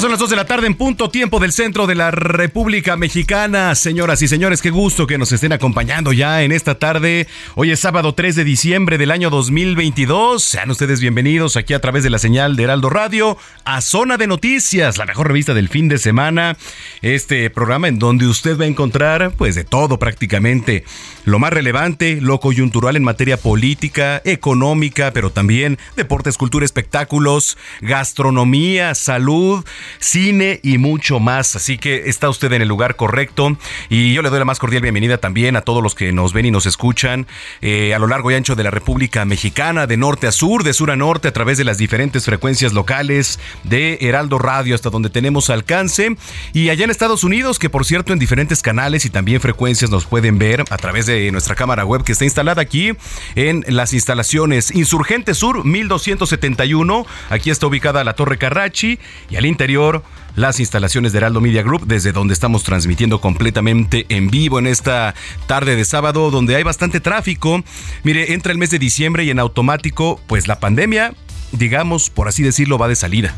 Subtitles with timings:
[0.00, 3.74] Son las 2 de la tarde en punto tiempo del centro de la República Mexicana.
[3.74, 7.26] Señoras y señores, qué gusto que nos estén acompañando ya en esta tarde.
[7.56, 10.40] Hoy es sábado 3 de diciembre del año 2022.
[10.40, 14.28] Sean ustedes bienvenidos aquí a través de la señal de Heraldo Radio a Zona de
[14.28, 16.56] Noticias, la mejor revista del fin de semana.
[17.02, 20.84] Este programa en donde usted va a encontrar pues de todo prácticamente.
[21.24, 28.94] Lo más relevante, lo coyuntural en materia política, económica, pero también deportes, cultura, espectáculos, gastronomía,
[28.94, 29.64] salud
[29.98, 31.56] cine y mucho más.
[31.56, 33.56] Así que está usted en el lugar correcto
[33.88, 36.46] y yo le doy la más cordial bienvenida también a todos los que nos ven
[36.46, 37.26] y nos escuchan
[37.60, 40.72] eh, a lo largo y ancho de la República Mexicana, de norte a sur, de
[40.72, 45.10] sur a norte, a través de las diferentes frecuencias locales de Heraldo Radio hasta donde
[45.10, 46.16] tenemos alcance.
[46.52, 50.06] Y allá en Estados Unidos, que por cierto en diferentes canales y también frecuencias nos
[50.06, 52.92] pueden ver a través de nuestra cámara web que está instalada aquí
[53.34, 57.06] en las instalaciones Insurgente Sur 1271.
[57.30, 58.98] Aquí está ubicada la Torre Carrachi
[59.30, 59.77] y al interior
[60.34, 65.14] las instalaciones de Heraldo Media Group, desde donde estamos transmitiendo completamente en vivo en esta
[65.46, 67.62] tarde de sábado, donde hay bastante tráfico.
[68.02, 71.14] Mire, entra el mes de diciembre y en automático, pues la pandemia,
[71.52, 73.34] digamos, por así decirlo, va de salida.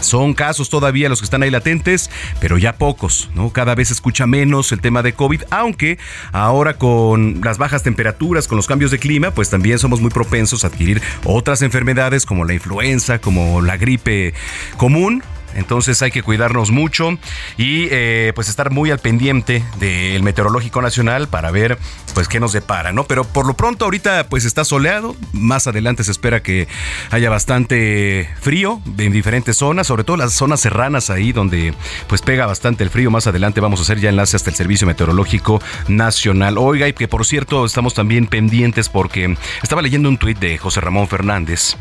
[0.00, 2.10] Son casos todavía los que están ahí latentes,
[2.40, 3.50] pero ya pocos, ¿no?
[3.50, 5.98] Cada vez se escucha menos el tema de COVID, aunque
[6.32, 10.64] ahora con las bajas temperaturas, con los cambios de clima, pues también somos muy propensos
[10.64, 14.34] a adquirir otras enfermedades como la influenza, como la gripe
[14.76, 15.22] común,
[15.54, 17.18] entonces hay que cuidarnos mucho
[17.56, 21.78] y eh, pues estar muy al pendiente del meteorológico nacional para ver
[22.14, 23.04] pues qué nos depara, ¿no?
[23.04, 26.68] Pero por lo pronto ahorita pues está soleado, más adelante se espera que
[27.10, 31.74] haya bastante frío en diferentes zonas, sobre todo las zonas serranas ahí donde
[32.06, 33.10] pues pega bastante el frío.
[33.10, 36.58] Más adelante vamos a hacer ya enlace hasta el Servicio Meteorológico Nacional.
[36.58, 40.80] Oiga, y que por cierto estamos también pendientes porque estaba leyendo un tuit de José
[40.80, 41.76] Ramón Fernández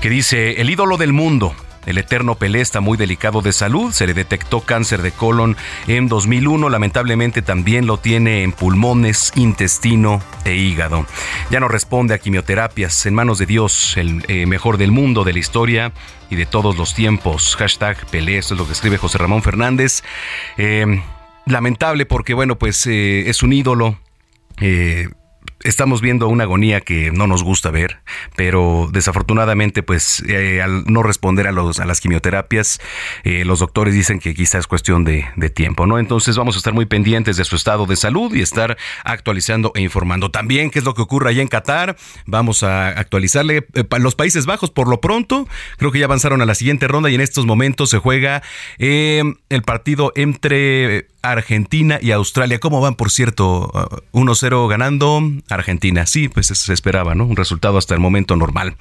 [0.00, 1.54] que dice, el ídolo del mundo,
[1.86, 5.56] el eterno Pelé está muy delicado de salud, se le detectó cáncer de colon
[5.86, 11.06] en 2001, lamentablemente también lo tiene en pulmones, intestino e hígado.
[11.50, 15.32] Ya no responde a quimioterapias, en manos de Dios, el eh, mejor del mundo, de
[15.32, 15.92] la historia
[16.30, 17.56] y de todos los tiempos.
[17.56, 20.02] Hashtag Pelé, esto es lo que escribe José Ramón Fernández.
[20.56, 21.02] Eh,
[21.46, 23.98] lamentable porque, bueno, pues eh, es un ídolo
[25.64, 28.00] estamos viendo una agonía que no nos gusta ver,
[28.36, 32.80] pero desafortunadamente, pues eh, al no responder a, los, a las quimioterapias,
[33.24, 35.22] eh, los doctores dicen que quizás es cuestión de,
[35.54, 35.98] tiempo, ¿no?
[35.98, 39.82] Entonces vamos a estar muy pendientes de su estado de salud y estar actualizando e
[39.82, 40.30] informando.
[40.30, 41.96] También qué es lo que ocurre allá en Qatar.
[42.26, 45.48] Vamos a actualizarle eh, los Países Bajos por lo pronto.
[45.78, 48.42] Creo que ya avanzaron a la siguiente ronda y en estos momentos se juega
[48.78, 52.58] el partido entre Argentina y Australia.
[52.58, 53.70] ¿Cómo van, por cierto?
[54.12, 56.06] 1-0 ganando Argentina.
[56.06, 57.24] Sí, pues se esperaba, ¿no?
[57.24, 58.76] Un resultado hasta el momento normal.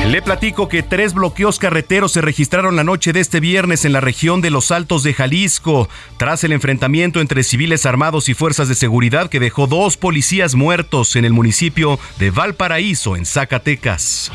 [0.08, 4.00] Le platico que tres bloqueos carreteros se registraron la noche de este viernes en la
[4.00, 8.76] región de Los Altos de Jalisco, tras el enfrentamiento entre civiles armados y fuerzas de
[8.76, 14.32] seguridad que dejó dos policías muertos en el municipio de Valparaíso, en Zacatecas.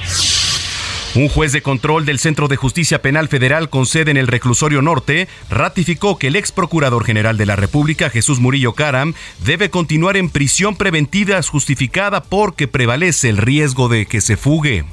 [1.14, 4.82] Un juez de control del Centro de Justicia Penal Federal con sede en el Reclusorio
[4.82, 10.18] Norte ratificó que el ex procurador general de la República, Jesús Murillo Caram, debe continuar
[10.18, 14.84] en prisión preventiva justificada porque prevalece el riesgo de que se fugue.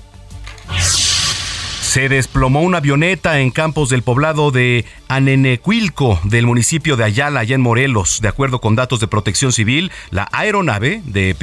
[1.89, 7.55] Se desplomó una avioneta en campos del poblado de Anenecuilco del municipio de Ayala, allá
[7.55, 8.21] en Morelos.
[8.21, 11.35] De acuerdo con datos de protección civil, la aeronave de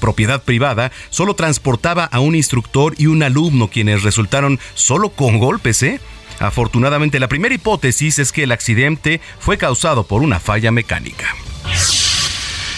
[0.00, 5.82] propiedad privada solo transportaba a un instructor y un alumno, quienes resultaron solo con golpes,
[5.82, 6.00] ¿eh?
[6.38, 11.34] Afortunadamente, la primera hipótesis es que el accidente fue causado por una falla mecánica.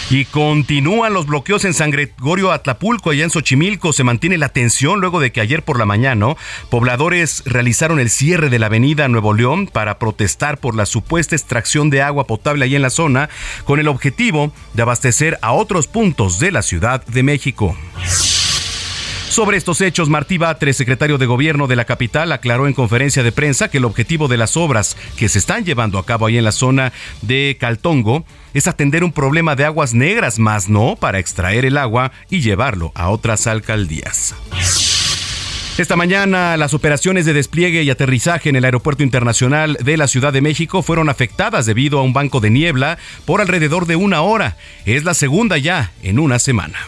[0.09, 3.91] Y continúan los bloqueos en San Gregorio Atlapulco, allá en Xochimilco.
[3.91, 6.07] Se mantiene la tensión luego de que ayer por la mañana
[6.69, 11.89] pobladores realizaron el cierre de la avenida Nuevo León para protestar por la supuesta extracción
[11.89, 13.29] de agua potable ahí en la zona,
[13.65, 17.75] con el objetivo de abastecer a otros puntos de la Ciudad de México.
[19.37, 23.31] Sobre estos hechos, Martí Batres, secretario de Gobierno de la capital, aclaró en conferencia de
[23.31, 26.43] prensa que el objetivo de las obras que se están llevando a cabo ahí en
[26.43, 28.25] la zona de Caltongo
[28.57, 32.91] es atender un problema de aguas negras, más no para extraer el agua y llevarlo
[32.95, 34.33] a otras alcaldías.
[35.77, 40.33] Esta mañana las operaciones de despliegue y aterrizaje en el Aeropuerto Internacional de la Ciudad
[40.33, 44.57] de México fueron afectadas debido a un banco de niebla por alrededor de una hora.
[44.85, 46.79] Es la segunda ya en una semana.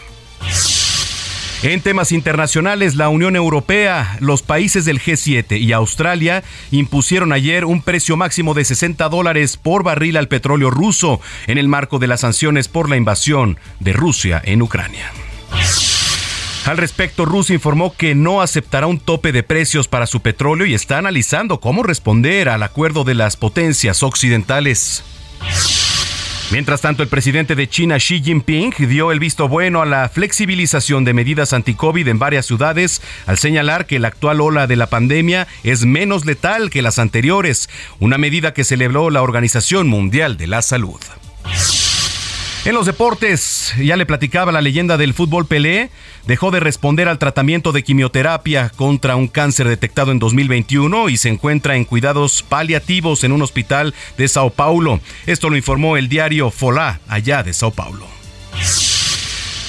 [1.62, 7.82] En temas internacionales, la Unión Europea, los países del G7 y Australia impusieron ayer un
[7.82, 12.20] precio máximo de 60 dólares por barril al petróleo ruso en el marco de las
[12.20, 15.12] sanciones por la invasión de Rusia en Ucrania.
[16.64, 20.72] Al respecto, Rusia informó que no aceptará un tope de precios para su petróleo y
[20.72, 25.04] está analizando cómo responder al acuerdo de las potencias occidentales.
[26.50, 31.04] Mientras tanto, el presidente de China, Xi Jinping, dio el visto bueno a la flexibilización
[31.04, 35.46] de medidas anti-COVID en varias ciudades, al señalar que la actual ola de la pandemia
[35.62, 37.70] es menos letal que las anteriores,
[38.00, 41.00] una medida que celebró la Organización Mundial de la Salud.
[42.66, 45.88] En los deportes, ya le platicaba la leyenda del fútbol Pelé,
[46.26, 51.30] dejó de responder al tratamiento de quimioterapia contra un cáncer detectado en 2021 y se
[51.30, 55.00] encuentra en cuidados paliativos en un hospital de Sao Paulo.
[55.24, 58.06] Esto lo informó el diario Folá, allá de Sao Paulo.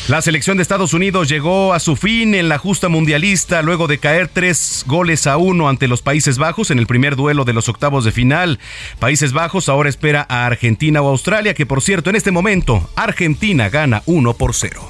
[0.07, 4.00] La selección de Estados Unidos llegó a su fin en la justa mundialista luego de
[4.00, 7.69] caer tres goles a uno ante los Países Bajos en el primer duelo de los
[7.69, 8.59] octavos de final.
[8.98, 13.69] Países Bajos ahora espera a Argentina o Australia, que por cierto en este momento Argentina
[13.69, 14.81] gana 1 por 0.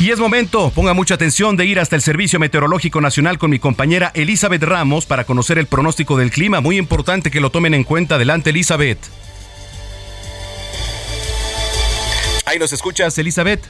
[0.00, 3.58] Y es momento, ponga mucha atención, de ir hasta el Servicio Meteorológico Nacional con mi
[3.58, 6.60] compañera Elizabeth Ramos para conocer el pronóstico del clima.
[6.60, 8.16] Muy importante que lo tomen en cuenta.
[8.16, 8.98] Adelante, Elizabeth.
[12.54, 13.64] Ahí nos escuchas, Elizabeth.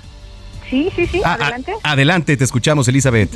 [0.69, 1.73] Sí, sí, sí, ah, ah, adelante.
[1.83, 3.31] adelante, te escuchamos, Elizabeth.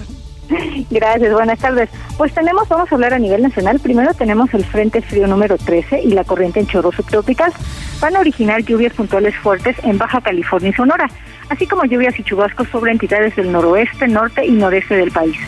[0.90, 1.88] Gracias, buenas tardes.
[2.18, 3.80] Pues tenemos, vamos a hablar a nivel nacional.
[3.80, 7.50] Primero tenemos el Frente Frío número 13 y la corriente en chorro subtropical.
[7.98, 11.08] Van a originar lluvias puntuales fuertes en Baja California y Sonora,
[11.48, 15.38] así como lluvias y chubascos sobre entidades del noroeste, norte y noreste del país.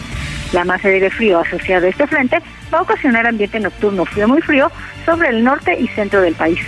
[0.55, 2.39] La masa de aire frío asociada a este frente
[2.73, 4.73] va a ocasionar ambiente nocturno frío muy frío
[5.05, 6.59] sobre el norte y centro del país.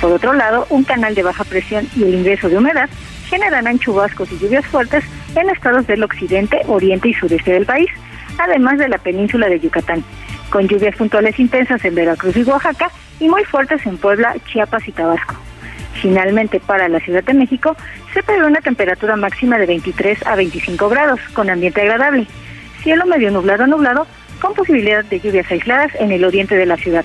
[0.00, 2.88] Por otro lado, un canal de baja presión y el ingreso de humedad
[3.28, 5.04] generarán chubascos y lluvias fuertes
[5.36, 7.90] en estados del occidente, oriente y sureste del país,
[8.38, 10.02] además de la península de Yucatán,
[10.48, 12.90] con lluvias puntuales intensas en Veracruz y Oaxaca
[13.20, 15.34] y muy fuertes en Puebla, Chiapas y Tabasco.
[16.00, 17.76] Finalmente, para la Ciudad de México,
[18.14, 22.26] se prevé una temperatura máxima de 23 a 25 grados, con ambiente agradable.
[22.82, 24.06] Cielo medio nublado a nublado,
[24.40, 27.04] con posibilidad de lluvias aisladas en el oriente de la ciudad.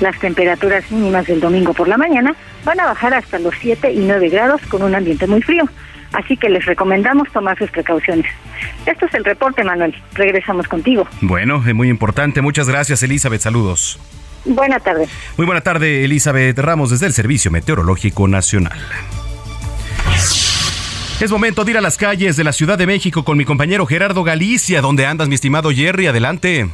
[0.00, 2.34] Las temperaturas mínimas del domingo por la mañana
[2.64, 5.64] van a bajar hasta los 7 y 9 grados con un ambiente muy frío,
[6.12, 8.26] así que les recomendamos tomar sus precauciones.
[8.86, 9.94] Esto es el reporte, Manuel.
[10.14, 11.06] Regresamos contigo.
[11.20, 12.42] Bueno, es muy importante.
[12.42, 13.40] Muchas gracias, Elizabeth.
[13.40, 13.98] Saludos.
[14.44, 15.08] Buena tarde.
[15.38, 18.78] Muy buena tarde, Elizabeth Ramos, desde el Servicio Meteorológico Nacional.
[21.20, 23.86] Es momento de ir a las calles de la Ciudad de México con mi compañero
[23.86, 24.82] Gerardo Galicia.
[24.82, 26.08] ¿Dónde andas, mi estimado Jerry?
[26.08, 26.68] Adelante.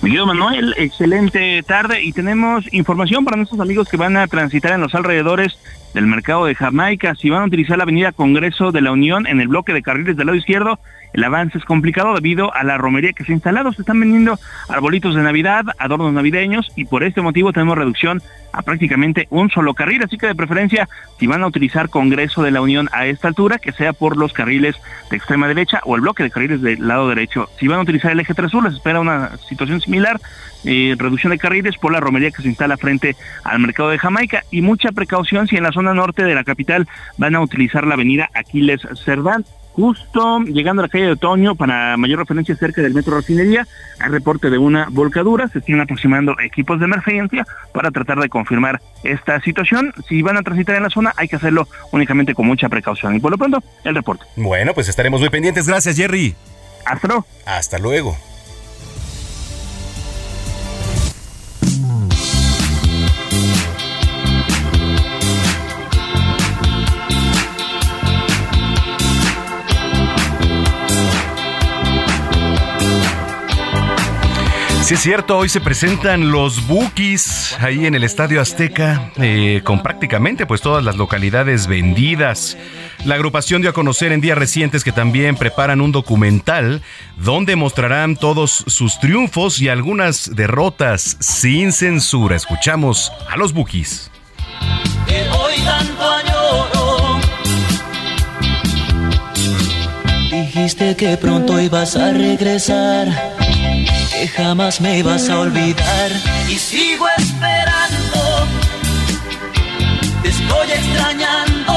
[0.00, 4.80] Miguel Manuel, excelente tarde y tenemos información para nuestros amigos que van a transitar en
[4.80, 5.58] los alrededores
[5.98, 7.16] del mercado de Jamaica.
[7.16, 10.16] Si van a utilizar la avenida Congreso de la Unión en el bloque de carriles
[10.16, 10.78] del lado izquierdo,
[11.12, 13.72] el avance es complicado debido a la romería que se ha instalado.
[13.72, 14.38] Se están vendiendo
[14.68, 19.74] arbolitos de Navidad, adornos navideños y por este motivo tenemos reducción a prácticamente un solo
[19.74, 20.02] carril.
[20.04, 20.88] Así que de preferencia,
[21.18, 24.32] si van a utilizar Congreso de la Unión a esta altura, que sea por los
[24.32, 24.76] carriles
[25.10, 27.48] de extrema derecha o el bloque de carriles del lado derecho.
[27.58, 30.20] Si van a utilizar el eje 3 sur, les espera una situación similar,
[30.64, 34.44] eh, reducción de carriles por la romería que se instala frente al mercado de Jamaica
[34.50, 37.94] y mucha precaución si en la zona norte de la capital van a utilizar la
[37.94, 39.44] avenida Aquiles Cerdán
[39.78, 43.64] justo llegando a la calle de Otoño, para mayor referencia cerca del metro Refinería,
[44.00, 48.80] hay reporte de una volcadura, se están aproximando equipos de emergencia para tratar de confirmar
[49.04, 49.94] esta situación.
[50.08, 53.14] Si van a transitar en la zona, hay que hacerlo únicamente con mucha precaución.
[53.14, 54.24] Y por lo pronto, el reporte.
[54.34, 55.68] Bueno, pues estaremos muy pendientes.
[55.68, 56.34] Gracias, Jerry.
[56.84, 57.26] Hasta luego.
[57.46, 58.16] Hasta luego.
[74.88, 79.82] Sí es cierto, hoy se presentan los Bookies ahí en el Estadio Azteca eh, con
[79.82, 82.56] prácticamente pues todas las localidades vendidas.
[83.04, 86.80] La agrupación dio a conocer en días recientes que también preparan un documental
[87.18, 92.36] donde mostrarán todos sus triunfos y algunas derrotas sin censura.
[92.36, 94.10] Escuchamos a los Bookies.
[100.30, 103.36] Dijiste que pronto ibas a regresar
[104.18, 106.10] que jamás me vas a olvidar.
[106.48, 108.48] Y sigo esperando,
[110.22, 111.74] te estoy extrañando,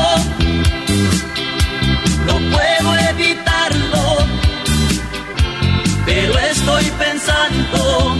[2.25, 4.03] no puedo evitarlo,
[6.05, 8.17] pero estoy pensando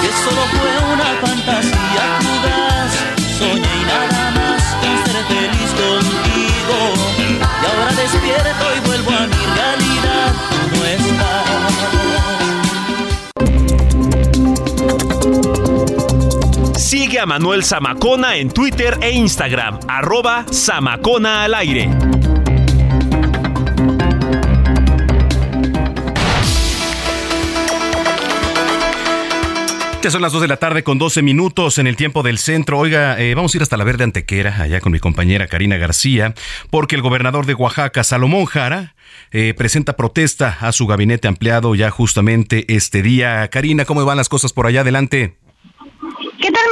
[0.00, 1.85] que solo fue una fantasía
[16.86, 21.90] Sigue a Manuel Zamacona en Twitter e Instagram, arroba Zamacona al aire.
[30.08, 32.78] Son las 2 de la tarde con 12 minutos en el tiempo del centro.
[32.78, 36.34] Oiga, eh, vamos a ir hasta la Verde Antequera, allá con mi compañera Karina García,
[36.70, 38.94] porque el gobernador de Oaxaca, Salomón Jara,
[39.32, 43.48] eh, presenta protesta a su gabinete ampliado ya justamente este día.
[43.48, 45.34] Karina, ¿cómo van las cosas por allá adelante?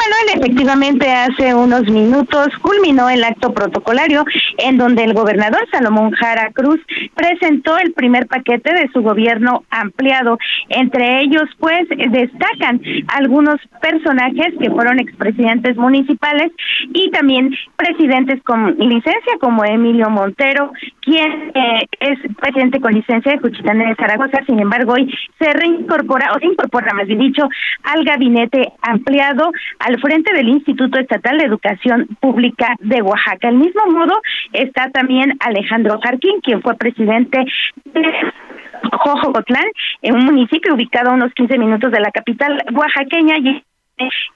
[0.05, 0.41] ¿Qué tal, Manuel?
[0.41, 4.25] Efectivamente, hace unos minutos culminó el acto protocolario
[4.59, 6.81] en donde el gobernador Salomón Jara Cruz
[7.15, 10.39] presentó el primer paquete de su gobierno ampliado.
[10.69, 16.53] Entre ellos, pues, destacan algunos personajes que fueron expresidentes municipales
[16.93, 23.39] y también presidentes con licencia, como Emilio Montero, quien eh, es presidente con licencia de
[23.39, 24.41] Juchitán de Zaragoza.
[24.47, 27.49] Sin embargo, hoy se reincorpora, o se incorpora, más bien dicho,
[27.85, 33.49] al gabinete ampliado al frente del Instituto Estatal de Educación Pública de Oaxaca.
[33.49, 34.15] Al mismo modo
[34.53, 37.45] está también Alejandro Jarquín, quien fue presidente
[37.85, 38.13] de
[38.93, 39.65] Jojocotlán,
[40.03, 43.63] en un municipio ubicado a unos 15 minutos de la capital oaxaqueña y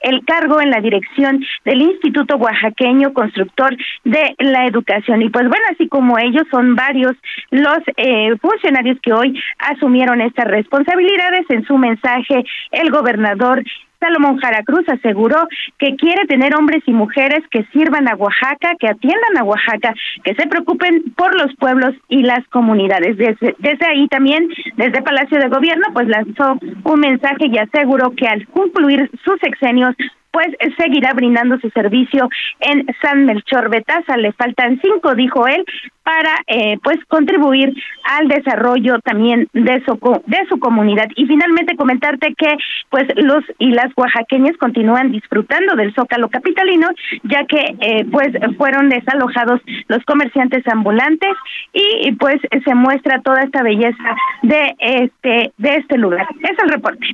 [0.01, 3.75] el cargo en la dirección del Instituto Oaxaqueño Constructor
[4.05, 5.21] de la Educación.
[5.21, 7.13] Y pues bueno, así como ellos son varios
[7.51, 13.63] los eh, funcionarios que hoy asumieron estas responsabilidades, en su mensaje el gobernador
[13.99, 18.87] Salomón Jara Cruz aseguró que quiere tener hombres y mujeres que sirvan a Oaxaca, que
[18.87, 23.17] atiendan a Oaxaca, que se preocupen por los pueblos y las comunidades.
[23.17, 28.27] Desde, desde ahí también, desde Palacio de Gobierno, pues lanzó un mensaje y aseguró que
[28.27, 29.95] al concluir sus sexenios
[30.39, 32.29] pues seguirá brindando su servicio
[32.61, 34.15] en San Melchor Betaza.
[34.15, 35.65] Le faltan cinco, dijo él,
[36.01, 37.73] para eh, pues contribuir
[38.05, 41.07] al desarrollo también de su de su comunidad.
[41.17, 42.55] Y finalmente comentarte que
[42.89, 46.87] pues los y las oaxaqueñas continúan disfrutando del zócalo capitalino
[47.23, 51.35] ya que eh, pues fueron desalojados los comerciantes ambulantes
[51.73, 56.25] y pues se muestra toda esta belleza de este de este lugar.
[56.43, 57.07] Es el reporte.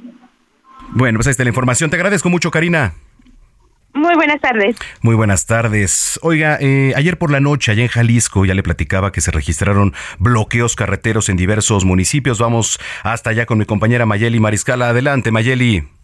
[0.91, 1.89] Bueno pues ahí está la información.
[1.89, 2.93] Te agradezco mucho Karina
[3.95, 4.75] muy buenas tardes.
[5.01, 6.19] Muy buenas tardes.
[6.21, 9.93] Oiga, eh, ayer por la noche, allá en Jalisco, ya le platicaba que se registraron
[10.19, 12.39] bloqueos carreteros en diversos municipios.
[12.39, 14.89] Vamos hasta allá con mi compañera Mayeli Mariscala.
[14.89, 15.94] Adelante, Mayeli.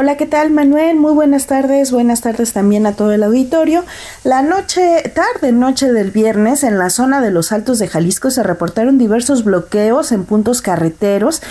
[0.00, 0.96] Hola, ¿qué tal Manuel?
[0.96, 3.84] Muy buenas tardes, buenas tardes también a todo el auditorio.
[4.24, 8.42] La noche, tarde noche del viernes, en la zona de los Altos de Jalisco se
[8.42, 11.42] reportaron diversos bloqueos en puntos carreteros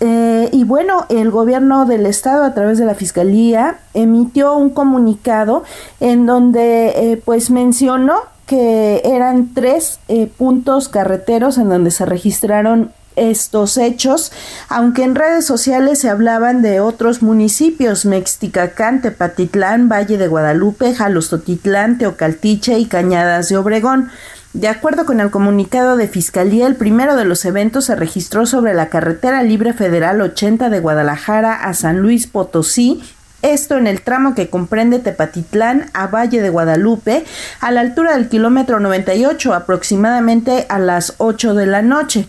[0.00, 5.62] Eh, y bueno, el gobierno del estado a través de la fiscalía emitió un comunicado
[6.00, 12.92] en donde eh, pues mencionó que eran tres eh, puntos carreteros en donde se registraron
[13.16, 14.32] estos hechos,
[14.68, 21.98] aunque en redes sociales se hablaban de otros municipios, Mexticacán, Tepatitlán, Valle de Guadalupe, Jalostotitlán,
[21.98, 24.10] Teocaltiche y Cañadas de Obregón.
[24.52, 28.72] De acuerdo con el comunicado de Fiscalía, el primero de los eventos se registró sobre
[28.72, 33.02] la carretera libre federal 80 de Guadalajara a San Luis Potosí,
[33.42, 37.24] esto en el tramo que comprende Tepatitlán a Valle de Guadalupe,
[37.60, 42.28] a la altura del kilómetro 98, aproximadamente a las 8 de la noche.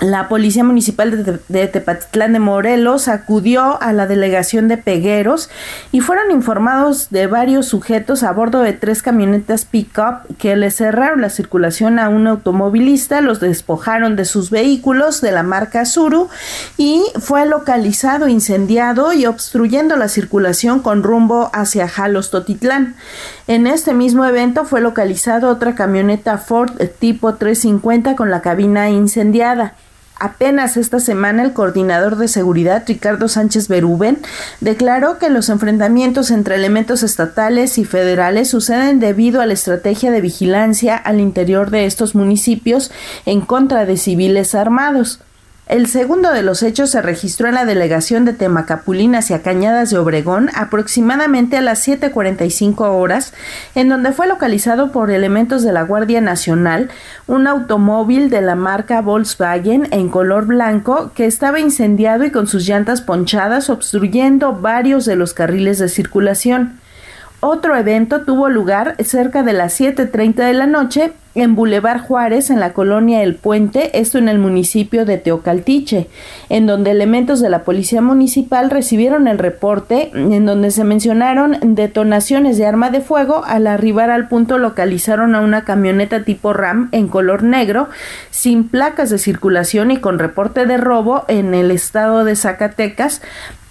[0.00, 5.50] La Policía Municipal de, Tepatitlán de Morelos acudió a la delegación de Pegueros
[5.92, 11.20] y fueron informados de varios sujetos a bordo de tres camionetas pick-up que le cerraron
[11.20, 16.28] la circulación a un automovilista, los despojaron de sus vehículos de la marca Suru
[16.76, 22.96] y fue localizado, incendiado y obstruyendo la circulación con rumbo hacia Jalos Totitlán.
[23.46, 29.74] En este mismo evento fue localizado otra camioneta Ford tipo 350 con la cabina incendiada.
[30.20, 34.18] Apenas esta semana el coordinador de seguridad, Ricardo Sánchez Berúben,
[34.60, 40.20] declaró que los enfrentamientos entre elementos estatales y federales suceden debido a la estrategia de
[40.20, 42.92] vigilancia al interior de estos municipios
[43.26, 45.20] en contra de civiles armados.
[45.66, 49.96] El segundo de los hechos se registró en la delegación de Temacapulín hacia Cañadas de
[49.96, 53.32] Obregón aproximadamente a las 7.45 horas,
[53.74, 56.90] en donde fue localizado por elementos de la Guardia Nacional
[57.26, 62.66] un automóvil de la marca Volkswagen en color blanco que estaba incendiado y con sus
[62.68, 66.78] llantas ponchadas obstruyendo varios de los carriles de circulación.
[67.46, 72.58] Otro evento tuvo lugar cerca de las 7.30 de la noche en Boulevard Juárez, en
[72.58, 76.08] la colonia El Puente, esto en el municipio de Teocaltiche,
[76.48, 82.56] en donde elementos de la Policía Municipal recibieron el reporte en donde se mencionaron detonaciones
[82.56, 83.44] de arma de fuego.
[83.44, 87.90] Al arribar al punto localizaron a una camioneta tipo RAM en color negro,
[88.30, 93.20] sin placas de circulación y con reporte de robo en el estado de Zacatecas,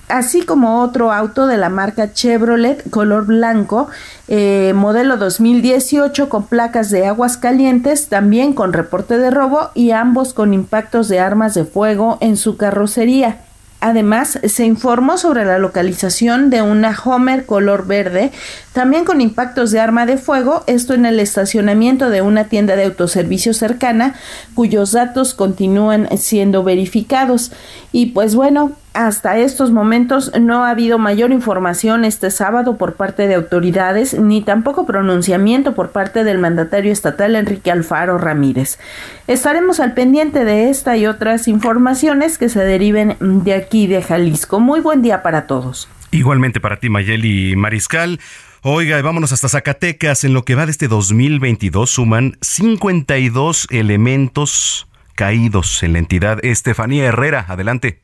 [0.07, 3.89] así como otro auto de la marca Chevrolet color blanco,
[4.27, 10.33] eh, modelo 2018 con placas de aguas calientes, también con reporte de robo y ambos
[10.33, 13.39] con impactos de armas de fuego en su carrocería.
[13.85, 18.31] Además, se informó sobre la localización de una Homer color verde,
[18.71, 22.85] también con impactos de arma de fuego, esto en el estacionamiento de una tienda de
[22.85, 24.15] autoservicio cercana,
[24.55, 27.51] cuyos datos continúan siendo verificados.
[27.91, 33.27] Y pues bueno, hasta estos momentos no ha habido mayor información este sábado por parte
[33.27, 38.79] de autoridades, ni tampoco pronunciamiento por parte del mandatario estatal Enrique Alfaro Ramírez.
[39.27, 44.59] Estaremos al pendiente de esta y otras informaciones que se deriven de aquí de Jalisco.
[44.59, 45.89] Muy buen día para todos.
[46.11, 48.19] Igualmente para ti, Mayeli Mariscal.
[48.61, 50.23] Oiga, vámonos hasta Zacatecas.
[50.23, 56.39] En lo que va de este 2022 suman 52 elementos caídos en la entidad.
[56.45, 58.03] Estefanía Herrera, adelante.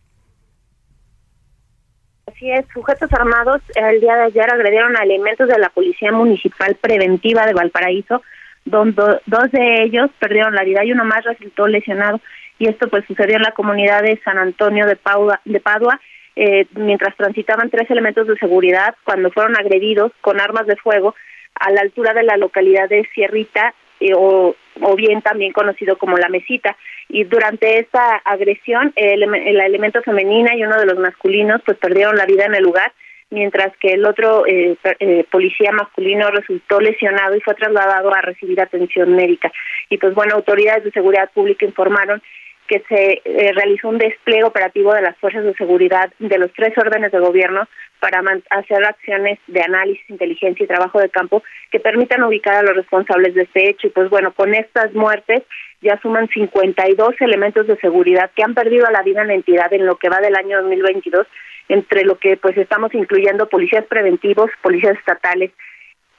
[2.40, 6.74] Así es, sujetos armados el día de ayer agredieron a elementos de la Policía Municipal
[6.80, 8.24] Preventiva de Valparaíso,
[8.64, 12.22] donde dos de ellos perdieron la vida y uno más resultó lesionado.
[12.58, 14.98] Y esto pues sucedió en la comunidad de San Antonio de,
[15.44, 16.00] de Padua,
[16.38, 21.16] eh, mientras transitaban tres elementos de seguridad cuando fueron agredidos con armas de fuego
[21.56, 26.18] a la altura de la localidad de Sierrita eh, o, o bien también conocido como
[26.18, 26.76] la mesita.
[27.08, 32.16] Y durante esta agresión el, la elemento femenina y uno de los masculinos pues perdieron
[32.16, 32.92] la vida en el lugar
[33.32, 38.60] mientras que el otro eh, eh, policía masculino resultó lesionado y fue trasladado a recibir
[38.60, 39.52] atención médica.
[39.90, 42.22] Y pues bueno autoridades de seguridad pública informaron
[42.70, 46.78] que se eh, realizó un despliegue operativo de las fuerzas de seguridad de los tres
[46.78, 47.68] órdenes de gobierno
[48.00, 52.76] para hacer acciones de análisis, inteligencia y trabajo de campo que permitan ubicar a los
[52.76, 53.88] responsables de este hecho.
[53.88, 55.42] Y pues bueno, con estas muertes
[55.82, 59.88] ya suman 52 elementos de seguridad que han perdido la vida en la entidad en
[59.88, 61.26] lo que va del año 2022,
[61.70, 65.52] entre lo que pues estamos incluyendo policías preventivos, policías estatales,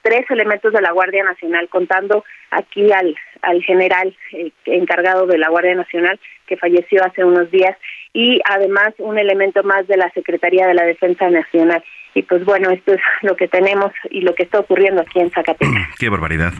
[0.01, 5.49] tres elementos de la Guardia Nacional, contando aquí al, al general eh, encargado de la
[5.49, 6.19] Guardia Nacional
[6.51, 7.77] que falleció hace unos días
[8.11, 11.81] y además un elemento más de la Secretaría de la Defensa Nacional.
[12.13, 15.31] Y pues bueno, esto es lo que tenemos y lo que está ocurriendo aquí en
[15.31, 15.87] Zacatecas.
[15.97, 16.51] Qué barbaridad,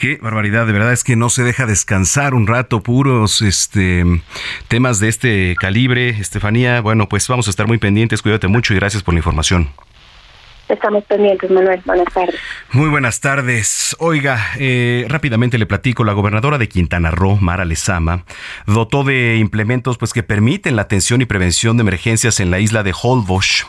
[0.00, 4.04] qué barbaridad, de verdad es que no se deja descansar un rato puros este
[4.68, 6.80] temas de este calibre, Estefanía.
[6.80, 9.68] Bueno, pues vamos a estar muy pendientes, cuídate mucho y gracias por la información.
[10.74, 11.80] Estamos pendientes, Manuel.
[11.84, 12.34] Buenas tardes.
[12.72, 13.96] Muy buenas tardes.
[13.98, 18.24] Oiga, eh, rápidamente le platico, la gobernadora de Quintana Roo, Mara Lezama,
[18.66, 22.82] dotó de implementos pues, que permiten la atención y prevención de emergencias en la isla
[22.82, 23.66] de Holbox.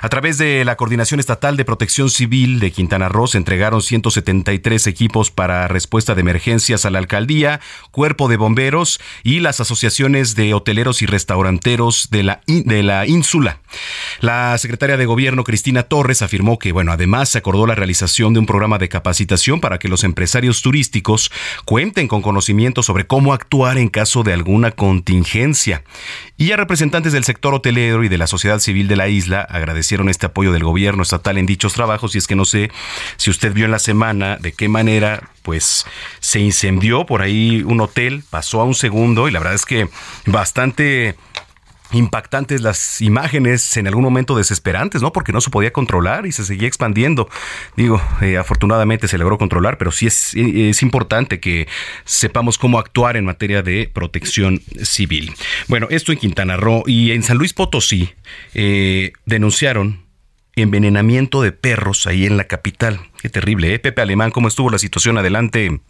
[0.00, 4.86] A través de la Coordinación Estatal de Protección Civil de Quintana Roo se entregaron 173
[4.86, 10.54] equipos para respuesta de emergencias a la alcaldía, cuerpo de bomberos y las asociaciones de
[10.54, 13.60] hoteleros y restauranteros de la, de la ínsula.
[14.20, 18.38] La secretaria de Gobierno, Cristina Torres, afirmó que, bueno, además se acordó la realización de
[18.38, 21.32] un programa de capacitación para que los empresarios turísticos
[21.64, 25.82] cuenten con conocimiento sobre cómo actuar en caso de alguna contingencia.
[26.36, 30.08] Y a representantes del sector hotelero y de la sociedad civil de la isla agradecieron
[30.08, 32.70] este apoyo del gobierno estatal en dichos trabajos y es que no sé
[33.16, 35.86] si usted vio en la semana de qué manera pues
[36.20, 39.88] se incendió por ahí un hotel, pasó a un segundo y la verdad es que
[40.26, 41.16] bastante
[41.92, 45.12] impactantes las imágenes, en algún momento desesperantes, ¿no?
[45.12, 47.28] Porque no se podía controlar y se seguía expandiendo.
[47.76, 51.66] Digo, eh, afortunadamente se logró controlar, pero sí es, es importante que
[52.04, 55.32] sepamos cómo actuar en materia de protección civil.
[55.68, 58.10] Bueno, esto en Quintana Roo y en San Luis Potosí
[58.54, 60.06] eh, denunciaron
[60.56, 63.00] envenenamiento de perros ahí en la capital.
[63.20, 63.78] Qué terrible, ¿eh?
[63.78, 65.18] Pepe Alemán, ¿cómo estuvo la situación?
[65.18, 65.80] Adelante.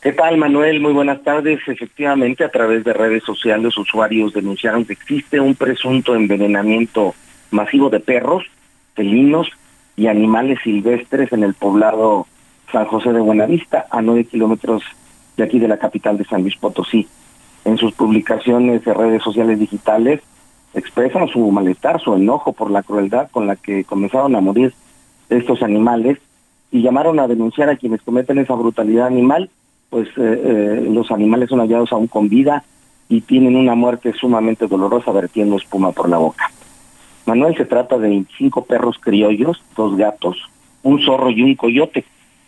[0.00, 0.80] ¿Qué tal, Manuel?
[0.80, 1.60] Muy buenas tardes.
[1.66, 7.14] Efectivamente, a través de redes sociales, usuarios denunciaron que existe un presunto envenenamiento
[7.50, 8.44] masivo de perros,
[8.94, 9.48] felinos
[9.96, 12.26] y animales silvestres en el poblado
[12.70, 14.82] San José de Buenavista, a nueve kilómetros
[15.36, 17.08] de aquí de la capital de San Luis Potosí.
[17.64, 20.20] En sus publicaciones de redes sociales digitales
[20.74, 24.74] expresan su malestar, su enojo por la crueldad con la que comenzaron a morir
[25.30, 26.18] estos animales
[26.70, 29.50] y llamaron a denunciar a quienes cometen esa brutalidad animal
[29.90, 32.64] pues eh, eh, los animales son hallados aún con vida
[33.08, 36.50] y tienen una muerte sumamente dolorosa vertiendo espuma por la boca.
[37.24, 40.36] Manuel se trata de 25 perros criollos, dos gatos,
[40.82, 42.04] un zorro y un coyote,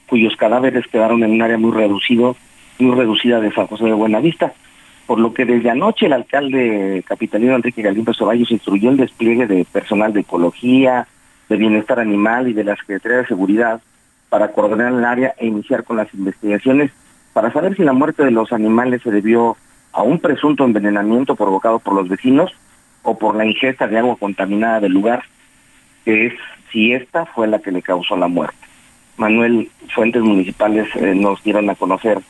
[0.08, 2.36] cuyos cadáveres quedaron en un área muy reducido,
[2.78, 4.52] muy reducida de San José de Buenavista,
[5.06, 9.64] por lo que desde anoche el alcalde capitalino Enrique Galindo Ceballos instruyó el despliegue de
[9.64, 11.08] personal de ecología,
[11.48, 13.80] de bienestar animal y de la Secretaría de Seguridad
[14.28, 16.90] para coordinar el área e iniciar con las investigaciones
[17.32, 19.56] para saber si la muerte de los animales se debió
[19.92, 22.52] a un presunto envenenamiento provocado por los vecinos
[23.02, 25.24] o por la ingesta de agua contaminada del lugar,
[26.04, 26.34] que es
[26.70, 28.56] si esta fue la que le causó la muerte.
[29.16, 32.20] Manuel, fuentes municipales eh, nos dieron a conocer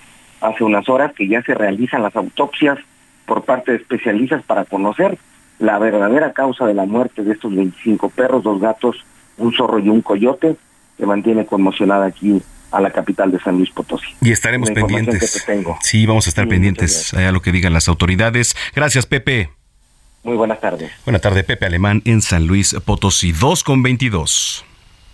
[0.41, 2.79] hace unas horas que ya se realizan las autopsias
[3.27, 5.19] por parte de especialistas para conocer
[5.59, 9.05] la verdadera causa de la muerte de estos 25 perros, dos gatos,
[9.37, 10.57] un zorro y un coyote,
[10.97, 14.09] que mantiene conmocionada aquí a la capital de San Luis Potosí.
[14.21, 15.47] Y estaremos pendientes.
[15.81, 18.57] Sí, vamos a estar pendientes a lo que digan las autoridades.
[18.75, 19.51] Gracias, Pepe.
[20.25, 20.91] Muy buenas tardes.
[21.05, 24.65] Buenas tardes, Pepe Alemán en San Luis Potosí, 2 con 22.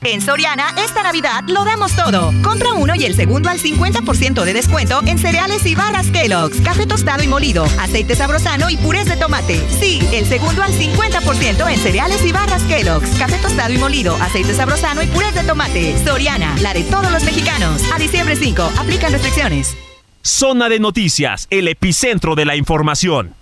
[0.02, 2.32] En Soriana, esta Navidad lo damos todo.
[2.42, 6.86] Compra uno y el segundo al 50% de descuento en cereales y barras Kellogg's, café
[6.86, 9.58] tostado y molido, aceite sabrosano y purés de tomate.
[9.80, 14.54] Sí, el segundo al 50% en cereales y barras Kellogg's, café tostado y molido, aceite
[14.54, 15.96] sabrosano y purés de tomate.
[16.04, 17.82] Soriana, la de todos los mexicanos.
[17.94, 19.74] A diciembre 5, aplican restricciones.
[20.22, 23.34] Zona de noticias, el epicentro de la información.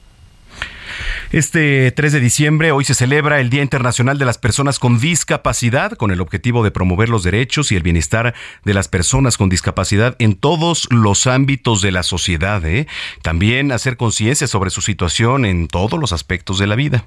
[1.32, 5.92] Este 3 de diciembre, hoy se celebra el Día Internacional de las Personas con Discapacidad,
[5.92, 8.34] con el objetivo de promover los derechos y el bienestar
[8.66, 12.62] de las personas con discapacidad en todos los ámbitos de la sociedad.
[12.66, 12.86] ¿eh?
[13.22, 17.06] También hacer conciencia sobre su situación en todos los aspectos de la vida.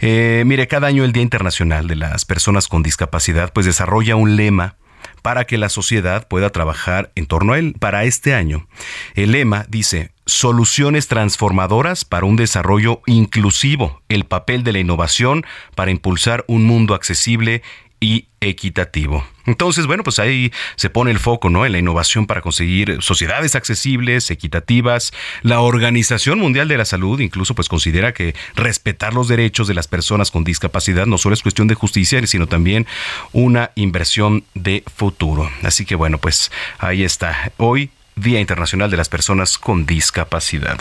[0.00, 4.34] Eh, mire, cada año el Día Internacional de las Personas con Discapacidad, pues desarrolla un
[4.34, 4.74] lema
[5.22, 7.74] para que la sociedad pueda trabajar en torno a él.
[7.78, 8.66] Para este año,
[9.14, 15.90] el lema dice, soluciones transformadoras para un desarrollo inclusivo, el papel de la innovación para
[15.90, 17.62] impulsar un mundo accesible
[18.02, 19.24] y equitativo.
[19.46, 21.64] Entonces, bueno, pues ahí se pone el foco, ¿no?
[21.64, 25.12] En la innovación para conseguir sociedades accesibles, equitativas.
[25.42, 29.86] La Organización Mundial de la Salud incluso pues considera que respetar los derechos de las
[29.86, 32.88] personas con discapacidad no solo es cuestión de justicia, sino también
[33.32, 35.48] una inversión de futuro.
[35.62, 37.52] Así que bueno, pues ahí está.
[37.56, 40.78] Hoy Día Internacional de las Personas con Discapacidad.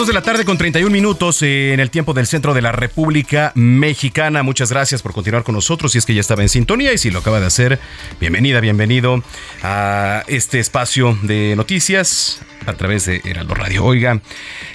[0.00, 3.52] 2 de la tarde con 31 minutos en el tiempo del centro de la República
[3.54, 4.42] Mexicana.
[4.42, 5.92] Muchas gracias por continuar con nosotros.
[5.92, 7.78] Si es que ya estaba en sintonía y si lo acaba de hacer,
[8.18, 9.22] bienvenida, bienvenido
[9.62, 13.84] a este espacio de noticias a través de Heraldo Radio.
[13.84, 14.22] Oiga,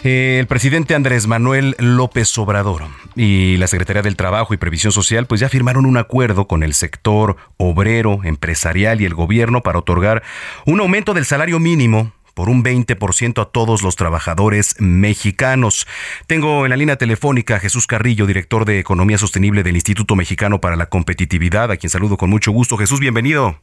[0.03, 2.83] eh, el presidente Andrés Manuel López Obrador
[3.15, 6.75] y la Secretaría del Trabajo y Previsión Social pues ya firmaron un acuerdo con el
[6.75, 10.21] sector obrero, empresarial y el gobierno para otorgar
[10.67, 15.87] un aumento del salario mínimo por un 20% a todos los trabajadores mexicanos.
[16.27, 20.61] Tengo en la línea telefónica a Jesús Carrillo, director de Economía Sostenible del Instituto Mexicano
[20.61, 22.77] para la Competitividad, a quien saludo con mucho gusto.
[22.77, 23.59] Jesús, bienvenido.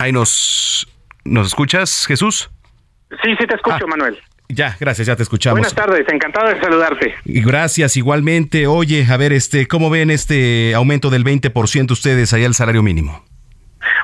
[0.00, 0.88] Ahí nos,
[1.24, 2.50] ¿nos escuchas, Jesús?
[3.22, 3.86] Sí, sí te escucho, Ah.
[3.86, 4.18] Manuel.
[4.48, 5.58] Ya, gracias, ya te escuchamos.
[5.60, 7.14] Buenas tardes, encantado de saludarte.
[7.24, 8.66] Y gracias, igualmente.
[8.66, 13.24] Oye, a ver, este, ¿cómo ven este aumento del 20% ustedes allá al salario mínimo?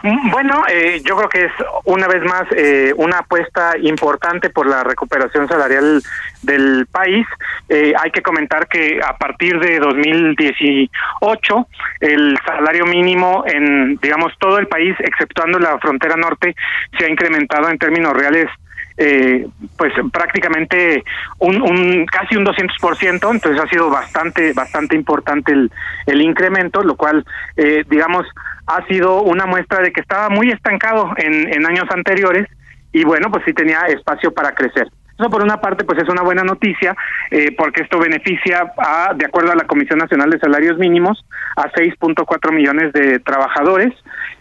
[0.03, 1.53] Mm, Bueno, eh, yo creo que es
[1.85, 6.03] una vez más eh, una apuesta importante por la recuperación salarial
[6.43, 7.27] del país.
[7.69, 11.69] Eh, hay que comentar que a partir de 2018
[12.01, 16.55] el salario mínimo en, digamos, todo el país, exceptuando la frontera norte,
[16.99, 18.49] se ha incrementado en términos reales
[18.97, 19.47] eh,
[19.79, 21.03] pues prácticamente
[21.39, 25.71] un, un casi un 200%, entonces ha sido bastante bastante importante el,
[26.07, 27.25] el incremento, lo cual
[27.57, 28.27] eh, digamos
[28.71, 32.47] ha sido una muestra de que estaba muy estancado en, años anteriores
[32.93, 34.89] y bueno, pues sí tenía espacio para crecer.
[35.19, 36.97] Eso por una parte pues es una buena noticia
[37.31, 41.25] eh, porque esto beneficia a, de acuerdo a la Comisión Nacional de Salarios Mínimos,
[41.57, 43.93] a 6.4 millones de trabajadores,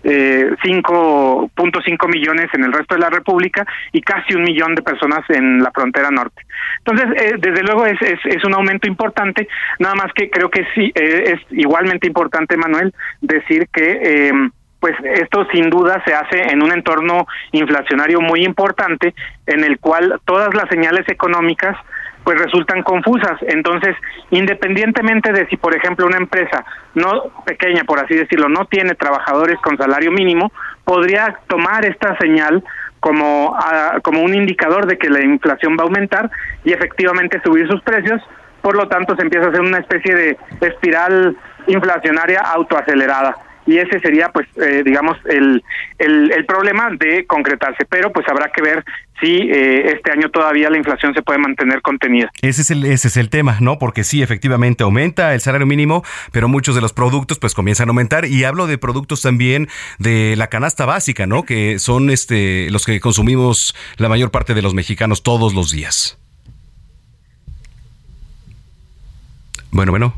[0.04, 5.62] 5.5 millones en el resto de la República y casi un millón de personas en
[5.62, 6.44] la frontera norte.
[6.78, 8.00] Entonces, eh, desde luego es,
[8.46, 9.48] un aumento importante,
[9.80, 14.00] nada más que creo que sí eh, es igualmente importante, Manuel, decir que...
[14.02, 14.32] Eh,
[14.80, 19.14] pues esto sin duda se hace en un entorno inflacionario muy importante
[19.46, 21.76] en el cual todas las señales económicas
[22.30, 23.42] pues resultan confusas.
[23.48, 23.96] Entonces,
[24.30, 26.64] independientemente de si, por ejemplo, una empresa
[26.94, 30.52] no pequeña, por así decirlo, no tiene trabajadores con salario mínimo,
[30.84, 32.64] podría tomar esta señal
[33.00, 33.58] como,
[34.04, 36.30] como un indicador de que la inflación va a aumentar
[36.64, 38.22] y efectivamente subir sus precios.
[38.62, 44.00] Por lo tanto, se empieza a hacer una especie de espiral inflacionaria autoacelerada y ese
[44.00, 45.64] sería pues eh, digamos el,
[46.00, 48.84] el, el problema de concretarse pero pues habrá que ver
[49.20, 53.08] si eh, este año todavía la inflación se puede mantener contenida Ese es el ese
[53.08, 53.78] es el tema, ¿no?
[53.80, 57.92] Porque sí, efectivamente aumenta el salario mínimo, pero muchos de los productos pues comienzan a
[57.92, 61.44] aumentar y hablo de productos también de la canasta básica, ¿no?
[61.44, 66.18] Que son este los que consumimos la mayor parte de los mexicanos todos los días.
[69.72, 70.14] Bueno, bueno.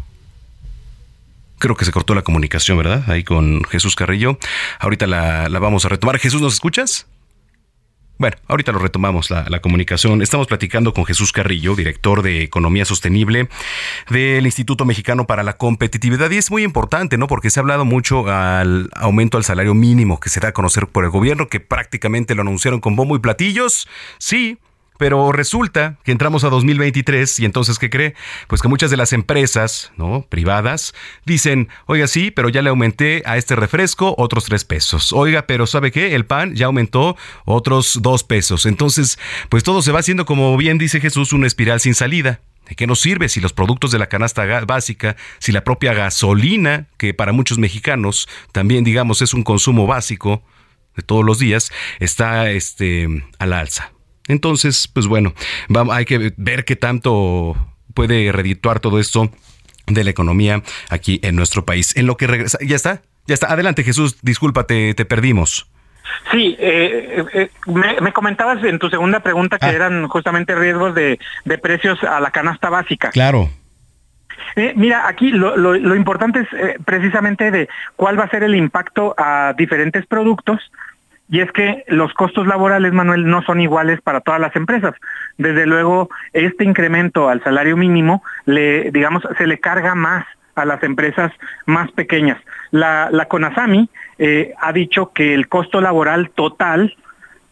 [1.59, 3.03] Creo que se cortó la comunicación, ¿verdad?
[3.07, 4.39] Ahí con Jesús Carrillo.
[4.79, 6.17] Ahorita la, la vamos a retomar.
[6.17, 7.07] Jesús, ¿nos escuchas?
[8.21, 10.21] Bueno, ahorita lo retomamos la, la, comunicación.
[10.21, 13.49] Estamos platicando con Jesús Carrillo, director de Economía Sostenible
[14.11, 16.29] del Instituto Mexicano para la Competitividad.
[16.29, 17.25] Y es muy importante, ¿no?
[17.25, 20.85] Porque se ha hablado mucho al aumento al salario mínimo que se da a conocer
[20.85, 23.87] por el gobierno, que prácticamente lo anunciaron con bombo y platillos.
[24.19, 24.59] Sí,
[25.01, 28.13] pero resulta que entramos a 2023 y entonces, ¿qué cree?
[28.47, 30.27] Pues que muchas de las empresas, ¿no?
[30.29, 30.93] Privadas,
[31.25, 35.11] dicen, oiga, sí, pero ya le aumenté a este refresco otros tres pesos.
[35.11, 36.13] Oiga, pero ¿sabe qué?
[36.13, 38.67] El pan ya aumentó otros dos pesos.
[38.67, 39.17] Entonces,
[39.49, 42.41] pues todo se va haciendo, como bien dice Jesús, una espiral sin salida.
[42.69, 46.89] ¿De qué nos sirve si los productos de la canasta básica, si la propia gasolina,
[46.97, 50.43] que para muchos mexicanos también, digamos, es un consumo básico
[50.95, 53.07] de todos los días, está este,
[53.39, 53.93] a la alza?
[54.27, 55.33] Entonces, pues bueno,
[55.67, 57.55] vamos, hay que ver qué tanto
[57.93, 59.31] puede redituar todo esto
[59.87, 61.95] de la economía aquí en nuestro país.
[61.97, 63.51] En lo que regresa, ya está, ya está.
[63.51, 65.67] Adelante, Jesús, discúlpate, te perdimos.
[66.31, 69.71] Sí, eh, eh, me, me, comentabas en tu segunda pregunta que ah.
[69.71, 73.11] eran justamente riesgos de, de, precios a la canasta básica.
[73.11, 73.49] Claro.
[74.55, 78.55] Eh, mira, aquí lo, lo, importante es eh, precisamente de cuál va a ser el
[78.55, 80.59] impacto a diferentes productos.
[81.31, 84.93] Y es que los costos laborales, Manuel, no son iguales para todas las empresas.
[85.37, 90.83] Desde luego, este incremento al salario mínimo, le, digamos, se le carga más a las
[90.83, 91.31] empresas
[91.65, 92.37] más pequeñas.
[92.71, 93.89] La, la CONASAMI
[94.19, 96.97] eh, ha dicho que el costo laboral total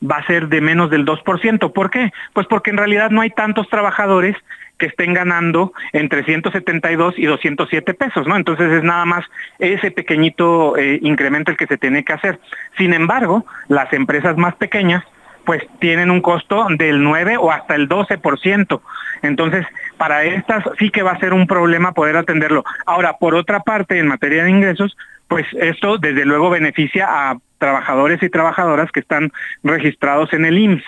[0.03, 1.71] va a ser de menos del 2%.
[1.71, 2.11] ¿Por qué?
[2.33, 4.35] Pues porque en realidad no hay tantos trabajadores
[4.79, 8.35] que estén ganando entre 172 y 207 pesos, ¿no?
[8.35, 9.25] Entonces es nada más
[9.59, 12.39] ese pequeñito eh, incremento el que se tiene que hacer.
[12.77, 15.03] Sin embargo, las empresas más pequeñas
[15.45, 18.81] pues tienen un costo del 9 o hasta el 12%.
[19.21, 19.65] Entonces,
[19.97, 22.63] para estas sí que va a ser un problema poder atenderlo.
[22.85, 24.95] Ahora, por otra parte, en materia de ingresos,
[25.27, 29.31] pues esto desde luego beneficia a trabajadores y trabajadoras que están
[29.63, 30.83] registrados en el IMSS.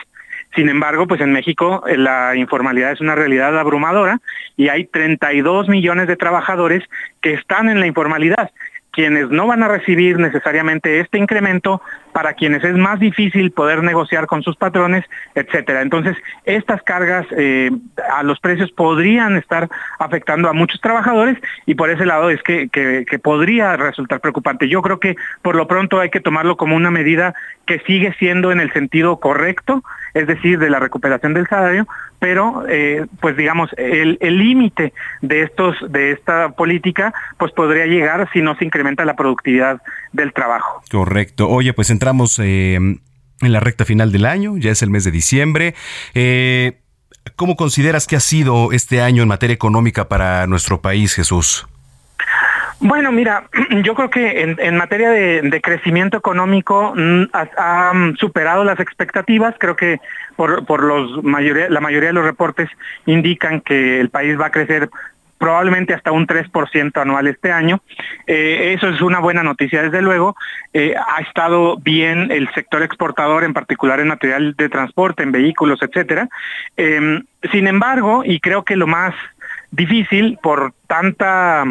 [0.56, 4.20] Sin embargo, pues en México eh, la informalidad es una realidad abrumadora
[4.58, 6.84] y hay 32 millones de trabajadores
[7.22, 8.52] que están en la informalidad
[8.92, 14.28] quienes no van a recibir necesariamente este incremento, para quienes es más difícil poder negociar
[14.28, 15.82] con sus patrones, etcétera.
[15.82, 17.72] Entonces, estas cargas eh,
[18.12, 22.68] a los precios podrían estar afectando a muchos trabajadores y por ese lado es que,
[22.68, 24.68] que, podría resultar preocupante.
[24.68, 27.34] Yo creo que por lo pronto hay que tomarlo como una medida
[27.66, 31.88] que sigue siendo en el sentido correcto, es decir, de la recuperación del salario,
[32.19, 38.41] pero eh, pues digamos el límite de estos de esta política pues podría llegar si
[38.41, 40.82] no se incrementa la productividad del trabajo.
[40.89, 41.50] Correcto.
[41.50, 43.00] Oye, pues entramos eh, en
[43.39, 45.76] la recta final del año, ya es el mes de diciembre.
[46.13, 46.80] Eh,
[47.36, 51.67] ¿Cómo consideras que ha sido este año en materia económica para nuestro país, Jesús?
[52.82, 53.44] Bueno, mira,
[53.84, 59.56] yo creo que en, materia de, crecimiento económico mm, ha, superado las expectativas.
[59.60, 60.00] Creo que
[60.36, 62.70] por, los mayoría, la mayoría de los reportes
[63.06, 64.89] indican que el país va a crecer
[65.38, 67.82] probablemente hasta un 3% anual este año.
[68.26, 70.36] Eh, eso es una buena noticia, desde luego.
[70.74, 75.82] Eh, ha estado bien el sector exportador, en particular en material de transporte, en vehículos,
[75.82, 76.30] etcétera.
[76.78, 79.13] Em, sin embargo, y creo que lo más
[79.72, 81.63] difícil por tanta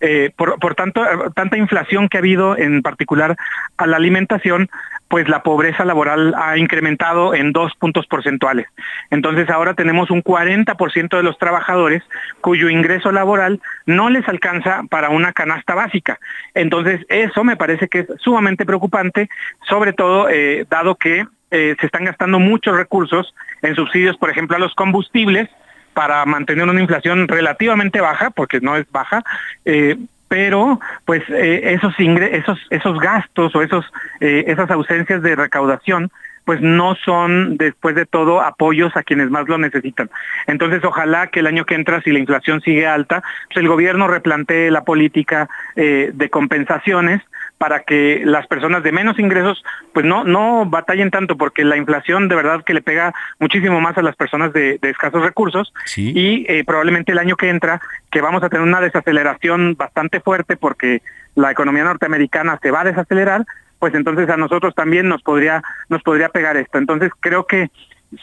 [0.00, 1.00] eh, por, por tanto
[1.36, 3.36] tanta inflación que ha habido en particular
[3.76, 4.68] a la alimentación
[5.06, 8.66] pues la pobreza laboral ha incrementado en dos puntos porcentuales.
[9.10, 12.02] Entonces ahora tenemos un 40% de los trabajadores
[12.40, 16.18] cuyo ingreso laboral no les alcanza para una canasta básica.
[16.54, 19.28] Entonces eso me parece que es sumamente preocupante,
[19.68, 24.56] sobre todo eh, dado que eh, se están gastando muchos recursos en subsidios, por ejemplo,
[24.56, 25.48] a los combustibles,
[25.94, 29.22] para mantener una inflación relativamente baja, porque no es baja,
[29.64, 29.96] eh,
[30.28, 33.86] pero pues eh, esos, esos, esos gastos o esos,
[34.20, 36.10] eh, esas ausencias de recaudación
[36.44, 40.10] pues no son después de todo apoyos a quienes más lo necesitan.
[40.46, 44.08] Entonces, ojalá que el año que entra, si la inflación sigue alta, pues el gobierno
[44.08, 47.22] replantee la política de compensaciones
[47.64, 52.28] para que las personas de menos ingresos pues no no batallen tanto porque la inflación
[52.28, 55.72] de verdad que le pega muchísimo más a las personas de, escasos recursos.
[55.96, 60.58] Y eh, probablemente el año que entra que vamos a tener una desaceleración bastante fuerte
[60.58, 61.00] porque
[61.36, 63.46] la economía norteamericana se va a desacelerar
[63.78, 66.76] pues entonces a nosotros también nos podría nos podría pegar esto.
[66.76, 67.70] Entonces creo que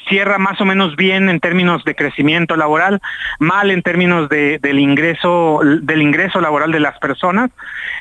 [0.07, 3.01] cierra más o menos bien en términos de crecimiento laboral,
[3.39, 7.51] mal en términos de, del ingreso del ingreso laboral de las personas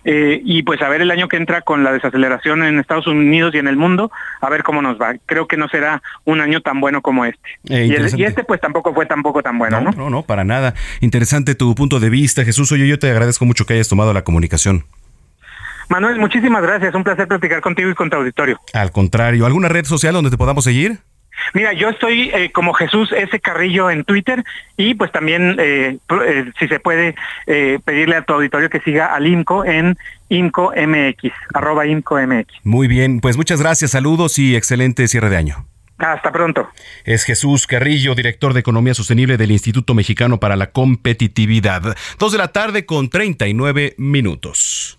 [0.05, 3.55] eh, y pues a ver el año que entra con la desaceleración en Estados Unidos
[3.55, 5.15] y en el mundo a ver cómo nos va.
[5.27, 7.49] Creo que no será un año tan bueno como este.
[7.69, 9.93] Eh, y, este pues tampoco fue tampoco tan bueno, ¿no?
[9.93, 10.75] No, no, para nada.
[11.01, 12.73] Interesante tu punto de vista, Jesús.
[12.73, 14.85] Oye, yo te agradezco mucho que hayas tomado la comunicación.
[15.89, 16.95] Manuel, muchísimas gracias.
[16.95, 18.61] Un placer platicar contigo y con tu auditorio.
[18.73, 21.01] Al contrario, ¿alguna red social donde te podamos seguir?
[21.55, 23.41] Mira, yo estoy eh, como Jesús S.
[23.41, 24.45] Carrillo en Twitter
[24.77, 27.15] y pues también, eh, eh, si se puede,
[27.85, 29.97] pedirle a tu auditorio que siga al IMCO en
[30.29, 32.47] IMCOMX, arroba IMCOMX.
[32.65, 35.67] Muy bien, pues muchas gracias, saludos y excelente cierre de año.
[35.99, 36.69] Hasta pronto.
[37.05, 41.95] Es Jesús Carrillo, director de Economía Sostenible del Instituto Mexicano para la Competitividad.
[42.19, 44.99] Dos de la tarde con 39 minutos.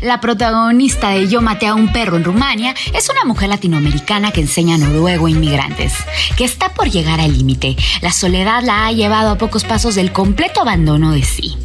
[0.00, 4.40] La protagonista de Yo maté a un perro en Rumania es una mujer latinoamericana que
[4.40, 5.94] enseña noruego a inmigrantes,
[6.36, 7.76] que está por llegar al límite.
[8.02, 11.56] La soledad la ha llevado a pocos pasos del completo abandono de sí.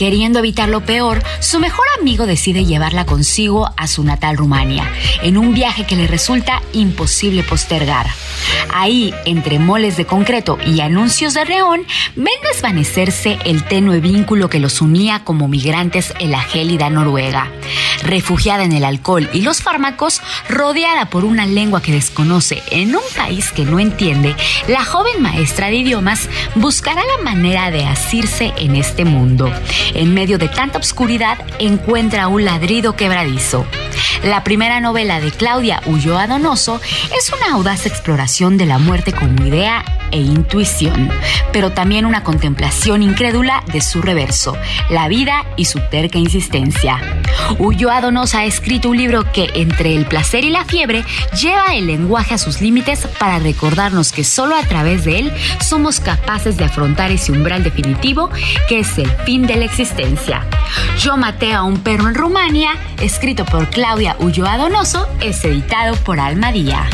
[0.00, 4.90] Queriendo evitar lo peor, su mejor amigo decide llevarla consigo a su natal Rumania,
[5.22, 8.06] en un viaje que le resulta imposible postergar.
[8.72, 11.82] Ahí, entre moles de concreto y anuncios de reón,
[12.16, 17.50] ven desvanecerse el tenue vínculo que los unía como migrantes en la gélida Noruega.
[18.02, 23.02] Refugiada en el alcohol y los fármacos, rodeada por una lengua que desconoce en un
[23.14, 24.34] país que no entiende,
[24.66, 29.52] la joven maestra de idiomas buscará la manera de asirse en este mundo.
[29.94, 33.66] En medio de tanta obscuridad, encuentra un ladrido quebradizo.
[34.24, 36.80] La primera novela de Claudia Ulloa Donoso
[37.16, 41.08] es una audaz exploración de la muerte como idea e intuición,
[41.52, 44.56] pero también una contemplación incrédula de su reverso,
[44.90, 47.00] la vida y su terca insistencia.
[47.58, 51.04] Ulloa Donoso ha escrito un libro que, entre el placer y la fiebre,
[51.40, 56.00] lleva el lenguaje a sus límites para recordarnos que solo a través de él somos
[56.00, 58.30] capaces de afrontar ese umbral definitivo
[58.68, 59.64] que es el fin de la
[60.98, 66.20] Yo maté a un perro en Rumania, escrito por Claudia Ulloa Donoso, es editado por
[66.20, 66.86] Almadía.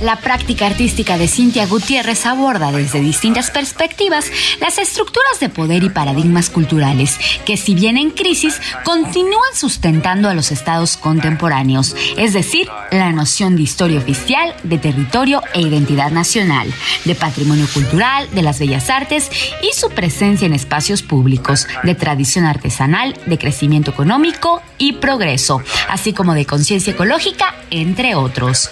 [0.00, 4.26] La práctica artística de Cintia Gutiérrez aborda desde distintas perspectivas
[4.60, 10.34] las estructuras de poder y paradigmas culturales que si bien en crisis continúan sustentando a
[10.34, 16.72] los estados contemporáneos, es decir, la noción de historia oficial, de territorio e identidad nacional,
[17.04, 19.30] de patrimonio cultural, de las bellas artes
[19.62, 26.12] y su presencia en espacios públicos, de tradición artesanal, de crecimiento económico y progreso, así
[26.12, 28.70] como de conciencia ecológica, entre otros.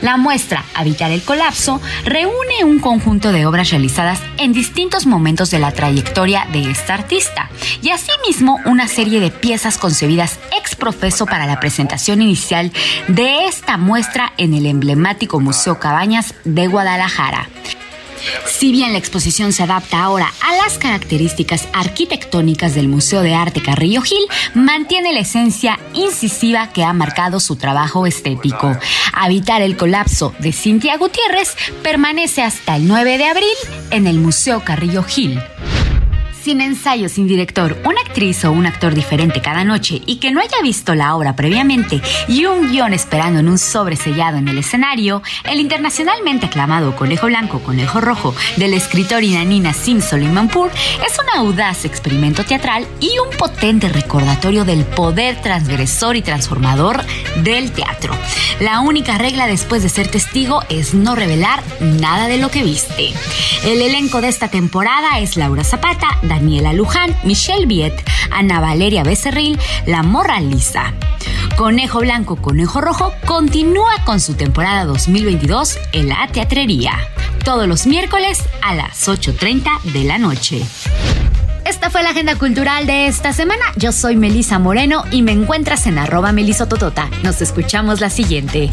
[0.00, 0.37] La muestra
[0.74, 6.46] Habitar el Colapso reúne un conjunto de obras realizadas en distintos momentos de la trayectoria
[6.52, 7.50] de esta artista
[7.82, 12.70] y asimismo una serie de piezas concebidas ex profeso para la presentación inicial
[13.08, 17.48] de esta muestra en el emblemático Museo Cabañas de Guadalajara.
[18.46, 23.62] Si bien la exposición se adapta ahora a las características arquitectónicas del Museo de Arte
[23.62, 28.76] Carrillo Gil, mantiene la esencia incisiva que ha marcado su trabajo estético.
[29.12, 33.56] Habitar el colapso de Cintia Gutiérrez permanece hasta el 9 de abril
[33.90, 35.40] en el Museo Carrillo Gil
[36.48, 40.40] sin ensayo, sin director, una actriz o un actor diferente cada noche y que no
[40.40, 44.56] haya visto la obra previamente y un guion esperando en un sobre sellado en el
[44.56, 50.00] escenario, el internacionalmente aclamado Conejo Blanco, Conejo Rojo del escritor Inanina Sim
[50.32, 50.70] Manpur
[51.06, 57.04] es un audaz experimento teatral y un potente recordatorio del poder transgresor y transformador
[57.42, 58.14] del teatro.
[58.60, 63.12] La única regla después de ser testigo es no revelar nada de lo que viste.
[63.64, 67.92] El elenco de esta temporada es Laura Zapata, Daniela Luján, Michelle Viet,
[68.30, 70.94] Ana Valeria Becerril, La Morra Lisa.
[71.56, 76.92] Conejo Blanco, Conejo Rojo continúa con su temporada 2022 en la teatrería,
[77.44, 80.64] todos los miércoles a las 8.30 de la noche.
[81.64, 83.64] Esta fue la agenda cultural de esta semana.
[83.74, 87.10] Yo soy Melisa Moreno y me encuentras en arroba melisototota.
[87.24, 88.70] Nos escuchamos la siguiente.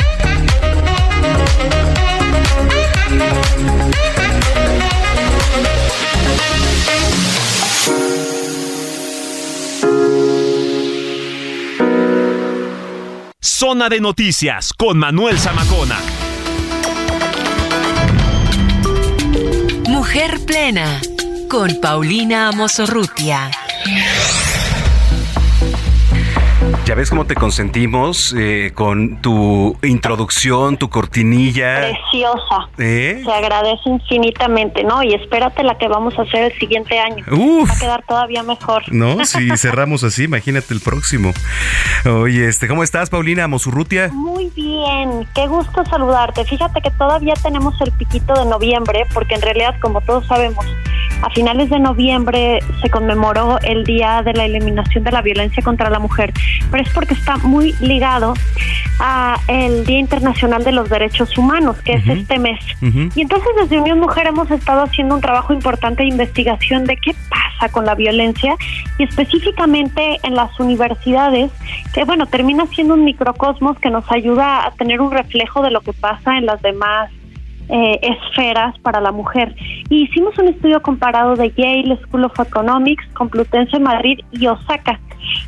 [13.76, 16.00] Zona de Noticias con Manuel Zamacona.
[19.90, 21.02] Mujer Plena
[21.50, 23.52] con Paulina Amosorrutia.
[26.86, 31.80] Ya ves cómo te consentimos eh, con tu introducción, tu cortinilla.
[31.80, 32.70] Preciosa.
[32.78, 33.24] ¿Eh?
[33.26, 35.02] Se agradece infinitamente, ¿no?
[35.02, 37.26] Y espérate la que vamos a hacer el siguiente año.
[37.28, 38.84] Va a quedar todavía mejor.
[38.94, 41.32] No, si cerramos así, imagínate el próximo.
[42.06, 44.10] Oye, este, ¿cómo estás, Paulina Mosurrutia?
[44.14, 46.46] Muy bien, qué gusto saludarte.
[46.46, 50.64] Fíjate que todavía tenemos el piquito de noviembre, porque en realidad, como todos sabemos,
[51.26, 55.90] a finales de noviembre se conmemoró el Día de la Eliminación de la Violencia contra
[55.90, 56.34] la Mujer
[56.72, 58.34] pero es porque está muy ligado
[59.00, 62.60] a el Día Internacional de los Derechos Humanos, que es este mes.
[62.82, 67.16] Y entonces desde Unión Mujer hemos estado haciendo un trabajo importante de investigación de qué
[67.30, 68.56] pasa con la violencia
[68.98, 71.52] y específicamente en las universidades,
[71.94, 75.82] que bueno, termina siendo un microcosmos que nos ayuda a tener un reflejo de lo
[75.82, 77.12] que pasa en las demás
[77.70, 79.56] eh, esferas para la mujer.
[79.90, 85.00] Y hicimos un estudio comparado de Yale School of Economics, Complutense Madrid y Osaka.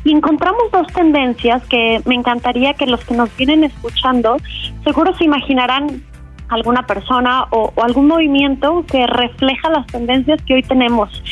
[0.04, 4.36] Y encontramos dos tendencias que me encantaría que los que nos vienen escuchando
[4.84, 6.02] seguro se imaginarán
[6.48, 11.22] alguna persona o, algún movimiento que refleja las tendencias que hoy tenemos.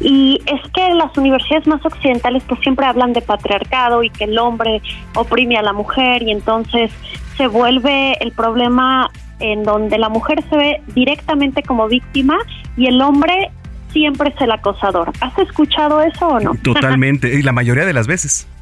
[0.00, 4.38] Y es que las universidades más occidentales pues siempre hablan de patriarcado y que el
[4.38, 4.82] hombre
[5.14, 6.90] oprime a la mujer y entonces
[7.36, 9.10] se vuelve el problema
[9.40, 12.38] en donde la mujer se ve directamente como víctima
[12.76, 13.50] y el hombre
[13.92, 15.12] siempre es el acosador.
[15.20, 16.54] ¿Has escuchado eso o no?
[16.62, 18.46] Totalmente, y la mayoría de las veces.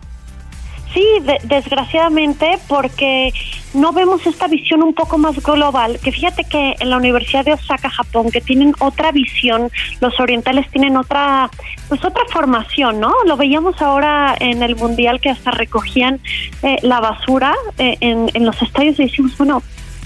[0.92, 1.06] Sí,
[1.44, 3.32] desgraciadamente, porque
[3.72, 7.54] no vemos esta visión un poco más global, que fíjate que en la Universidad de
[7.54, 9.70] Osaka, Japón, que tienen otra visión,
[10.00, 11.48] los orientales tienen otra,
[11.88, 13.10] pues otra formación, ¿no?
[13.26, 16.20] Lo veíamos ahora en el Mundial que hasta recogían
[16.62, 19.62] eh, la basura eh, en, en los estadios y decimos, bueno,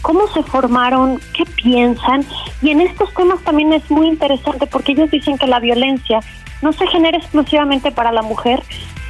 [0.06, 2.24] cómo se formaron, qué piensan.
[2.62, 6.20] Y en estos temas también es muy interesante porque ellos dicen que la violencia
[6.62, 8.62] no se genera exclusivamente para la mujer,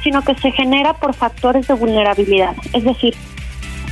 [0.03, 2.55] sino que se genera por factores de vulnerabilidad.
[2.73, 3.13] Es decir,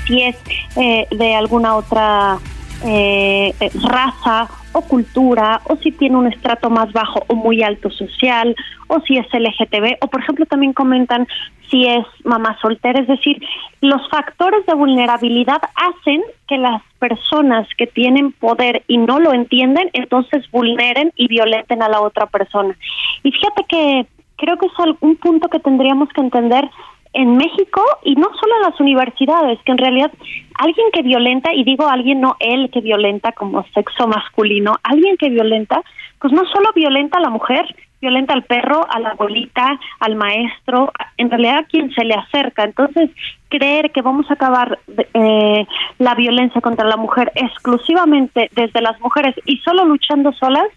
[0.07, 0.35] si es
[0.77, 2.39] eh, de alguna otra
[2.83, 7.89] eh, eh, raza o cultura, o si tiene un estrato más bajo o muy alto
[7.89, 8.53] social,
[8.87, 11.27] o si es LGTB, o por ejemplo también comentan
[11.71, 13.41] si es mamá soltera, es decir,
[13.79, 19.89] los factores de vulnerabilidad hacen que las personas que tienen poder y no lo entienden,
[19.93, 22.77] entonces vulneren y violenten a la otra persona.
[23.23, 24.05] Y fíjate que
[24.35, 26.69] creo que es un punto que tendríamos que entender
[27.15, 30.11] en México y no solo en las universidades, que en realidad
[30.59, 35.29] alguien que violenta, y digo alguien, no él que violenta como sexo masculino, alguien que
[35.29, 35.81] violenta,
[36.19, 37.65] pues no solo violenta a la mujer,
[38.01, 42.63] violenta al perro, a la abuelita, al maestro, en realidad a quien se le acerca.
[42.63, 43.09] Entonces,
[43.47, 44.77] creer que vamos a acabar
[45.13, 45.65] eh,
[45.99, 50.67] la violencia contra la mujer exclusivamente desde las mujeres y solo luchando solas,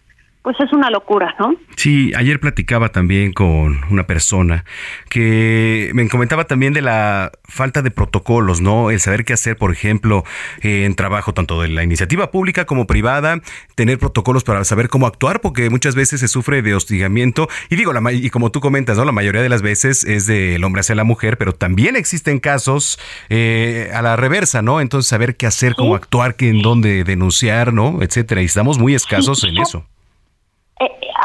[0.49, 1.55] pues es una locura, ¿no?
[1.77, 4.65] Sí, ayer platicaba también con una persona
[5.11, 8.91] que me comentaba también de la falta de protocolos, ¿no?
[8.91, 10.25] El saber qué hacer, por ejemplo,
[10.63, 13.43] en trabajo tanto de la iniciativa pública como privada,
[13.75, 17.47] tener protocolos para saber cómo actuar, porque muchas veces se sufre de hostigamiento.
[17.69, 19.05] Y digo, la, y como tú comentas, ¿no?
[19.05, 22.99] La mayoría de las veces es del hombre hacia la mujer, pero también existen casos
[23.29, 24.81] eh, a la reversa, ¿no?
[24.81, 28.01] Entonces, saber qué hacer, cómo actuar, qué, en dónde denunciar, ¿no?
[28.01, 28.41] Etcétera.
[28.41, 29.85] Y estamos muy escasos en eso.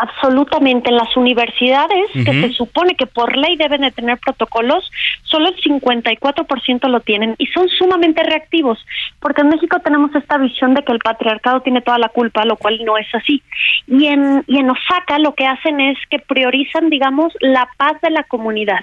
[0.04, 4.92] Absolutamente en las universidades que se supone que por ley deben de tener protocolos,
[5.24, 8.84] solo el 54% lo tienen y son sumamente reactivos,
[9.22, 12.58] porque en México tenemos esta visión de que el patriarcado tiene toda la culpa, lo
[12.58, 13.42] cual no es así.
[13.88, 18.10] Y en y en Osaka lo que hacen es que priorizan, digamos, la paz de
[18.10, 18.82] la comunidad.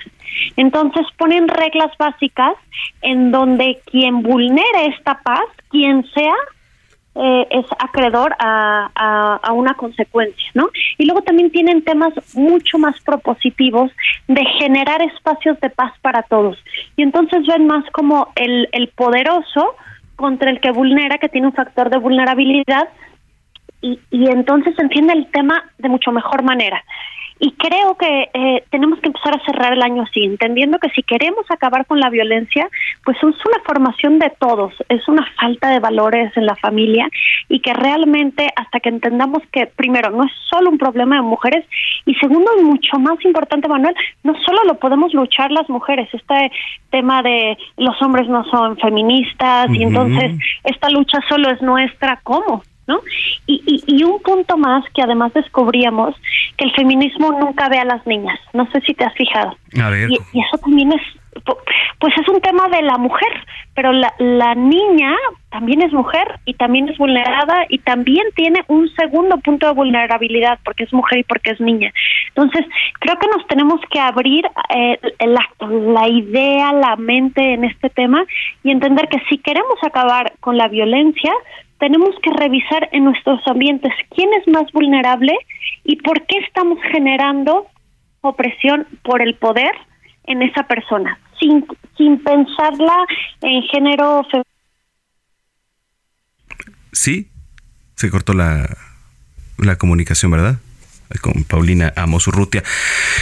[0.56, 2.54] Entonces ponen reglas básicas
[3.02, 6.34] en donde quien vulnere esta paz, quien sea
[7.14, 10.70] eh, es acreedor a, a, una consecuencia, ¿no?
[10.96, 13.90] Y luego también tienen temas mucho más propositivos
[14.28, 16.56] de generar espacios de paz para todos.
[16.96, 19.74] Y entonces ven más como el, el poderoso
[20.14, 22.88] contra el que vulnera, que tiene un factor de vulnerabilidad,
[23.82, 26.84] y, y entonces entiende el tema de mucho mejor manera.
[27.42, 31.02] Y creo que eh, tenemos que empezar a cerrar el año así, entendiendo que si
[31.02, 32.68] queremos acabar con la violencia,
[33.02, 37.08] pues es una formación de todos, es una falta de valores en la familia
[37.48, 41.64] y que realmente hasta que entendamos que primero no es solo un problema de mujeres
[42.04, 46.52] y segundo y mucho más importante, Manuel, no solo lo podemos luchar las mujeres, este
[46.90, 50.32] tema de los hombres no son feministas y entonces
[50.64, 52.62] esta lucha solo es nuestra, ¿cómo?
[53.46, 56.14] Y, y, un punto más que además descubríamos,
[56.56, 58.38] que el feminismo nunca ve a las niñas.
[58.52, 59.56] No sé si te has fijado.
[59.72, 61.02] Y, eso también es,
[61.98, 63.28] pues es un tema de la mujer,
[63.74, 65.14] pero la, la niña
[65.50, 70.58] también es mujer y también es vulnerada y también tiene un segundo punto de vulnerabilidad
[70.64, 71.92] porque es mujer y porque es niña.
[72.28, 72.66] Entonces,
[73.00, 78.24] creo que nos tenemos que abrir eh, la, la idea, la mente en este tema
[78.62, 81.32] y entender que si queremos acabar con la violencia,
[81.80, 85.34] tenemos que revisar en nuestros ambientes quién es más vulnerable
[85.82, 87.66] y por qué estamos generando
[88.20, 89.72] opresión por el poder
[90.24, 91.66] en esa persona, sin,
[91.96, 92.96] sin pensarla
[93.40, 94.22] en género.
[96.92, 97.28] Sí,
[97.96, 98.76] se cortó la,
[99.58, 100.58] la comunicación, ¿verdad?
[101.20, 102.62] con Paulina Amosurrutia.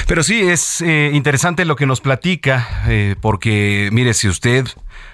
[0.07, 4.67] Pero sí, es eh, interesante lo que nos platica, eh, porque mire, si usted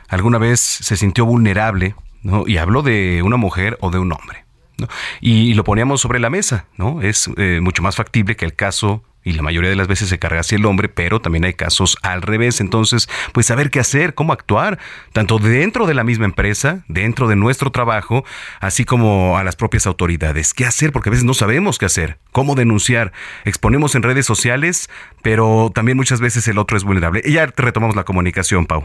[0.08, 1.94] alguna vez se sintió vulnerable,
[2.24, 2.44] ¿no?
[2.46, 4.44] Y hablo de una mujer o de un hombre.
[4.78, 4.88] ¿no?
[5.20, 7.00] Y, lo poníamos sobre la mesa, ¿no?
[7.00, 10.18] Es eh, mucho más factible que el caso y la mayoría de las veces se
[10.18, 12.60] carga hacia el hombre, pero también hay casos al revés.
[12.60, 14.78] Entonces, pues saber qué hacer, cómo actuar,
[15.12, 18.24] tanto dentro de la misma empresa, dentro de nuestro trabajo,
[18.60, 20.52] así como a las propias autoridades.
[20.52, 20.92] ¿Qué hacer?
[20.92, 23.12] Porque a veces no sabemos qué hacer, cómo denunciar.
[23.44, 24.90] Exponemos en redes sociales,
[25.22, 27.22] pero también muchas veces el otro es vulnerable.
[27.24, 28.84] Y ya retomamos la comunicación, Pau.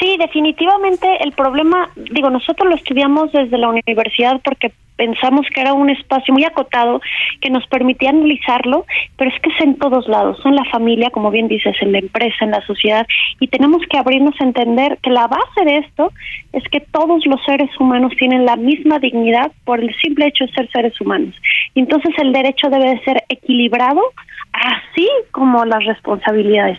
[0.00, 5.72] Sí, definitivamente el problema, digo, nosotros lo estudiamos desde la universidad porque pensamos que era
[5.72, 7.00] un espacio muy acotado
[7.40, 8.84] que nos permitía analizarlo,
[9.16, 12.00] pero es que es en todos lados, en la familia, como bien dices, en la
[12.00, 13.06] empresa, en la sociedad,
[13.40, 16.12] y tenemos que abrirnos a entender que la base de esto
[16.52, 20.52] es que todos los seres humanos tienen la misma dignidad por el simple hecho de
[20.52, 21.34] ser seres humanos.
[21.74, 24.02] Y entonces el derecho debe de ser equilibrado,
[24.52, 26.78] así como las responsabilidades,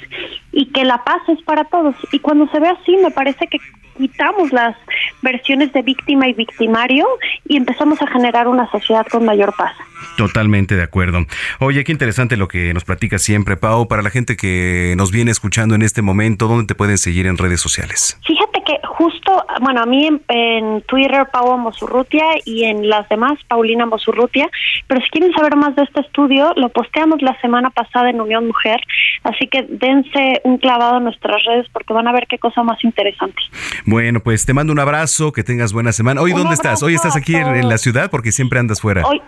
[0.51, 1.95] y que la paz es para todos.
[2.11, 3.57] Y cuando se ve así, me parece que
[4.01, 4.75] quitamos las
[5.21, 7.07] versiones de víctima y victimario
[7.47, 9.73] y empezamos a generar una sociedad con mayor paz.
[10.17, 11.25] Totalmente de acuerdo.
[11.59, 13.87] Oye, qué interesante lo que nos platica siempre, Pau.
[13.87, 17.37] Para la gente que nos viene escuchando en este momento, ¿dónde te pueden seguir en
[17.37, 18.19] redes sociales?
[18.25, 19.20] Fíjate que justo,
[19.61, 24.49] bueno, a mí en, Twitter, Pau Mosurrutia, y en las demás, Paulina Mosurrutia.
[24.87, 28.47] Pero si quieren saber más de este estudio, lo posteamos la semana pasada en Unión
[28.47, 28.79] Mujer.
[29.23, 32.83] Así que dense un clavado en nuestras redes porque van a ver qué cosa más
[32.83, 33.41] interesante.
[33.85, 36.21] Bueno, pues te mando un abrazo, que tengas buena semana.
[36.21, 36.81] Hoy, ¿dónde estás?
[36.83, 39.03] Hoy estás aquí en, la ciudad porque siempre andas fuera.
[39.05, 39.21] Hoy,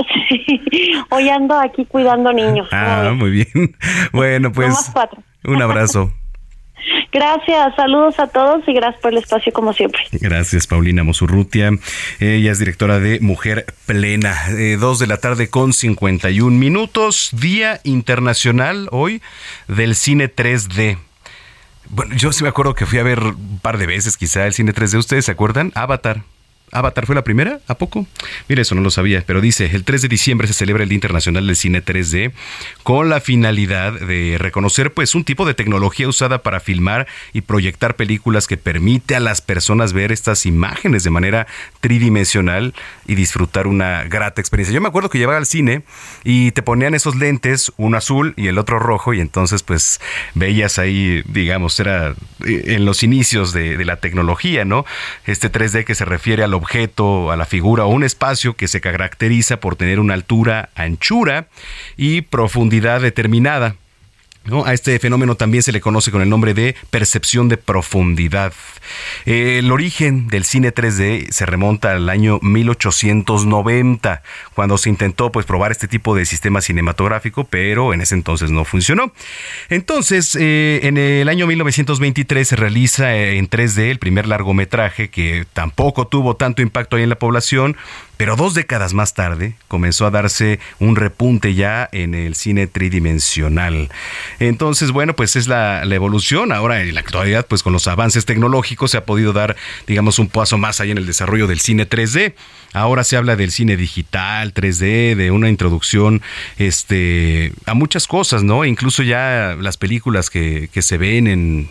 [1.10, 2.68] hoy ando aquí cuidando niños.
[2.72, 3.48] Ah, muy bien.
[4.12, 4.92] Bueno, pues
[5.44, 6.12] un abrazo.
[7.12, 10.02] Gracias, saludos a todos y gracias por el espacio como siempre.
[10.12, 11.72] Gracias, Paulina Mosurrutia.
[12.20, 14.36] Ella es directora de Mujer Plena.
[14.58, 19.22] Eh, dos de la tarde con 51 minutos, Día Internacional hoy
[19.68, 20.98] del Cine 3D.
[21.90, 24.54] Bueno, yo sí me acuerdo que fui a ver un par de veces quizá el
[24.54, 24.98] cine 3D.
[24.98, 25.72] ¿Ustedes se acuerdan?
[25.76, 26.24] Avatar.
[26.74, 28.08] Avatar fue la primera, ¿a poco?
[28.50, 30.96] Mire, eso no lo sabía, pero dice, el 3 de diciembre se celebra el Día
[30.96, 32.32] Internacional del Cine 3D
[32.84, 37.96] con la finalidad de reconocer pues un tipo de tecnología usada para filmar y proyectar
[37.96, 41.48] películas que permite a las personas ver estas imágenes de manera
[41.80, 42.74] tridimensional
[43.08, 44.74] y disfrutar una grata experiencia.
[44.74, 45.84] Yo me acuerdo que llevaba al cine
[46.24, 50.02] y te ponían esos lentes, uno azul y el otro rojo y entonces pues
[50.34, 52.16] veías ahí, digamos, era
[52.46, 54.86] eh, en los inicios de, de la tecnología, ¿no?
[55.26, 58.70] Este 3D que se refiere a lo objeto, a la figura o un espacio que
[58.70, 61.48] se caracteriza por tener una altura, anchura
[61.98, 63.76] y profundidad determinada.
[64.66, 68.52] A este fenómeno también se le conoce con el nombre de percepción de profundidad.
[69.26, 74.22] el origen del cine 3D se remonta al año 1890,
[74.54, 78.66] cuando se intentó pues, probar este tipo de sistema cinematográfico, pero en ese entonces no
[78.66, 79.14] funcionó.
[79.70, 85.46] Entonces, eh, en el año 1923 se realiza eh, en 3D el primer largometraje que
[85.54, 87.78] tampoco tuvo tanto impacto ahí en la población,
[88.18, 93.90] pero dos décadas más tarde comenzó a darse un repunte ya en el cine tridimensional.
[94.40, 96.52] Entonces, bueno, pues es la, evolución.
[96.52, 99.56] Ahora en la actualidad, pues con los avances tecnológicos se ha podido dar,
[99.88, 102.34] digamos, un paso más allá en el desarrollo del cine 3D.
[102.74, 106.22] Ahora se habla del cine digital, 3D, de una introducción
[106.58, 108.66] este, a muchas cosas, ¿no?
[108.66, 111.70] Incluso ya las películas que, que se ven en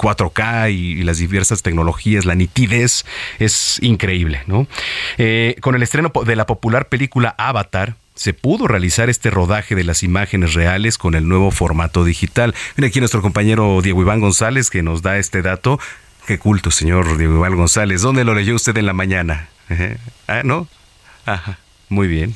[0.00, 3.04] 4K y, las diversas tecnologías, la nitidez
[3.38, 4.66] es increíble, ¿no?
[5.18, 9.84] Eh, con el estreno de la popular película Avatar, se pudo realizar este rodaje de
[9.84, 12.54] las imágenes reales con el nuevo formato digital.
[12.76, 15.78] Mira aquí nuestro compañero Diego Iván González que nos da este dato.
[16.26, 18.02] Qué culto, señor Diego Iván González.
[18.02, 19.48] ¿Dónde lo leyó usted en la mañana?
[20.26, 20.68] Ah, ¿no?
[21.24, 22.34] Ajá, muy bien.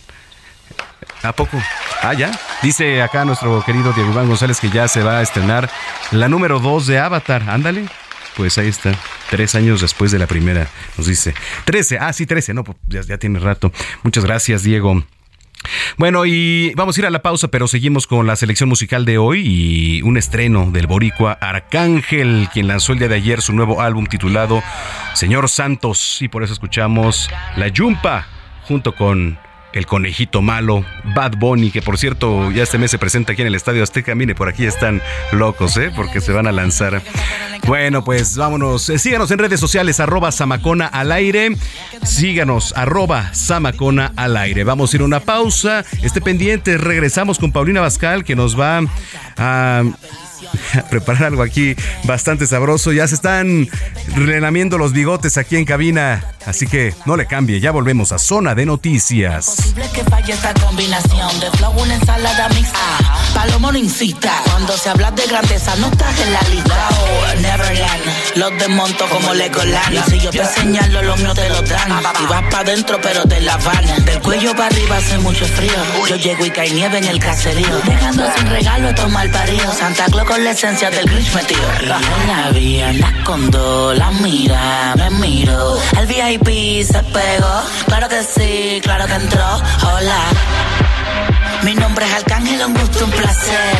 [1.23, 1.61] ¿A poco?
[2.03, 2.31] Ah, ya.
[2.63, 5.71] Dice acá nuestro querido Diego Iván González que ya se va a estrenar
[6.11, 7.49] la número 2 de Avatar.
[7.49, 7.87] Ándale.
[8.37, 8.93] Pues ahí está.
[9.31, 11.35] Tres años después de la primera, nos dice.
[11.65, 11.99] Trece.
[11.99, 12.53] Ah, sí, trece.
[12.53, 13.73] No, pues ya, ya tiene rato.
[14.03, 15.03] Muchas gracias, Diego.
[15.97, 19.19] Bueno, y vamos a ir a la pausa, pero seguimos con la selección musical de
[19.19, 23.81] hoy y un estreno del boricua Arcángel, quien lanzó el día de ayer su nuevo
[23.81, 24.63] álbum titulado
[25.15, 26.21] Señor Santos.
[26.21, 28.27] Y por eso escuchamos La Yumpa
[28.63, 29.39] junto con
[29.79, 33.49] el conejito malo, Bad Bunny, que por cierto ya este mes se presenta aquí en
[33.49, 34.15] el Estadio Azteca.
[34.15, 35.03] Mire, por aquí están
[35.33, 35.91] locos, ¿eh?
[35.95, 37.03] Porque se van a lanzar.
[37.67, 38.89] Bueno, pues vámonos.
[38.91, 41.57] Eh, síganos en redes sociales, arroba Samacona al aire.
[42.05, 44.65] Síganos, arroba Samacona al aire.
[44.65, 45.85] Vamos a ir a una pausa.
[46.03, 48.83] Esté pendiente, regresamos con Paulina Bascal, que nos va
[49.37, 49.83] a
[50.91, 51.75] preparar algo aquí
[52.05, 52.93] bastante sabroso.
[52.93, 53.69] Ya se están
[54.15, 57.61] relamiendo los bigotes aquí en cabina, así que no le cambie.
[57.61, 59.47] Ya volvemos a Zona de Noticias.
[59.47, 62.79] Posible que falle esta combinación de flow, una ensalada mixta.
[63.35, 64.33] Palomo no incita.
[64.45, 66.89] Cuando se habla de grandeza, no estás en la lista.
[66.91, 68.03] Oh, Neverland,
[68.37, 69.95] los desmonto como Legoland.
[69.95, 71.01] Y si yo te señalo,
[71.35, 71.91] te lo dan.
[72.23, 74.05] Y vas para adentro, pero te la van.
[74.05, 75.73] Del cuello para arriba hace mucho frío.
[76.09, 77.79] Yo llego y cae nieve en el caserío.
[77.87, 79.73] Dejando sin regalo, tomar parido.
[79.73, 81.63] Santa Claus con la esencia del Grinch metido.
[81.87, 85.79] la vi en la condo, la mira, me miro.
[85.97, 89.47] El VIP se pegó, claro que sí, claro que entró.
[89.83, 90.25] Hola,
[91.63, 93.79] mi nombre es Arcángel, un gusto, un placer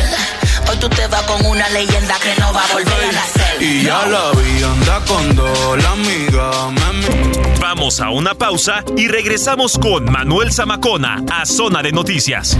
[0.69, 3.61] Hoy tú te vas con una leyenda que no va a volver a nacer.
[3.61, 5.35] Y ya la vi, anda con
[5.77, 7.59] la amiga, mami.
[7.59, 12.57] Vamos a una pausa y regresamos con Manuel Zamacona a Zona de Noticias.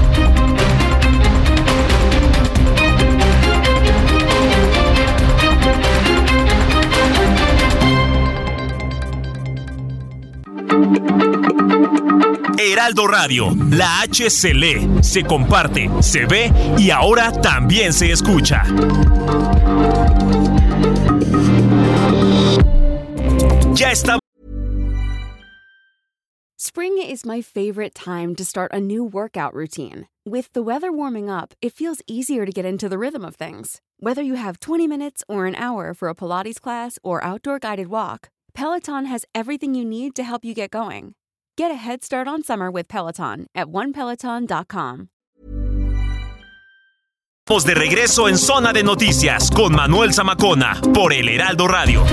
[12.57, 18.63] Heraldo Radio, la H se lee, se comparte, se ve y ahora también se escucha.
[23.73, 24.19] Ya está.
[26.57, 30.07] Spring is my favorite time to start a new workout routine.
[30.26, 33.82] With the weather warming up, it feels easier to get into the rhythm of things.
[33.99, 37.88] Whether you have 20 minutes or an hour for a Pilates class or outdoor guided
[37.89, 41.14] walk, Peloton has everything you need to help you get going.
[41.58, 45.10] Get a head start on summer with Peloton at onepeloton.com.
[47.47, 52.03] Estamos de regreso en Zona de Noticias con Manuel Zamacona por El Heraldo Radio.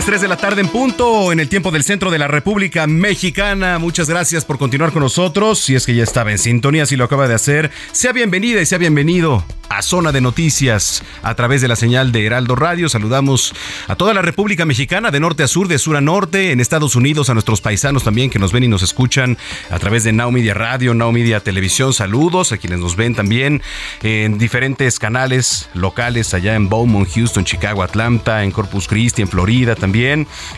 [0.00, 2.86] Las 3 de la tarde en punto, en el tiempo del centro de la República
[2.86, 3.78] Mexicana.
[3.78, 5.58] Muchas gracias por continuar con nosotros.
[5.58, 8.66] Si es que ya estaba en sintonía, si lo acaba de hacer, sea bienvenida y
[8.66, 12.88] sea bienvenido a Zona de Noticias a través de la señal de Heraldo Radio.
[12.88, 13.54] Saludamos
[13.86, 16.96] a toda la República Mexicana, de norte a sur, de sur a norte, en Estados
[16.96, 19.38] Unidos, a nuestros paisanos también que nos ven y nos escuchan
[19.70, 21.92] a través de Now Media Radio, Now Media Televisión.
[21.92, 23.62] Saludos a quienes nos ven también
[24.02, 29.76] en diferentes canales locales allá en Beaumont, Houston, Chicago, Atlanta, en Corpus Christi, en Florida.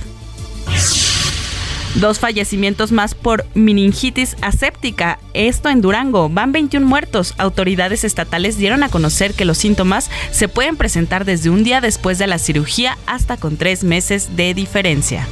[1.97, 6.29] Dos fallecimientos más por meningitis aséptica, esto en Durango.
[6.29, 7.35] Van 21 muertos.
[7.37, 12.19] Autoridades estatales dieron a conocer que los síntomas se pueden presentar desde un día después
[12.19, 15.27] de la cirugía hasta con tres meses de diferencia.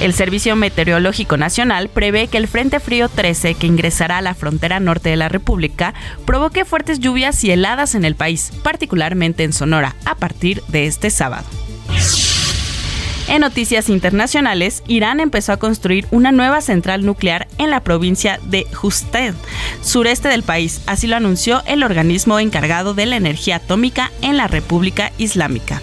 [0.00, 4.78] El Servicio Meteorológico Nacional prevé que el Frente Frío 13, que ingresará a la frontera
[4.78, 5.94] norte de la República,
[6.26, 11.08] provoque fuertes lluvias y heladas en el país, particularmente en Sonora, a partir de este
[11.08, 11.46] sábado.
[13.28, 18.66] En noticias internacionales, Irán empezó a construir una nueva central nuclear en la provincia de
[18.72, 19.34] Justed,
[19.82, 20.80] sureste del país.
[20.86, 25.82] Así lo anunció el organismo encargado de la energía atómica en la República Islámica.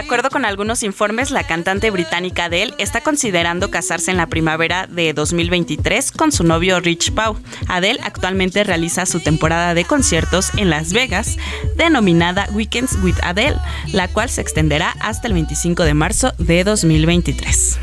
[0.00, 5.12] Acuerdo con algunos informes, la cantante británica Adele está considerando casarse en la primavera de
[5.12, 7.36] 2023 con su novio Rich Pau.
[7.68, 11.36] Adele actualmente realiza su temporada de conciertos en Las Vegas,
[11.76, 13.56] denominada Weekends with Adele,
[13.92, 17.78] la cual se extenderá hasta el 25 de marzo de 2023.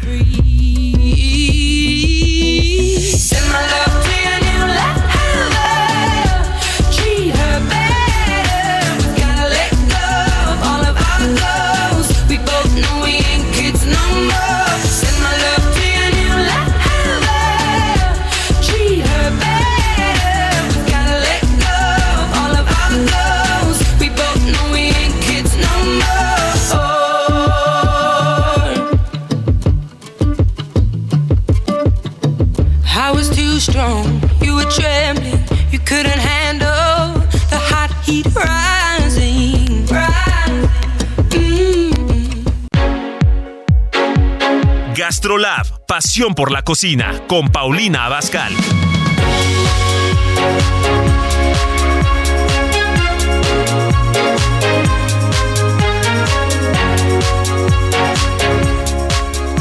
[45.18, 48.54] Gastrolab, pasión por la cocina, con Paulina Abascal.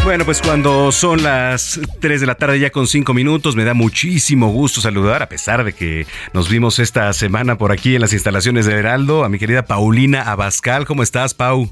[0.04, 3.72] Bueno, pues cuando son las 3 de la tarde ya con 5 minutos, me da
[3.72, 8.12] muchísimo gusto saludar, a pesar de que nos vimos esta semana por aquí en las
[8.12, 10.84] instalaciones de Heraldo, a mi querida Paulina Abascal.
[10.84, 11.70] ¿Cómo estás, Pau?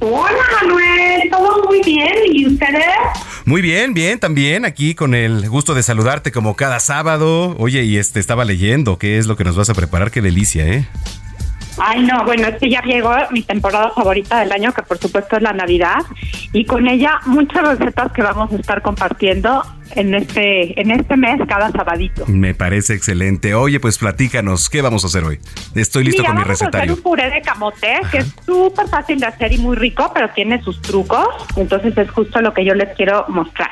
[0.00, 2.12] Hola, Manuel, todo muy bien.
[2.32, 2.84] ¿Y ustedes?
[3.44, 7.56] Muy bien, bien, también aquí con el gusto de saludarte como cada sábado.
[7.58, 10.10] Oye, y este estaba leyendo, ¿qué es lo que nos vas a preparar?
[10.10, 10.86] Qué delicia, ¿eh?
[11.78, 15.36] Ay, no, bueno, es que ya llegó mi temporada favorita del año, que por supuesto
[15.36, 15.98] es la Navidad,
[16.52, 19.62] y con ella muchas recetas que vamos a estar compartiendo
[19.94, 22.24] en este en este mes cada sabadito.
[22.26, 23.54] Me parece excelente.
[23.54, 25.38] Oye, pues platícanos, ¿qué vamos a hacer hoy?
[25.74, 26.94] Estoy listo Mira, con mi vamos a hacer recetario.
[26.94, 30.62] un puré de camote que es súper fácil de hacer y muy rico, pero tiene
[30.62, 31.26] sus trucos.
[31.56, 33.70] Entonces es justo lo que yo les quiero mostrar.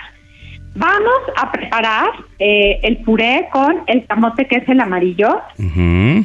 [0.75, 6.25] Vamos a preparar eh, el puré con el camote que es el amarillo Ujú.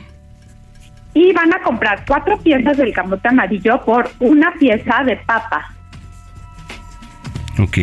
[1.16, 5.74] Y van a comprar cuatro piezas del camote amarillo por una pieza de papa.
[7.57, 7.78] Ok.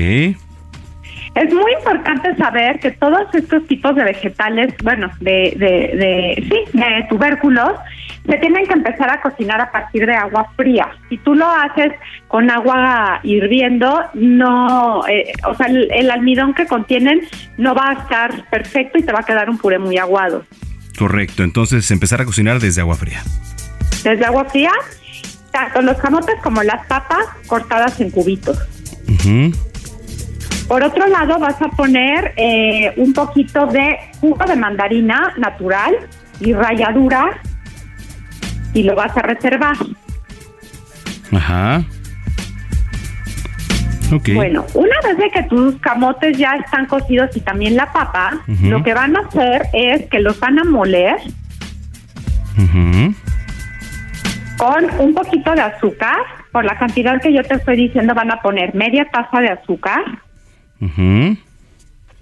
[1.35, 6.78] Es muy importante saber que todos estos tipos de vegetales, bueno, de, de, de, sí,
[6.78, 7.72] de tubérculos,
[8.26, 10.91] se tienen que empezar a cocinar a partir de agua fría.
[11.09, 11.93] Si tú lo haces
[12.28, 17.22] con agua hirviendo, no, eh, o sea, el, el almidón que contienen
[17.57, 20.45] no va a estar perfecto y te va a quedar un puré muy aguado.
[20.99, 23.22] Correcto, entonces empezar a cocinar desde agua fría.
[24.03, 24.72] Desde agua fría,
[25.51, 28.59] tanto los camotes como las papas cortadas en cubitos.
[30.68, 35.95] Por otro lado, vas a poner eh, un poquito de jugo de mandarina natural
[36.40, 37.40] y ralladura
[38.74, 39.76] y lo vas a reservar.
[41.30, 41.84] Ajá.
[44.34, 48.82] Bueno, una vez de que tus camotes ya están cocidos y también la papa, lo
[48.82, 51.16] que van a hacer es que los van a moler
[54.58, 56.16] con un poquito de azúcar.
[56.52, 60.02] Por la cantidad que yo te estoy diciendo, van a poner media taza de azúcar,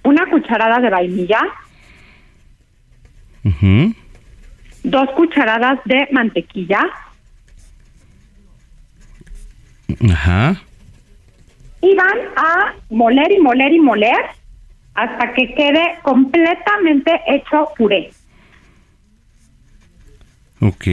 [0.05, 1.41] una cucharada de vainilla,
[4.84, 6.88] dos cucharadas de mantequilla
[10.09, 10.62] Ajá.
[11.83, 14.24] Y van a moler y moler y moler
[14.95, 18.11] hasta que quede completamente hecho puré.
[20.61, 20.87] Ok.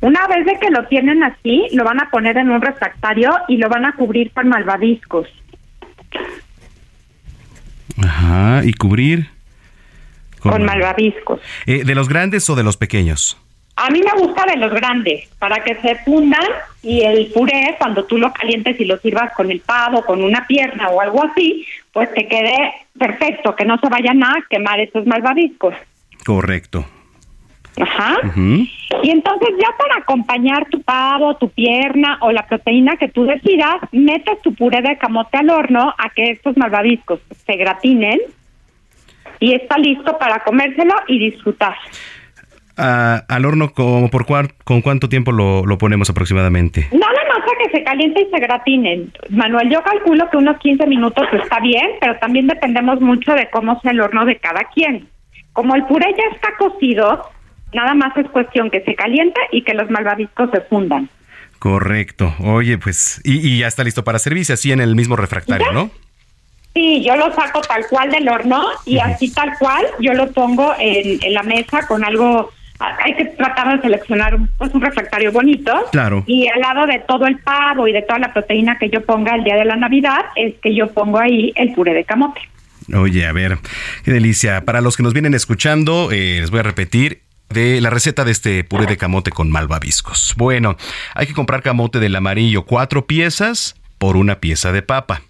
[0.00, 3.56] Una vez de que lo tienen así, lo van a poner en un refractario y
[3.56, 5.28] lo van a cubrir con malvaviscos.
[8.02, 8.64] Ajá.
[8.64, 9.28] ¿Y cubrir?
[10.40, 11.40] Con malvaviscos.
[11.64, 13.38] Eh, ¿De los grandes o de los pequeños?
[13.76, 16.46] A mí me gusta de los grandes, para que se fundan
[16.82, 20.46] y el puré, cuando tú lo calientes y lo sirvas con el pavo, con una
[20.46, 25.06] pierna o algo así, pues te quede perfecto, que no se vayan a quemar esos
[25.06, 25.74] malvaviscos.
[26.24, 26.84] Correcto.
[27.80, 28.18] Ajá.
[29.02, 33.76] Y entonces ya para acompañar tu pavo, tu pierna o la proteína que tú decidas,
[33.90, 38.20] metes tu puré de camote al horno a que estos malvaviscos se gratinen
[39.40, 41.74] y está listo para comérselo y disfrutar.
[42.76, 46.88] Ah, ¿Al horno como por cuar- con cuánto tiempo lo, lo ponemos aproximadamente?
[46.92, 49.12] Nada más a que se caliente y se gratinen.
[49.30, 53.80] Manuel, yo calculo que unos 15 minutos está bien, pero también dependemos mucho de cómo
[53.80, 55.08] sea el horno de cada quien.
[55.52, 57.30] Como el puré ya está cocido,
[57.72, 61.08] nada más es cuestión que se caliente y que los malvaviscos se fundan.
[61.60, 62.34] Correcto.
[62.40, 65.90] Oye, pues, y, y ya está listo para servirse así en el mismo refractario, ¿no?
[66.74, 70.74] Sí, yo lo saco tal cual del horno y así tal cual yo lo pongo
[70.78, 72.50] en, en la mesa con algo.
[72.80, 75.72] Hay que tratar de seleccionar un, pues, un refractario bonito.
[75.92, 76.24] Claro.
[76.26, 79.34] Y al lado de todo el pavo y de toda la proteína que yo ponga
[79.36, 82.40] el día de la Navidad, es que yo pongo ahí el puré de camote.
[82.92, 83.58] Oye, a ver,
[84.04, 84.64] qué delicia.
[84.64, 88.32] Para los que nos vienen escuchando, eh, les voy a repetir de la receta de
[88.32, 90.34] este puré de camote con malvaviscos.
[90.36, 90.76] Bueno,
[91.14, 95.22] hay que comprar camote del amarillo, cuatro piezas por una pieza de papa.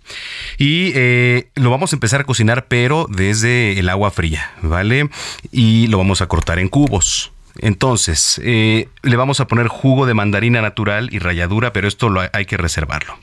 [0.58, 5.10] Y eh, lo vamos a empezar a cocinar, pero desde el agua fría, ¿vale?
[5.52, 7.33] Y lo vamos a cortar en cubos.
[7.58, 12.22] Entonces, eh, le vamos a poner jugo de mandarina natural y ralladura, pero esto lo
[12.32, 13.18] hay que reservarlo.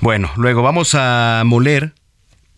[0.00, 1.92] Bueno, luego vamos a moler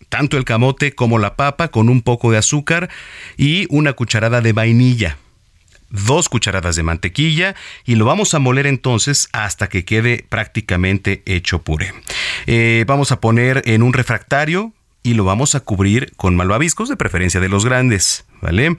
[0.09, 2.89] tanto el camote como la papa con un poco de azúcar
[3.37, 5.17] y una cucharada de vainilla.
[5.89, 7.55] Dos cucharadas de mantequilla
[7.85, 11.93] y lo vamos a moler entonces hasta que quede prácticamente hecho puré.
[12.47, 16.95] Eh, vamos a poner en un refractario y lo vamos a cubrir con malvaviscos, de
[16.95, 18.25] preferencia de los grandes.
[18.43, 18.75] ¿Vale?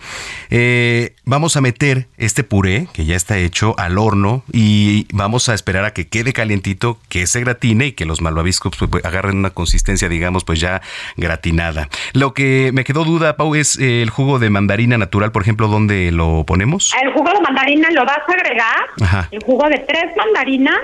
[0.50, 5.54] Eh, vamos a meter este puré que ya está hecho al horno y vamos a
[5.54, 9.38] esperar a que quede calientito, que se gratine y que los malvaviscos pues, pues, agarren
[9.38, 10.82] una consistencia, digamos, pues ya
[11.16, 11.88] gratinada.
[12.12, 15.68] Lo que me quedó duda, Pau, es eh, el jugo de mandarina natural, por ejemplo,
[15.68, 16.92] ¿dónde lo ponemos?
[17.02, 20.76] El jugo de mandarina lo vas a agregar, el jugo de tres mandarinas,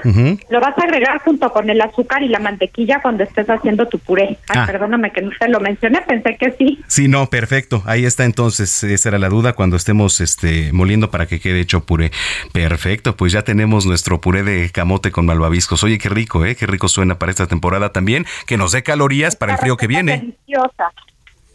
[0.49, 3.99] lo vas a agregar junto con el azúcar y la mantequilla cuando estés haciendo tu
[3.99, 4.39] puré.
[4.49, 4.67] Ay, Ah.
[4.67, 6.81] perdóname que no te lo mencioné, pensé que sí.
[6.87, 7.83] Sí, no, perfecto.
[7.87, 11.85] Ahí está entonces, esa era la duda cuando estemos este, moliendo para que quede hecho
[11.85, 12.11] puré.
[12.53, 15.83] Perfecto, pues ya tenemos nuestro puré de camote con malvaviscos.
[15.85, 16.57] Oye, qué rico, ¿eh?
[16.57, 19.87] Qué rico suena para esta temporada también, que nos dé calorías para el frío que
[19.87, 20.19] viene.
[20.19, 20.93] Deliciosa.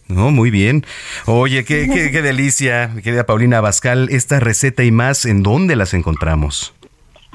[0.07, 0.85] No, muy bien.
[1.25, 4.09] Oye, qué, qué, qué delicia, querida Paulina Abascal.
[4.11, 6.75] Esta receta y más, ¿en dónde las encontramos?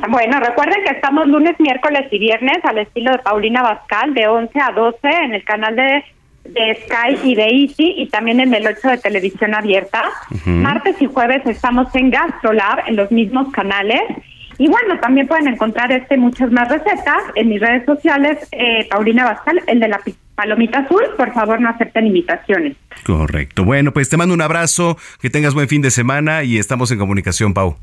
[0.09, 4.59] Bueno, recuerden que estamos lunes, miércoles y viernes al estilo de Paulina Bascal de 11
[4.61, 6.05] a 12 en el canal de,
[6.53, 10.03] de Sky y de Easy y también en el 8 de televisión abierta.
[10.47, 14.03] Martes y jueves estamos en GastroLab en los mismos canales.
[14.59, 19.25] Y bueno, también pueden encontrar este muchas más recetas en mis redes sociales, eh, Paulina
[19.25, 20.01] Bascal, el de la
[20.35, 21.03] palomita azul.
[21.17, 22.77] Por favor, no acepten invitaciones.
[23.07, 23.65] Correcto.
[23.65, 26.99] Bueno, pues te mando un abrazo, que tengas buen fin de semana y estamos en
[26.99, 27.77] comunicación, Pau.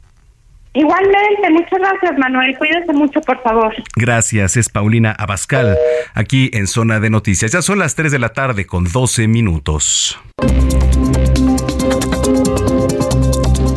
[0.77, 2.55] Igualmente, muchas gracias, Manuel.
[2.55, 3.73] Cuídense mucho, por favor.
[3.95, 5.75] Gracias, es Paulina Abascal,
[6.13, 7.51] aquí en Zona de Noticias.
[7.51, 10.19] Ya son las 3 de la tarde con 12 minutos.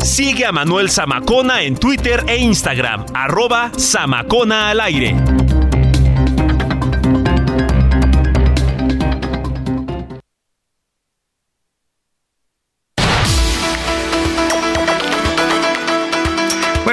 [0.03, 5.15] Sigue a Manuel Zamacona en Twitter e Instagram, arroba Zamacona al aire.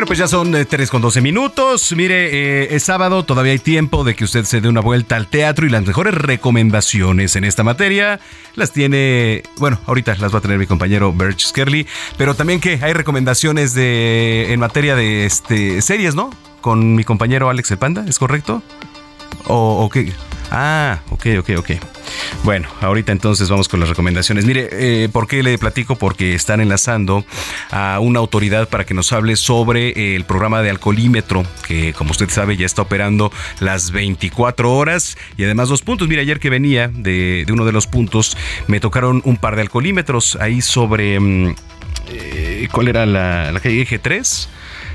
[0.09, 1.93] Pues ya son eh, 3 con 12 minutos.
[1.95, 5.29] Mire, eh, es sábado, todavía hay tiempo de que usted se dé una vuelta al
[5.29, 8.19] teatro y las mejores recomendaciones en esta materia
[8.55, 11.87] las tiene, bueno, ahorita las va a tener mi compañero Birch Skerly,
[12.17, 16.31] pero también que hay recomendaciones de en materia de este series, ¿no?
[16.63, 18.63] Con mi compañero Alex el Panda, ¿es correcto?
[19.47, 20.15] ¿O, o qué?
[20.51, 21.71] Ah, ok, ok, ok.
[22.43, 24.47] Bueno, ahorita entonces vamos con las recomendaciones.
[24.47, 25.97] Mire, eh, ¿por qué le platico?
[25.97, 27.25] Porque están enlazando
[27.71, 32.13] a una autoridad para que nos hable sobre eh, el programa de alcoholímetro, que como
[32.13, 33.31] usted sabe ya está operando
[33.61, 36.09] las 24 horas y además dos puntos.
[36.09, 38.37] Mire, ayer que venía de, de uno de los puntos,
[38.69, 41.21] me tocaron un par de alcoholímetros ahí sobre...
[41.21, 41.55] mm,
[42.11, 44.49] eh, ¿Cuál era la, la calle Eje 3?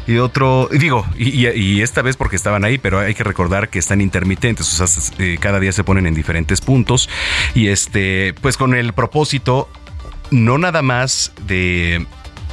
[0.08, 3.80] Y otro, digo, y, y- esta vez porque estaban ahí, pero hay que recordar que
[3.80, 7.10] están intermitentes, o sea, eh, cada día se ponen en diferentes puntos
[7.56, 9.70] y este, pues con el propósito
[10.32, 12.06] no nada más de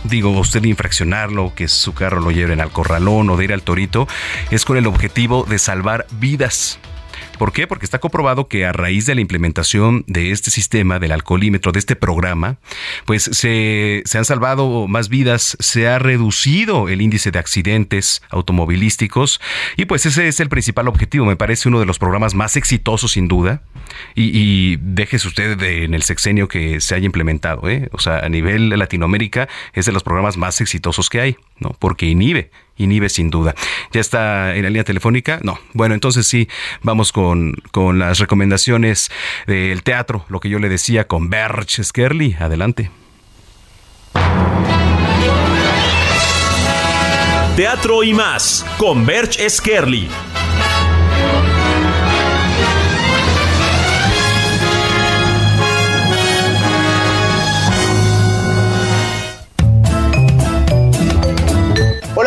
[0.05, 4.09] digo, usted infraccionarlo, que su carro lo lleven al corralón o de ir al torito,
[4.51, 6.79] es con el objetivo de salvar vidas.
[7.41, 7.66] ¿Por qué?
[7.66, 11.78] Porque está comprobado que a raíz de la implementación de este sistema, del alcoholímetro, de
[11.78, 12.59] este programa,
[13.07, 19.41] pues se, se han salvado más vidas, se ha reducido el índice de accidentes automovilísticos
[19.78, 21.24] y pues ese es el principal objetivo.
[21.24, 23.62] Me parece uno de los programas más exitosos sin duda
[24.14, 27.68] y, y déjese usted en el sexenio que se haya implementado.
[27.68, 27.88] ¿eh?
[27.93, 31.76] O sea, a nivel Latinoamérica es de los programas más exitosos que hay, ¿no?
[31.78, 33.55] Porque inhibe inhibe sin duda.
[33.93, 35.38] ¿Ya está en la línea telefónica?
[35.43, 35.59] No.
[35.74, 36.49] Bueno, entonces sí,
[36.82, 39.11] vamos con, con las recomendaciones
[39.47, 42.36] del teatro, lo que yo le decía con Berch Skerly.
[42.41, 42.91] Adelante.
[47.57, 50.09] Teatro y más, con Berch Skerly.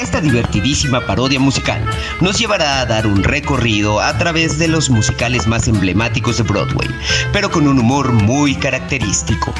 [0.00, 1.84] Esta divertidísima parodia musical
[2.22, 6.88] nos llevará a dar un recorrido a través de los musicales más emblemáticos de Broadway,
[7.34, 9.52] pero con un humor muy característico.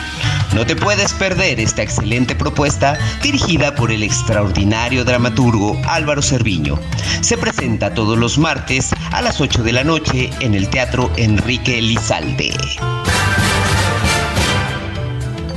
[0.54, 6.80] No te puedes perder esta excelente propuesta dirigida por el extraordinario dramaturgo Álvaro Cerviño.
[7.20, 11.78] Se presenta todos los martes a las 8 de la noche en el Teatro Enrique
[11.78, 12.56] Elizalde.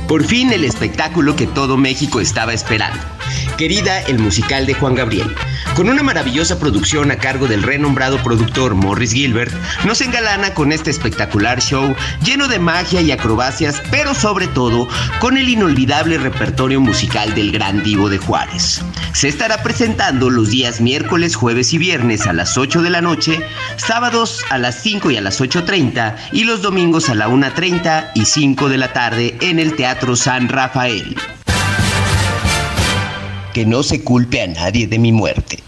[0.06, 3.00] Por fin el espectáculo que todo México estaba esperando.
[3.56, 5.34] Querida, el musical de Juan Gabriel.
[5.76, 9.52] Con una maravillosa producción a cargo del renombrado productor Morris Gilbert,
[9.84, 14.88] nos engalana con este espectacular show lleno de magia y acrobacias, pero sobre todo
[15.20, 18.82] con el inolvidable repertorio musical del gran divo de Juárez.
[19.12, 23.40] Se estará presentando los días miércoles, jueves y viernes a las 8 de la noche,
[23.76, 28.24] sábados a las 5 y a las 8.30 y los domingos a la 1.30 y
[28.24, 31.16] 5 de la tarde en el Teatro San Rafael
[33.54, 35.62] que no se culpe a nadie de mi muerte.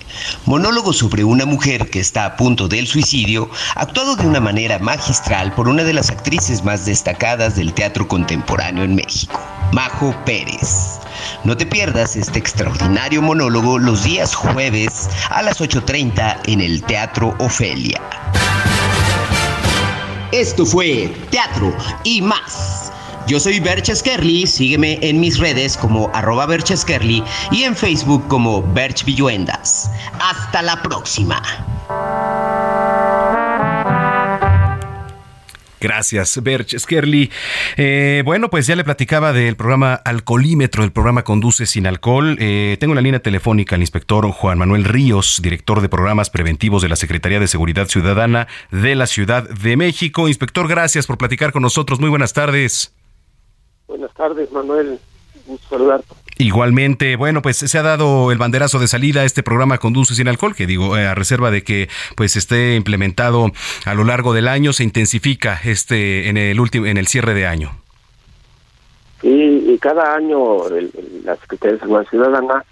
[0.44, 5.54] Monólogo sobre una mujer que está a punto del suicidio, actuado de una manera magistral
[5.54, 9.40] por una de las actrices más destacadas del teatro contemporáneo en México,
[9.72, 10.98] Majo Pérez.
[11.44, 17.34] No te pierdas este extraordinario monólogo los días jueves a las 8.30 en el Teatro
[17.38, 18.02] Ofelia.
[20.32, 21.74] Esto fue Teatro
[22.04, 22.85] y más
[23.26, 28.26] yo soy Berches Kerly, sígueme en mis redes como arroba Berches Kerly y en Facebook
[28.28, 29.90] como Berch Villuendas.
[30.20, 31.42] Hasta la próxima.
[35.80, 37.30] Gracias, Berch Skerly.
[37.76, 42.36] Eh, bueno, pues ya le platicaba del programa Alcoholímetro, el programa Conduce sin Alcohol.
[42.40, 46.88] Eh, tengo la línea telefónica al inspector Juan Manuel Ríos, director de programas preventivos de
[46.88, 50.28] la Secretaría de Seguridad Ciudadana de la Ciudad de México.
[50.28, 52.00] Inspector, gracias por platicar con nosotros.
[52.00, 52.95] Muy buenas tardes.
[53.88, 54.98] Buenas tardes, Manuel.
[55.46, 56.14] Gusto saludarte.
[56.38, 60.28] Igualmente, bueno, pues se ha dado el banderazo de salida a este programa Conduce sin
[60.28, 63.52] alcohol, que digo, eh, a reserva de que pues esté implementado
[63.84, 67.46] a lo largo del año, se intensifica este en el último en el cierre de
[67.46, 67.70] año.
[69.22, 70.90] Sí, y cada año el,
[71.24, 72.64] la Secretaría de Seguridad Ciudadana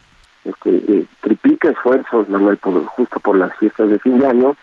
[0.44, 4.56] este, eh, triplica esfuerzos, Manuel, por, justo por las fiestas de fin de año,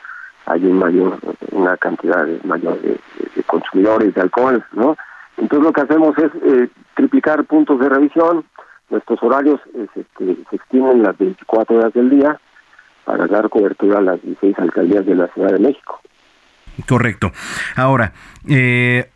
[0.45, 1.17] hay un mayor,
[1.51, 2.99] una cantidad mayor de,
[3.35, 4.95] de consumidores de alcohol, ¿no?
[5.41, 8.45] Entonces lo que hacemos es eh, triplicar puntos de revisión,
[8.91, 12.39] nuestros horarios eh, se, extienden las 24 horas del día
[13.05, 15.99] para dar cobertura a las 16 alcaldías de la Ciudad de México.
[16.87, 17.31] Correcto.
[17.75, 18.13] Ahora,
[18.47, 19.09] eh,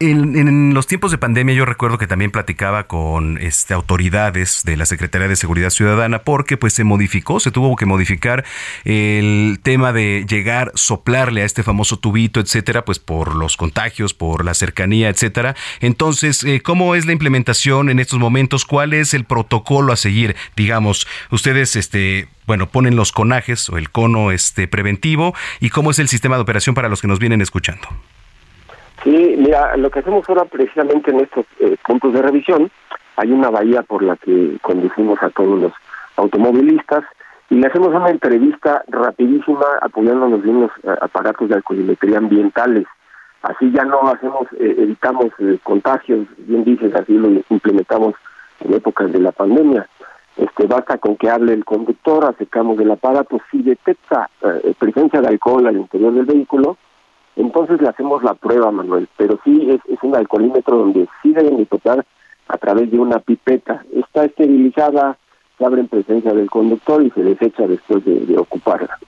[0.00, 4.86] en, los tiempos de pandemia yo recuerdo que también platicaba con este, autoridades de la
[4.86, 8.44] Secretaría de Seguridad Ciudadana porque pues se modificó, se tuvo que modificar
[8.84, 14.44] el tema de llegar, soplarle a este famoso tubito, etcétera, pues por los contagios, por
[14.44, 15.54] la cercanía, etcétera.
[15.80, 18.64] Entonces, eh, ¿cómo es la implementación en estos momentos?
[18.64, 20.34] ¿Cuál es el protocolo a seguir?
[20.56, 25.98] Digamos, ustedes, este, bueno, ponen los conajes o el cono este preventivo y cómo es
[25.98, 27.88] el sistema de operación para los que nos vienen escuchando.
[29.04, 32.70] Sí, mira, lo que hacemos ahora precisamente en estos eh, puntos de revisión,
[33.16, 35.72] hay una bahía por la que conducimos a todos los
[36.16, 37.04] automovilistas
[37.50, 42.86] y le hacemos una entrevista rapidísima apoyándonos en los eh, aparatos de alcoholimetría ambientales.
[43.42, 45.26] Así ya no hacemos, eh, evitamos
[45.62, 48.14] contagios, bien dices, así lo implementamos
[48.60, 49.86] en épocas de la pandemia.
[50.38, 54.30] Este, basta con que hable el conductor, acercamos el aparato, si detecta
[54.78, 56.78] presencia de alcohol al interior del vehículo,
[57.36, 62.04] entonces le hacemos la prueba, Manuel, pero sí es, un alcoholímetro donde sí deben nicotar
[62.48, 63.84] a través de una pipeta.
[63.92, 65.16] Está esterilizada,
[65.56, 68.98] se abre en presencia del conductor y se desecha después de, ocuparla.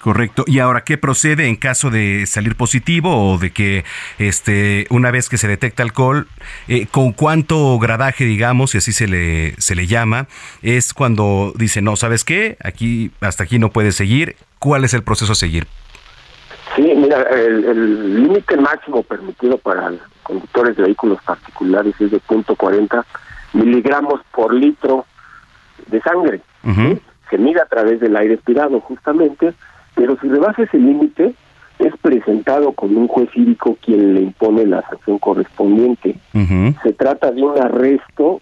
[0.00, 0.44] Correcto.
[0.46, 3.84] Y ahora, ¿qué procede en caso de salir positivo o de que
[4.18, 6.28] este una vez que se detecta alcohol,
[6.68, 10.28] eh, con cuánto gradaje, digamos, y así se le se le llama,
[10.62, 14.36] es cuando dice no, sabes qué, aquí hasta aquí no puedes seguir.
[14.60, 15.66] ¿Cuál es el proceso a seguir?
[17.06, 19.92] Mira, el límite máximo permitido para
[20.24, 23.04] conductores de vehículos particulares es de .40
[23.52, 25.06] miligramos por litro
[25.86, 26.40] de sangre.
[27.30, 29.54] Se mide a través del aire expirado, justamente,
[29.94, 31.32] pero si rebasa ese límite,
[31.78, 36.16] es presentado con un juez cívico quien le impone la sanción correspondiente.
[36.82, 38.40] Se trata de un arresto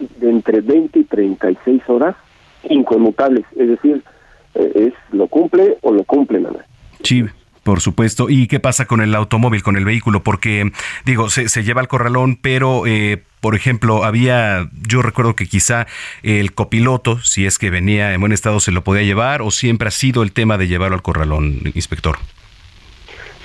[0.00, 2.16] de entre 20 y 36 horas
[2.68, 4.02] inconmutables, es decir,
[4.56, 6.66] eh, es lo cumple o lo cumple nada.
[7.04, 7.24] Sí,
[7.66, 8.30] por supuesto.
[8.30, 10.22] ¿Y qué pasa con el automóvil, con el vehículo?
[10.22, 10.70] Porque,
[11.04, 15.88] digo, se, se lleva al corralón, pero, eh, por ejemplo, había, yo recuerdo que quizá
[16.22, 19.88] el copiloto, si es que venía en buen estado, se lo podía llevar, o siempre
[19.88, 22.18] ha sido el tema de llevarlo al corralón, inspector.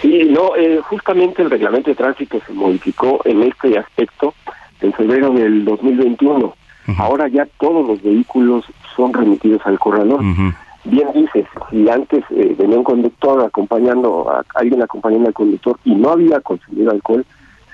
[0.03, 4.35] Sí, no, eh, justamente el reglamento de tránsito se modificó en este aspecto
[4.81, 6.55] en febrero del 2021.
[6.97, 8.65] Ahora ya todos los vehículos
[8.95, 14.81] son remitidos al corralón bien dices, si antes eh, venía un conductor acompañando a alguien
[14.81, 17.25] acompañando al conductor y no había consumido alcohol,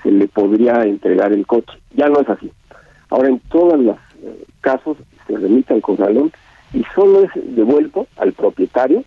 [0.02, 1.72] se le podría entregar el coche.
[1.94, 2.50] Ya no es así.
[3.10, 6.30] Ahora en todos los eh, casos se remite al corralón
[6.72, 9.04] y solo es devuelto al propietario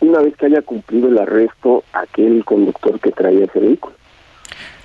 [0.00, 3.94] una vez que haya cumplido el arresto aquel conductor que traía ese vehículo.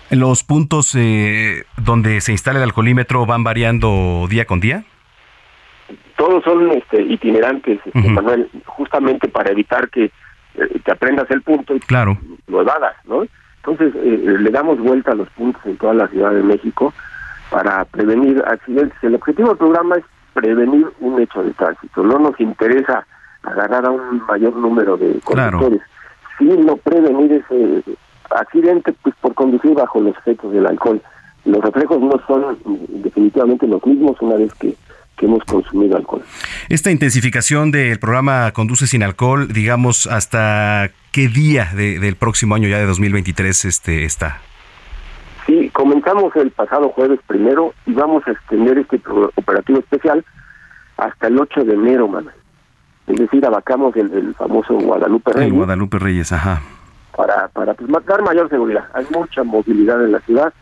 [0.09, 4.85] ¿Los puntos eh, donde se instala el alcoholímetro van variando día con día?
[6.17, 11.75] Todos son este, itinerantes, este, Manuel, justamente para evitar que eh, te aprendas el punto
[11.75, 12.17] y claro.
[12.47, 13.23] lo evadas, ¿no?
[13.57, 16.93] Entonces, eh, le damos vuelta a los puntos en toda la Ciudad de México
[17.49, 18.97] para prevenir accidentes.
[19.03, 20.03] El objetivo del programa es
[20.33, 22.03] prevenir un hecho de tránsito.
[22.03, 23.05] No nos interesa
[23.43, 25.81] agarrar a un mayor número de conductores,
[26.37, 27.83] sino prevenir ese
[28.29, 31.01] accidente pues por conducir bajo los efectos del alcohol.
[31.45, 32.57] Los reflejos no son
[33.01, 34.75] definitivamente los mismos una vez que
[35.19, 36.23] que hemos consumido alcohol.
[36.69, 42.77] Esta intensificación del programa Conduce sin alcohol, digamos, ¿hasta qué día del próximo año ya
[42.77, 44.39] de 2023 este, está?
[45.45, 49.01] Sí, comenzamos el pasado jueves primero y vamos a extender este
[49.35, 50.23] operativo especial
[50.97, 52.27] hasta el 8 de enero, man.
[53.07, 55.51] Es decir, abacamos el, famoso Guadalupe Reyes.
[55.51, 56.61] El Guadalupe Reyes, ajá.
[57.15, 58.85] Para, para pues, dar mayor seguridad.
[58.93, 60.53] Hay mucha movilidad en la ciudad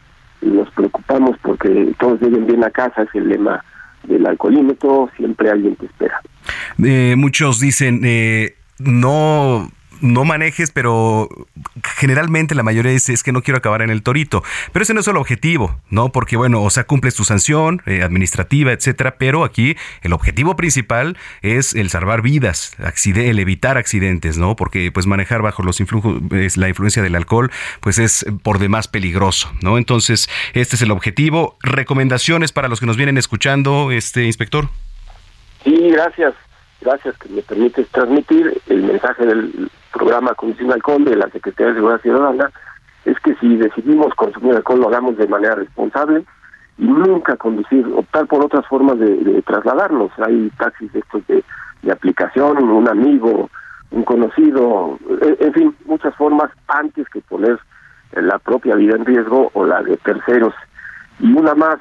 [0.41, 3.63] y nos preocupamos porque todos lleguen bien a casa, es el lema
[4.07, 6.21] del alcoholímetro, siempre alguien te espera.
[6.83, 9.69] Eh, muchos dicen, eh, no
[10.01, 11.29] no manejes, pero
[11.83, 14.43] generalmente la mayoría dice es que no quiero acabar en el torito.
[14.71, 16.11] Pero ese no es el objetivo, ¿no?
[16.11, 21.17] Porque, bueno, o sea, cumples tu sanción eh, administrativa, etcétera, pero aquí el objetivo principal
[21.41, 22.75] es el salvar vidas,
[23.15, 24.55] el evitar accidentes, ¿no?
[24.55, 26.21] Porque, pues, manejar bajo los influjos,
[26.57, 27.51] la influencia del alcohol,
[27.81, 29.77] pues es por demás peligroso, ¿no?
[29.77, 31.57] Entonces, este es el objetivo.
[31.61, 34.69] ¿Recomendaciones para los que nos vienen escuchando, este inspector?
[35.63, 36.33] Sí, gracias
[36.81, 41.79] gracias que me permites transmitir el mensaje del programa Condición Alcohol de la Secretaría de
[41.79, 42.51] Seguridad Ciudadana,
[43.05, 46.25] es que si decidimos consumir alcohol lo hagamos de manera responsable
[46.77, 50.11] y nunca conducir, optar por otras formas de, trasladarnos.
[50.19, 51.43] Hay taxis estos de,
[51.81, 53.49] de aplicación, un amigo,
[53.91, 57.57] un conocido, en fin, muchas formas antes que poner
[58.11, 60.53] la propia vida en riesgo o la de terceros.
[61.19, 61.77] Y una más,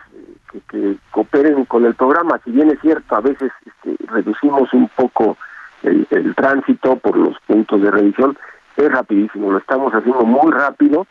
[0.69, 2.41] que, cooperen con el programa.
[2.45, 5.37] Si bien es cierto, a veces este, reducimos un poco
[5.83, 8.37] el, tránsito por los puntos de revisión,
[8.77, 11.07] es rapidísimo, lo estamos haciendo muy rápido,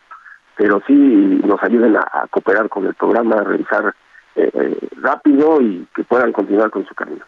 [0.55, 3.95] pero sí nos ayuden a, cooperar con el programa, a revisar
[4.35, 7.25] eh, eh, rápido y que puedan continuar con su camino.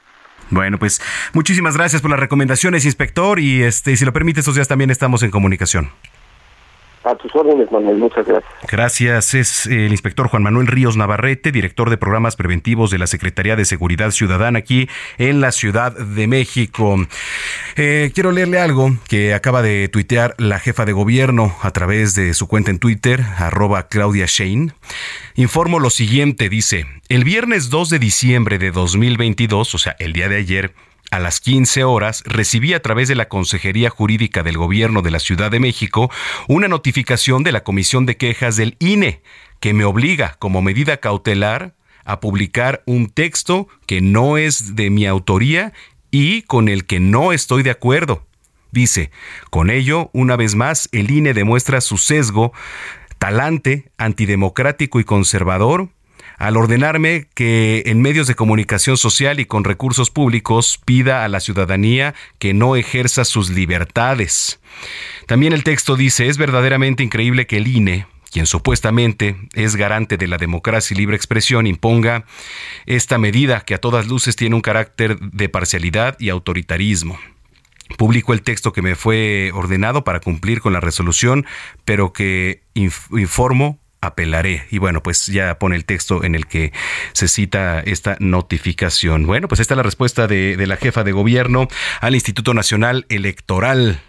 [0.49, 1.01] Bueno, pues
[1.33, 5.23] muchísimas gracias por las recomendaciones, inspector, y este, si lo permite, estos días también estamos
[5.23, 5.89] en comunicación.
[7.07, 7.97] A tus órdenes, Manuel.
[7.97, 8.53] Muchas gracias.
[8.69, 9.33] Gracias.
[9.33, 13.63] Es el inspector Juan Manuel Ríos Navarrete, director de programas preventivos de la Secretaría de
[13.63, 16.97] Seguridad Ciudadana aquí en la Ciudad de México.
[17.77, 22.33] Eh, quiero leerle algo que acaba de tuitear la jefa de gobierno a través de
[22.33, 24.73] su cuenta en Twitter, arroba Claudia Shane.
[25.35, 30.27] Informo lo siguiente, dice, el viernes 2 de diciembre de 2022, o sea, el día
[30.27, 30.73] de ayer,
[31.11, 35.19] a las 15 horas recibí a través de la Consejería Jurídica del Gobierno de la
[35.19, 36.11] Ciudad de México
[36.47, 39.21] una notificación de la Comisión de Quejas del INE
[39.59, 45.05] que me obliga como medida cautelar a publicar un texto que no es de mi
[45.05, 45.73] autoría
[46.11, 48.25] y con el que no estoy de acuerdo.
[48.71, 49.11] Dice,
[49.49, 52.53] con ello, una vez más, el INE demuestra su sesgo
[53.17, 55.89] talante, antidemocrático y conservador
[56.37, 61.39] al ordenarme que en medios de comunicación social y con recursos públicos pida a la
[61.39, 64.59] ciudadanía que no ejerza sus libertades.
[65.25, 70.27] También el texto dice, es verdaderamente increíble que el INE, quien supuestamente es garante de
[70.27, 72.25] la democracia y libre expresión, imponga
[72.85, 77.17] esta medida que a todas luces tiene un carácter de parcialidad y autoritarismo.
[77.97, 81.45] Publico el texto que me fue ordenado para cumplir con la resolución,
[81.85, 84.65] pero que informo apelaré.
[84.71, 86.71] Y bueno, pues ya pone el texto en el que
[87.13, 89.25] se cita esta notificación.
[89.25, 91.67] Bueno, pues esta es la respuesta de, la jefa de gobierno
[92.01, 94.01] al Instituto Nacional Electoral.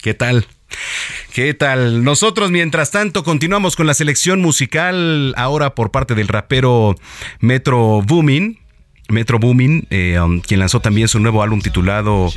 [0.00, 0.46] ¿Qué tal?
[1.32, 2.04] ¿Qué tal?
[2.04, 6.94] Nosotros, mientras tanto, continuamos con la selección musical ahora por parte del rapero
[7.40, 8.58] Metro Boomin.
[9.08, 12.30] Metro Boomin, eh, um, quien lanzó también su nuevo álbum titulado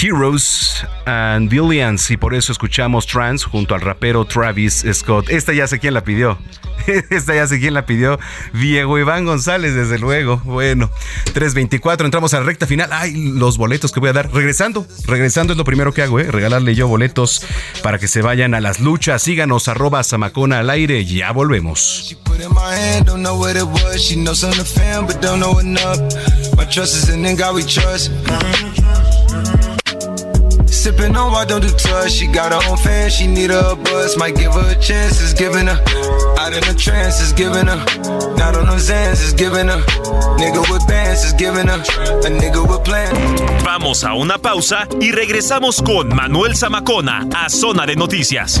[0.00, 5.28] Heroes and Billions, y por eso escuchamos Trans junto al rapero Travis Scott.
[5.28, 6.38] Esta ya sé quién la pidió.
[7.10, 8.18] Esta ya sé quién la pidió.
[8.52, 10.40] Diego Iván González, desde luego.
[10.44, 10.90] Bueno,
[11.34, 12.90] 324, entramos a la recta final.
[12.92, 14.32] Ay, los boletos que voy a dar.
[14.32, 16.30] Regresando, regresando es lo primero que hago, ¿eh?
[16.30, 17.44] Regalarle yo boletos
[17.82, 19.22] para que se vayan a las luchas.
[19.22, 21.04] Síganos, arroba Samacona al aire.
[21.04, 22.16] Ya volvemos.
[26.56, 28.10] My trust is in God we trust.
[30.66, 32.12] Sipping on why don't do touch.
[32.12, 34.16] She got her own fan, she need a bus.
[34.16, 35.78] Might give her a chance, it's giving her.
[36.38, 37.84] Out in the trance, it's giving her.
[38.36, 39.82] Not on ends, it's giving her.
[40.40, 40.48] A.
[43.64, 48.60] Vamos a una pausa y regresamos con Manuel Zamacona a Zona de Noticias.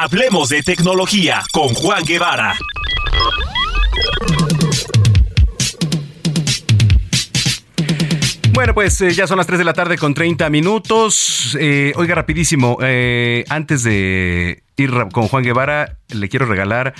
[0.00, 2.54] Hablemos de tecnología con Juan Guevara.
[8.52, 11.58] Bueno, pues eh, ya son las 3 de la tarde con 30 minutos.
[11.58, 16.94] Eh, oiga, rapidísimo, eh, antes de ir con Juan Guevara, le quiero regalar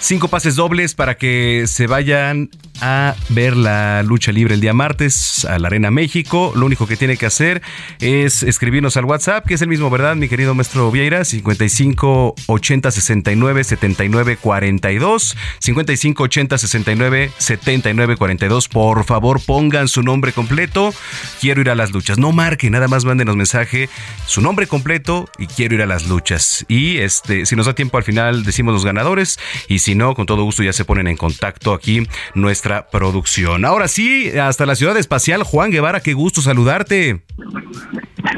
[0.00, 2.50] cinco pases dobles para que se vayan
[2.80, 6.52] a ver la lucha libre el día martes a la Arena México.
[6.54, 7.62] Lo único que tiene que hacer
[8.00, 11.24] es escribirnos al WhatsApp, que es el mismo, ¿verdad, mi querido maestro Vieira?
[11.24, 15.36] 55 80 69 79 42.
[15.58, 18.68] 55 80 69 79 42.
[18.68, 20.92] Por favor, pongan su nombre completo.
[21.40, 22.18] Quiero ir a las luchas.
[22.18, 23.88] No marquen, nada más mándenos mensaje,
[24.26, 26.64] su nombre completo y quiero ir a las luchas.
[26.68, 30.26] Y este, si nos da tiempo al final decimos los ganadores y si no, con
[30.26, 33.64] todo gusto ya se ponen en contacto aquí nuestra producción.
[33.64, 37.20] Ahora sí, hasta la ciudad espacial, Juan Guevara, qué gusto saludarte.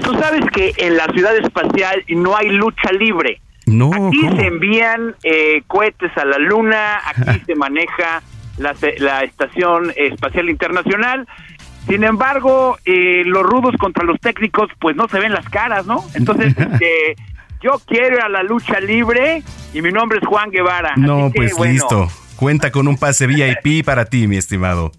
[0.02, 3.40] Tú sabes que en la ciudad espacial no hay lucha libre.
[3.64, 8.22] No, aquí se envían eh, cohetes a la luna, aquí se maneja
[8.58, 11.26] la, la, Estación Espacial Internacional.
[11.88, 16.04] Sin embargo, eh, los rudos contra los técnicos, pues no se ven las caras, ¿no?
[16.12, 17.16] Entonces, este,
[17.60, 20.94] yo quiero ir a la lucha libre y mi nombre es Juan Guevara.
[20.96, 22.08] No, pues listo.
[22.36, 24.92] Cuenta con un pase VIP para ti, mi estimado.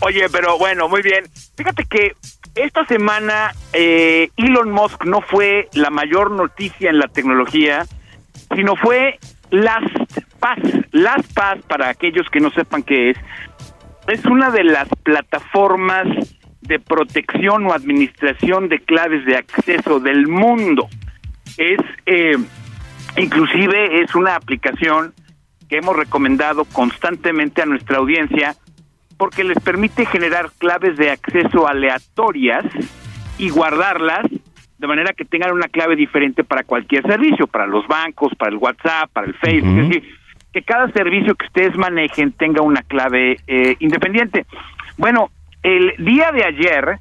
[0.00, 1.24] Oye, pero bueno, muy bien.
[1.56, 2.16] Fíjate que
[2.54, 7.84] esta semana eh, Elon Musk no fue la mayor noticia en la tecnología,
[8.54, 9.18] sino fue
[9.50, 10.58] LastPass.
[10.92, 13.18] LastPass, para aquellos que no sepan qué es,
[14.08, 16.06] es una de las plataformas
[16.62, 20.88] de protección o administración de claves de acceso del mundo.
[21.60, 22.38] Es, eh,
[23.18, 25.12] inclusive, es una aplicación
[25.68, 28.56] que hemos recomendado constantemente a nuestra audiencia
[29.18, 32.64] porque les permite generar claves de acceso aleatorias
[33.36, 34.24] y guardarlas
[34.78, 38.56] de manera que tengan una clave diferente para cualquier servicio, para los bancos, para el
[38.56, 40.14] WhatsApp, para el Facebook, es decir,
[40.54, 44.46] que cada servicio que ustedes manejen tenga una clave eh, independiente.
[44.96, 45.30] Bueno,
[45.62, 46.98] el día de ayer,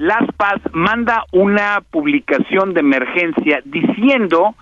[0.00, 4.54] LastPass manda una publicación de emergencia diciendo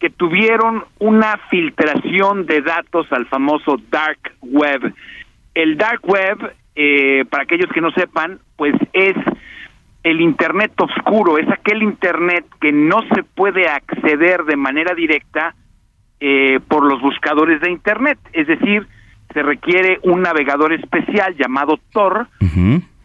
[0.00, 4.92] que tuvieron una filtración de datos al famoso dark web.
[5.54, 9.14] El dark web, eh, para aquellos que no sepan, pues es
[10.02, 15.54] el Internet oscuro, es aquel Internet que no se puede acceder de manera directa
[16.18, 18.18] eh, por los buscadores de Internet.
[18.32, 18.88] Es decir,
[19.32, 22.26] se requiere un navegador especial llamado Tor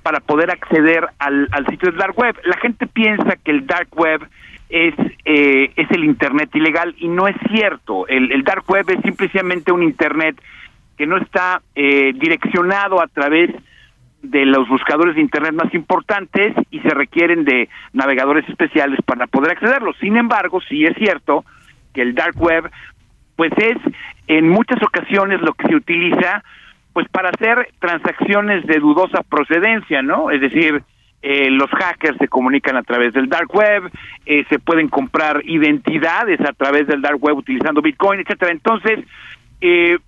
[0.07, 2.34] para poder acceder al, al sitio del dark web.
[2.45, 4.25] La gente piensa que el dark web
[4.69, 4.93] es,
[5.25, 8.07] eh, es el Internet ilegal y no es cierto.
[8.07, 10.41] El, dark web es simplemente un Internet
[10.97, 13.53] que no está eh, direccionado a través
[14.21, 19.51] de los buscadores de Internet más importantes y se requieren de navegadores especiales para poder
[19.51, 19.91] accederlo.
[19.99, 21.43] Sin embargo, sí es cierto
[21.93, 22.71] que el dark web
[23.35, 23.75] pues es
[24.27, 26.45] en muchas ocasiones lo que se utiliza
[26.98, 30.32] pues para hacer transacciones de dudosa procedencia, ¿no?
[30.32, 30.82] Es decir,
[31.22, 33.84] eh, los hackers se comunican a través del dark web,
[34.26, 38.52] eh, se pueden comprar identidades a través del dark web utilizando Bitcoin, etcétera.
[38.52, 39.06] Entonces,
[39.61, 39.99] eh,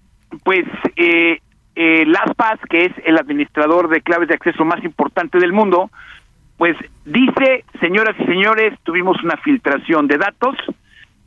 [0.43, 1.37] pues eh,
[1.75, 5.91] eh, LastPass, que es el administrador de claves de acceso más importante del mundo,
[6.57, 6.75] pues
[7.05, 10.55] dice, señoras y señores, tuvimos una filtración de datos,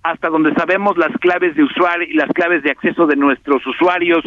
[0.02, 4.24] hasta donde sabemos las claves de usuario y las claves de acceso de nuestros usuarios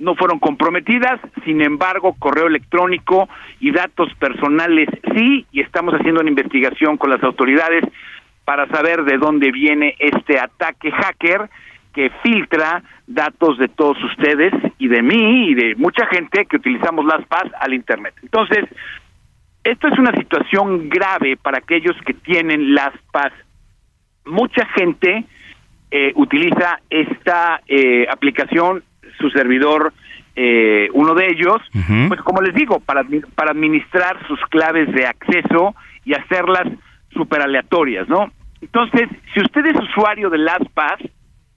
[0.00, 3.28] no fueron comprometidas, sin embargo, correo electrónico
[3.60, 7.84] y datos personales sí, y estamos haciendo una investigación con las autoridades
[8.44, 11.48] para saber de dónde viene este ataque hacker
[11.92, 17.04] que filtra datos de todos ustedes y de mí y de mucha gente que utilizamos
[17.04, 18.14] las PAS al Internet.
[18.22, 18.64] Entonces,
[19.64, 23.32] esto es una situación grave para aquellos que tienen las PAS.
[24.24, 25.24] Mucha gente
[25.90, 28.82] eh, utiliza esta eh, aplicación
[29.20, 29.92] su servidor,
[30.36, 31.58] eh, uno de ellos,
[32.08, 35.74] pues como les digo, para, para administrar sus claves de acceso
[36.04, 36.66] y hacerlas
[37.12, 38.32] super aleatorias, ¿no?
[38.60, 41.00] Entonces, si usted es usuario de LastPass,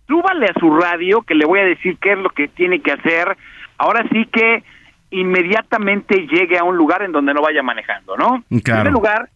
[0.08, 2.92] súbale a su radio que le voy a decir qué es lo que tiene que
[2.92, 3.38] hacer.
[3.78, 4.64] Ahora sí que
[5.12, 8.44] inmediatamente llegue a un lugar en donde no vaya manejando, ¿no?
[8.50, 9.30] En primer lugar,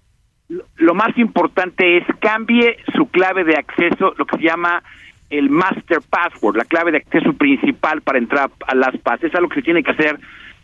[0.75, 4.81] lo más importante es cambie su clave de acceso, lo que se llama
[5.29, 9.23] el master password, la clave de acceso principal para entrar a LastPass.
[9.23, 10.19] Es algo que se tiene que hacer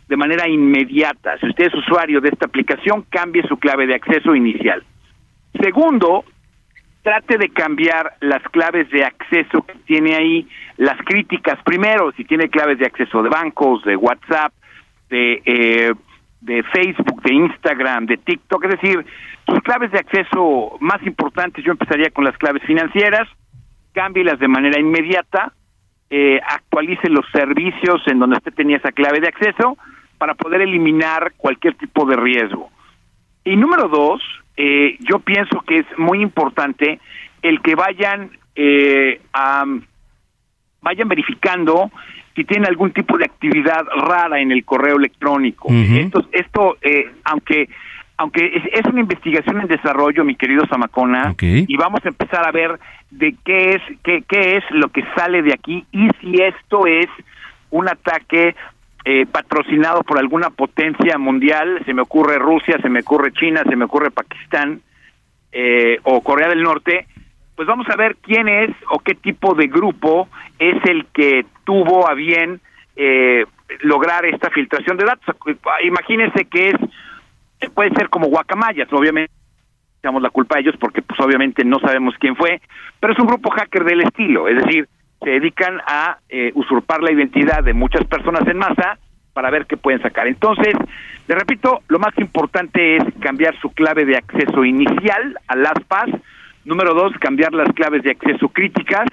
[0.07, 1.37] de manera inmediata.
[1.39, 4.83] Si usted es usuario de esta aplicación, cambie su clave de acceso inicial.
[5.61, 6.23] Segundo,
[7.03, 12.49] trate de cambiar las claves de acceso que tiene ahí, las críticas primero, si tiene
[12.49, 14.53] claves de acceso de bancos, de WhatsApp,
[15.09, 15.93] de, eh,
[16.41, 19.05] de Facebook, de Instagram, de TikTok, es decir,
[19.45, 23.27] sus claves de acceso más importantes, yo empezaría con las claves financieras,
[23.93, 25.53] cámbielas de manera inmediata,
[26.09, 29.77] eh, actualice los servicios en donde usted tenía esa clave de acceso
[30.17, 32.69] para poder eliminar cualquier tipo de riesgo.
[33.43, 34.21] Y número dos,
[34.55, 36.99] eh, yo pienso que es muy importante
[37.41, 39.65] el que vayan eh, a,
[40.81, 41.91] vayan verificando
[42.35, 45.69] si tienen algún tipo de actividad rara en el correo electrónico.
[45.71, 47.69] Esto, esto eh, aunque
[48.23, 52.79] aunque es, una investigación en desarrollo, mi querido Zamacona, y vamos a empezar a ver
[53.11, 57.07] de qué es qué, qué es lo que sale de aquí y si esto es
[57.69, 58.55] un ataque
[59.03, 63.75] eh, patrocinado por alguna potencia mundial, se me ocurre Rusia, se me ocurre China, se
[63.75, 64.79] me ocurre Pakistán
[65.51, 67.07] eh, o Corea del Norte,
[67.57, 70.29] pues vamos a ver quién es o qué tipo de grupo
[70.59, 72.61] es el que tuvo a bien
[72.95, 73.45] eh,
[73.81, 75.35] lograr esta filtración de datos.
[75.83, 76.75] Imagínense que es,
[77.69, 79.31] puede ser como guacamayas, obviamente
[79.99, 82.61] echamos la culpa a ellos porque pues obviamente no sabemos quién fue,
[82.99, 84.87] pero es un grupo hacker del estilo, es decir,
[85.23, 88.97] se dedican a eh, usurpar la identidad de muchas personas en masa
[89.33, 90.27] para ver qué pueden sacar.
[90.27, 90.75] Entonces,
[91.27, 96.09] le repito, lo más importante es cambiar su clave de acceso inicial a LastPass.
[96.65, 99.07] Número dos, cambiar las claves de acceso críticas.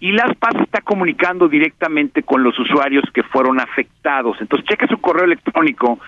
[0.00, 4.36] Y LastPass está comunicando directamente con los usuarios que fueron afectados.
[4.40, 6.00] Entonces, cheque su correo electrónico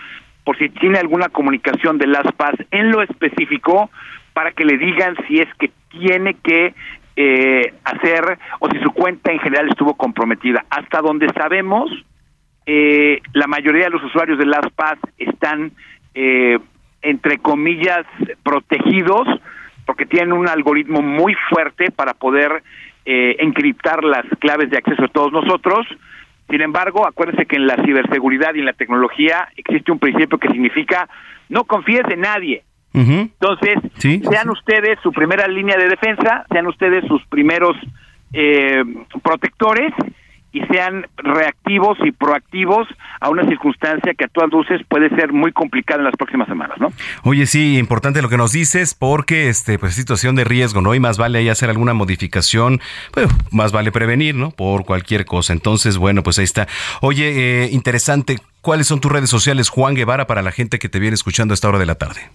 [0.45, 3.91] por si tiene alguna comunicación de LastPass en lo específico
[4.33, 6.75] para que le digan si es que tiene que
[7.17, 10.65] eh, hacer o si su cuenta en general estuvo comprometida.
[10.69, 11.91] Hasta donde sabemos,
[12.67, 15.73] eh, la mayoría de los usuarios de LastPass están,
[16.15, 16.59] eh,
[17.03, 18.07] entre comillas,
[18.43, 19.29] protegidos
[19.87, 22.63] porque tienen un algoritmo muy fuerte para poder
[23.05, 25.87] eh, encriptar las claves de acceso de todos nosotros.
[26.49, 30.49] Sin embargo, acuérdense que en la ciberseguridad y en la tecnología existe un principio que
[30.49, 31.09] significa
[31.49, 32.63] no confíes en nadie.
[32.93, 37.77] Entonces, sean ustedes su primera línea de defensa, sean ustedes sus primeros
[38.33, 38.85] eh,
[39.21, 39.93] protectores
[40.55, 42.87] y sean reactivos y proactivos
[43.21, 46.79] a una circunstancia que a todas luces puede ser muy complicada en las próximas semanas,
[46.79, 46.93] ¿no?
[47.25, 50.95] Oye, sí, importante lo que nos dices porque este pues situación de riesgo, ¿no?
[50.95, 54.53] Y más vale ahí hacer alguna modificación, pues más vale prevenir, ¿no?
[54.53, 55.53] Por cualquier cosa.
[55.53, 56.69] Entonces, bueno, pues ahí está.
[57.01, 61.01] Oye, eh, interesante, ¿cuáles son tus redes sociales, Juan Guevara, para la gente que te
[61.01, 62.31] viene escuchando a esta hora de la tarde?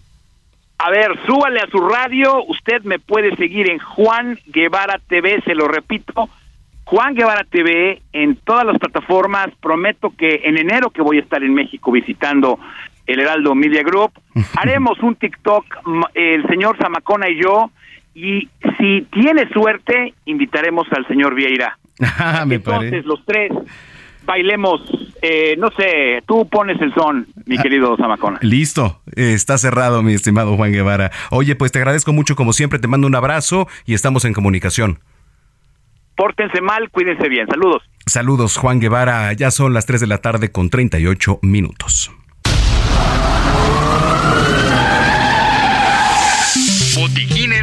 [0.77, 2.43] A ver, súbale a su radio.
[2.45, 6.29] Usted me puede seguir en Juan Guevara TV, se lo repito.
[6.89, 9.49] Juan Guevara TV en todas las plataformas.
[9.61, 12.59] Prometo que en enero que voy a estar en México visitando
[13.05, 14.11] el Heraldo Media Group,
[14.55, 15.65] haremos un TikTok,
[16.15, 17.69] el señor Zamacona y yo,
[18.15, 21.77] y si tiene suerte, invitaremos al señor Vieira.
[22.17, 23.51] Ah, me Entonces, los tres
[24.25, 24.81] bailemos,
[25.21, 28.39] eh, no sé, tú pones el son, mi ah, querido Zamacona.
[28.41, 31.11] Listo, está cerrado, mi estimado Juan Guevara.
[31.29, 34.99] Oye, pues te agradezco mucho, como siempre, te mando un abrazo y estamos en comunicación.
[36.19, 37.47] Pórtense mal, cuídense bien.
[37.47, 37.81] Saludos.
[38.05, 39.31] Saludos, Juan Guevara.
[39.31, 42.11] Ya son las 3 de la tarde con 38 minutos.
[46.97, 47.53] Botiquín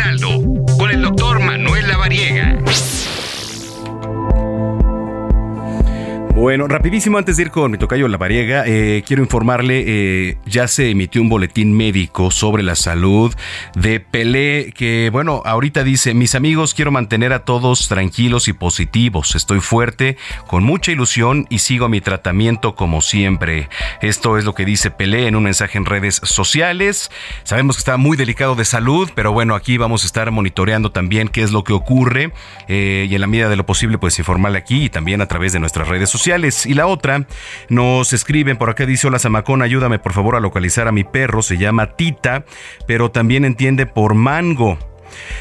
[6.37, 10.69] Bueno, rapidísimo antes de ir con mi tocayo La Variega, eh, quiero informarle, eh, ya
[10.69, 13.35] se emitió un boletín médico sobre la salud
[13.75, 19.35] de Pelé, que bueno, ahorita dice, mis amigos, quiero mantener a todos tranquilos y positivos,
[19.35, 23.71] estoy fuerte, con mucha ilusión y sigo mi tratamiento como siempre.
[24.03, 27.11] Esto es lo que dice Pelé en un mensaje en redes sociales.
[27.45, 31.29] Sabemos que está muy delicado de salud, pero bueno, aquí vamos a estar monitoreando también
[31.29, 32.35] qué es lo que ocurre
[32.69, 35.55] eh, y en la medida de lo posible, pues informarle aquí y también a través
[35.55, 36.26] de nuestras redes sociales.
[36.67, 37.25] Y la otra,
[37.69, 41.41] nos escriben por acá, dice, hola Zamacón, ayúdame por favor a localizar a mi perro,
[41.41, 42.45] se llama Tita,
[42.89, 44.77] pero también entiende por mango.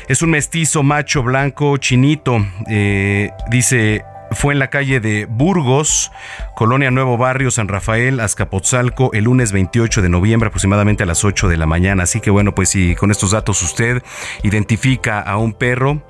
[0.08, 2.46] Es un mestizo macho blanco chinito.
[2.70, 6.12] Eh, dice, fue en la calle de Burgos,
[6.56, 11.48] Colonia Nuevo Barrio, San Rafael, Azcapotzalco, el lunes 28 de noviembre aproximadamente a las 8
[11.48, 12.04] de la mañana.
[12.04, 14.04] Así que bueno, pues si con estos datos usted
[14.44, 16.02] identifica a un perro,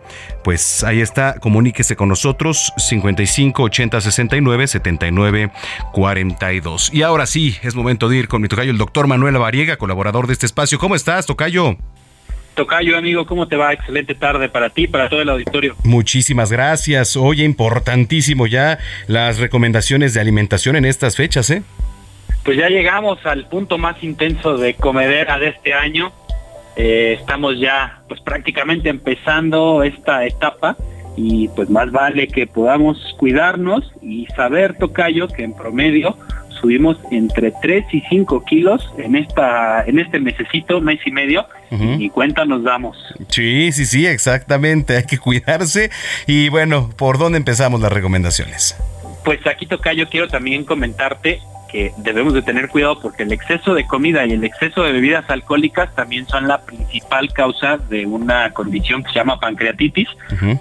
[0.44, 5.52] pues ahí está, comuníquese con nosotros 55 80 69 79
[5.94, 6.94] 42.
[6.94, 10.28] Y ahora sí, es momento de ir con mi tocayo, el doctor Manuel Variega, colaborador
[10.28, 10.80] de este espacio.
[10.80, 11.78] ¿Cómo estás, tocayo?
[12.56, 13.74] Tocayo, amigo, ¿cómo te va?
[13.74, 15.76] Excelente tarde para ti, para todo el auditorio.
[15.84, 17.18] Muchísimas gracias.
[17.18, 21.64] Oye, importantísimo ya las recomendaciones de alimentación en estas fechas, ¿eh?
[22.44, 26.14] Pues ya llegamos al punto más intenso de comedera de este año.
[26.78, 30.78] Eh, estamos ya pues prácticamente empezando esta etapa
[31.18, 36.18] y pues más vale que podamos cuidarnos y saber, Tocayo, que en promedio
[36.66, 42.10] subimos entre 3 y 5 kilos en esta en este mesecito, mes y medio, y
[42.10, 42.98] cuenta nos damos.
[43.30, 45.92] Sí, sí, sí, exactamente, hay que cuidarse.
[46.26, 48.76] Y bueno, ¿por dónde empezamos las recomendaciones?
[49.24, 51.40] Pues aquí Tocayo quiero también comentarte
[51.72, 55.30] que debemos de tener cuidado porque el exceso de comida y el exceso de bebidas
[55.30, 60.08] alcohólicas también son la principal causa de una condición que se llama pancreatitis.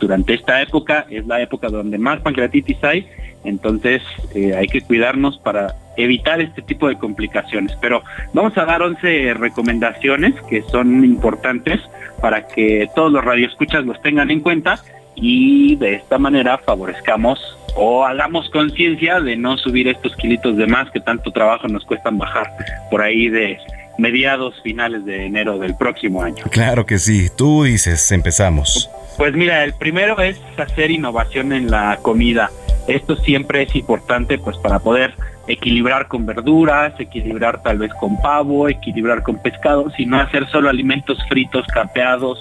[0.01, 3.09] Durante esta época es la época donde más pancreatitis hay,
[3.45, 4.03] entonces
[4.35, 7.77] eh, hay que cuidarnos para evitar este tipo de complicaciones.
[7.81, 8.03] Pero
[8.33, 11.81] vamos a dar 11 recomendaciones que son importantes
[12.21, 14.79] para que todos los radioescuchas los tengan en cuenta
[15.15, 17.39] y de esta manera favorezcamos
[17.77, 22.19] o hagamos conciencia de no subir estos kilitos de más que tanto trabajo nos cuestan
[22.19, 22.51] bajar
[22.91, 23.59] por ahí de
[23.99, 26.45] mediados finales de enero del próximo año.
[26.51, 28.91] Claro que sí, tú dices, empezamos.
[29.17, 32.51] Pues mira, el primero es hacer innovación en la comida.
[32.89, 35.15] Esto siempre es importante pues para poder
[35.47, 41.19] equilibrar con verduras, equilibrar tal vez con pavo, equilibrar con pescado, sino hacer solo alimentos
[41.29, 42.39] fritos, capeados,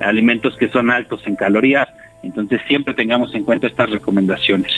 [0.00, 1.88] alimentos que son altos en calorías.
[2.22, 4.72] Entonces siempre tengamos en cuenta estas recomendaciones.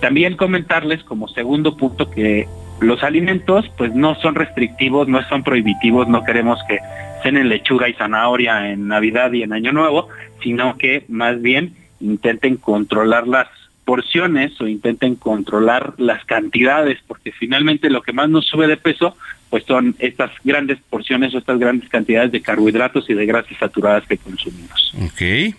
[0.00, 2.46] También comentarles como segundo punto que
[2.80, 6.78] los alimentos pues no son restrictivos, no son prohibitivos, no queremos que
[7.22, 10.08] cenen lechuga y zanahoria en Navidad y en Año Nuevo,
[10.42, 13.48] sino que más bien intenten controlar las
[13.84, 19.16] porciones o intenten controlar las cantidades, porque finalmente lo que más nos sube de peso
[19.50, 24.04] pues son estas grandes porciones o estas grandes cantidades de carbohidratos y de grasas saturadas
[24.04, 24.92] que consumimos.
[25.00, 25.54] Ok.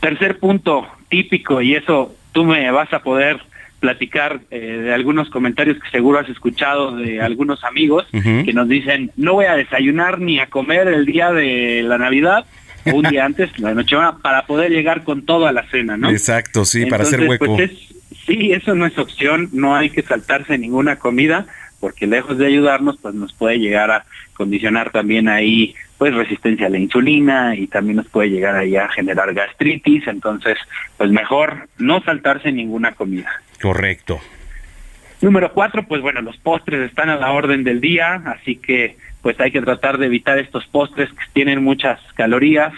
[0.00, 3.40] Tercer punto típico, y eso tú me vas a poder
[3.78, 9.10] platicar eh, de algunos comentarios que seguro has escuchado de algunos amigos que nos dicen,
[9.16, 12.46] no voy a desayunar ni a comer el día de la Navidad,
[12.86, 16.10] o un día antes, la noche para poder llegar con todo a la cena, ¿no?
[16.10, 17.56] Exacto, sí, para hacer hueco.
[17.56, 17.70] Pues
[18.26, 21.46] sí, eso no es opción, no hay que saltarse ninguna comida,
[21.80, 24.04] porque lejos de ayudarnos, pues nos puede llegar a
[24.34, 28.88] condicionar también ahí pues resistencia a la insulina y también nos puede llegar ahí a
[28.88, 30.58] generar gastritis, entonces
[30.96, 33.30] pues mejor no saltarse ninguna comida.
[33.60, 34.20] Correcto.
[35.20, 39.38] Número cuatro, pues bueno, los postres están a la orden del día, así que pues
[39.40, 42.72] hay que tratar de evitar estos postres que tienen muchas calorías,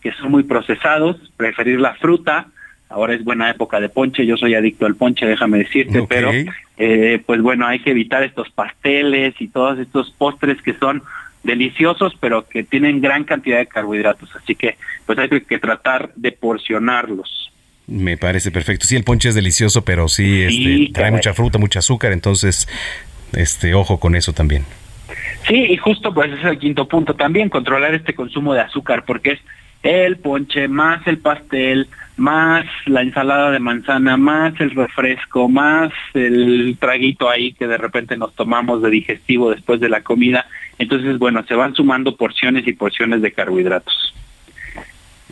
[0.00, 2.46] que son muy procesados, preferir la fruta.
[2.88, 6.30] Ahora es buena época de ponche, yo soy adicto al ponche, déjame decirte, pero
[6.78, 11.02] eh, pues bueno, hay que evitar estos pasteles y todos estos postres que son
[11.42, 14.34] deliciosos, pero que tienen gran cantidad de carbohidratos.
[14.36, 17.52] Así que pues hay que tratar de porcionarlos.
[17.88, 18.86] Me parece perfecto.
[18.86, 22.68] Sí, el ponche es delicioso, pero sí, este, trae mucha fruta, mucho azúcar, entonces,
[23.32, 24.64] este, ojo con eso también.
[25.48, 29.04] Sí, y justo pues ese es el quinto punto también, controlar este consumo de azúcar,
[29.06, 29.40] porque es
[29.82, 36.76] el ponche más el pastel, más la ensalada de manzana, más el refresco, más el
[36.78, 40.46] traguito ahí que de repente nos tomamos de digestivo después de la comida.
[40.78, 44.14] Entonces, bueno, se van sumando porciones y porciones de carbohidratos.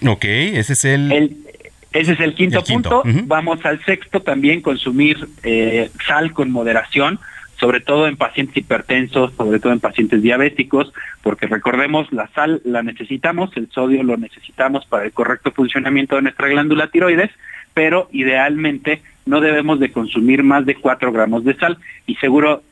[0.06, 1.36] Ok, ese es el...
[1.92, 3.02] ese es el quinto, punto.
[3.24, 7.18] Vamos al sexto también, consumir eh, sal con moderación
[7.58, 10.92] sobre todo en pacientes hipertensos, sobre todo en pacientes diabéticos,
[11.22, 16.22] porque recordemos, la sal la necesitamos, el sodio lo necesitamos para el correcto funcionamiento de
[16.22, 17.30] nuestra glándula tiroides,
[17.74, 22.62] pero idealmente no debemos de consumir más de 4 gramos de sal y seguro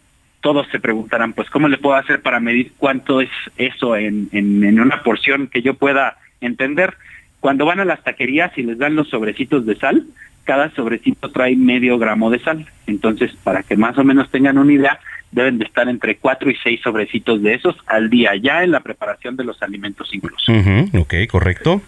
[0.41, 4.79] todos se preguntarán, pues, ¿cómo le puedo hacer para medir cuánto es eso en, en
[4.79, 6.95] una porción que yo pueda entender?
[7.41, 10.07] Cuando van a las taquerías y les dan los sobrecitos de sal,
[10.45, 12.67] cada sobrecito trae medio gramo de sal.
[12.87, 15.01] Entonces, para que más o menos tengan una idea,
[15.35, 18.81] deben de estar entre 4 y 6 sobrecitos de esos al día, ya en la
[18.81, 20.53] preparación de los alimentos incluso.
[20.97, 21.83] ok, correcto.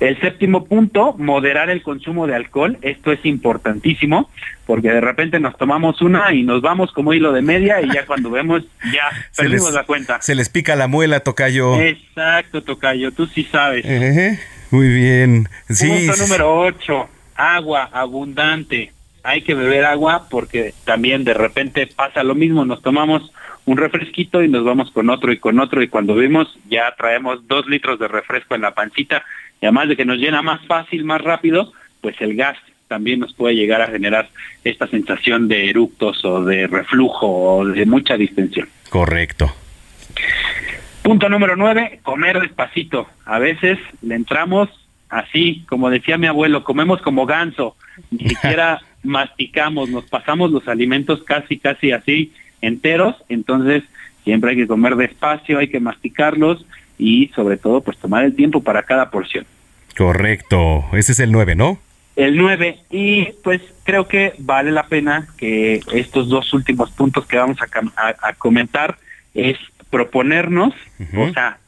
[0.00, 2.78] El séptimo punto, moderar el consumo de alcohol.
[2.80, 4.30] Esto es importantísimo
[4.66, 8.06] porque de repente nos tomamos una y nos vamos como hilo de media y ya
[8.06, 8.62] cuando vemos
[8.92, 10.22] ya perdimos la cuenta.
[10.22, 11.78] Se les pica la muela, Tocayo.
[11.80, 13.84] Exacto, Tocayo, tú sí sabes.
[14.70, 15.48] muy bien.
[15.68, 16.06] Sí.
[16.06, 18.92] Punto número 8 agua abundante.
[19.22, 23.32] Hay que beber agua porque también de repente pasa lo mismo, nos tomamos
[23.64, 27.46] un refresquito y nos vamos con otro y con otro y cuando vemos ya traemos
[27.46, 29.24] dos litros de refresco en la pancita
[29.60, 32.56] y además de que nos llena más fácil, más rápido, pues el gas
[32.88, 34.30] también nos puede llegar a generar
[34.64, 38.68] esta sensación de eructos o de reflujo o de mucha distensión.
[38.88, 39.52] Correcto.
[41.02, 43.06] Punto número nueve, comer despacito.
[43.26, 44.70] A veces le entramos
[45.08, 47.76] así, como decía mi abuelo, comemos como ganso,
[48.10, 53.84] ni siquiera masticamos, nos pasamos los alimentos casi, casi así enteros, entonces
[54.24, 56.66] siempre hay que comer despacio, hay que masticarlos
[56.98, 59.46] y sobre todo pues tomar el tiempo para cada porción.
[59.96, 61.78] Correcto, ese es el 9, ¿no?
[62.16, 67.38] El 9 y pues creo que vale la pena que estos dos últimos puntos que
[67.38, 68.98] vamos a, comentar
[69.34, 69.56] es
[69.88, 70.74] proponernos,
[71.16, 71.58] o sea,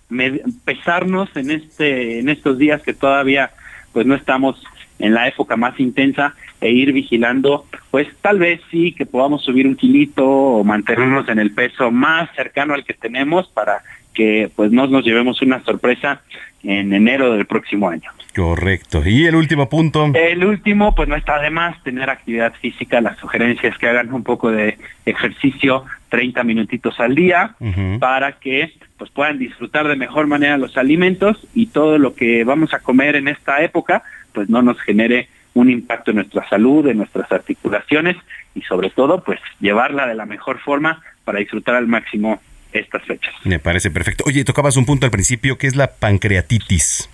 [0.64, 3.50] pesarnos en este en estos días que todavía
[3.92, 4.62] pues no estamos
[4.98, 9.66] en la época más intensa e ir vigilando, pues tal vez sí que podamos subir
[9.66, 13.82] un kilito o mantenernos en el peso más cercano al que tenemos para
[14.12, 16.20] que pues no nos llevemos una sorpresa
[16.62, 18.10] en enero del próximo año.
[18.34, 19.02] Correcto.
[19.04, 20.10] ¿Y el último punto?
[20.14, 23.00] El último, pues no está de más tener actividad física.
[23.00, 27.54] Las sugerencias que hagan un poco de ejercicio, 30 minutitos al día,
[27.98, 32.74] para que pues puedan disfrutar de mejor manera los alimentos y todo lo que vamos
[32.74, 34.02] a comer en esta época,
[34.34, 38.16] pues no nos genere un impacto en nuestra salud, en nuestras articulaciones
[38.54, 42.40] y sobre todo pues llevarla de la mejor forma para disfrutar al máximo
[42.72, 43.34] estas fechas.
[43.44, 44.24] Me parece perfecto.
[44.26, 47.08] Oye, tocabas un punto al principio que es la pancreatitis.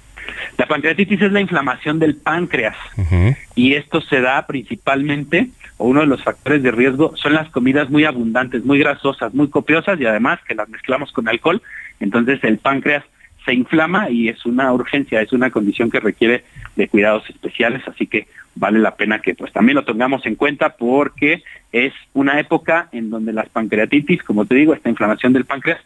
[0.59, 2.77] La pancreatitis es la inflamación del páncreas.
[3.55, 7.90] Y esto se da principalmente, o uno de los factores de riesgo, son las comidas
[7.90, 11.62] muy abundantes, muy grasosas, muy copiosas y además que las mezclamos con alcohol,
[12.01, 13.05] entonces el páncreas
[13.44, 16.44] se inflama y es una urgencia, es una condición que requiere
[16.74, 18.27] de cuidados especiales, así que
[18.57, 23.09] vale la pena que pues también lo tengamos en cuenta porque es una época en
[23.09, 25.81] donde las pancreatitis, como te digo, esta inflamación del páncreas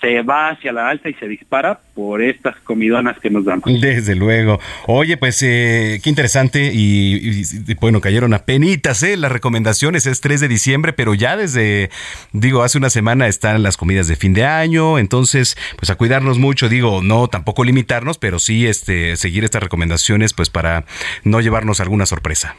[0.00, 3.64] se va hacia la alta y se dispara por estas comidonas que nos damos.
[3.80, 4.60] Desde luego.
[4.86, 7.42] Oye, pues eh, qué interesante y,
[7.80, 9.16] bueno, cayeron a penitas ¿eh?
[9.16, 11.90] las recomendaciones, es 3 de diciembre, pero ya desde,
[12.32, 16.38] digo, hace una semana están las comidas de fin de año, entonces, pues a cuidarnos
[16.38, 20.84] mucho, digo, no tampoco limitarnos, pero sí este, seguir estas recomendaciones, pues para
[21.24, 22.56] no llevarnos alguna sorpresa.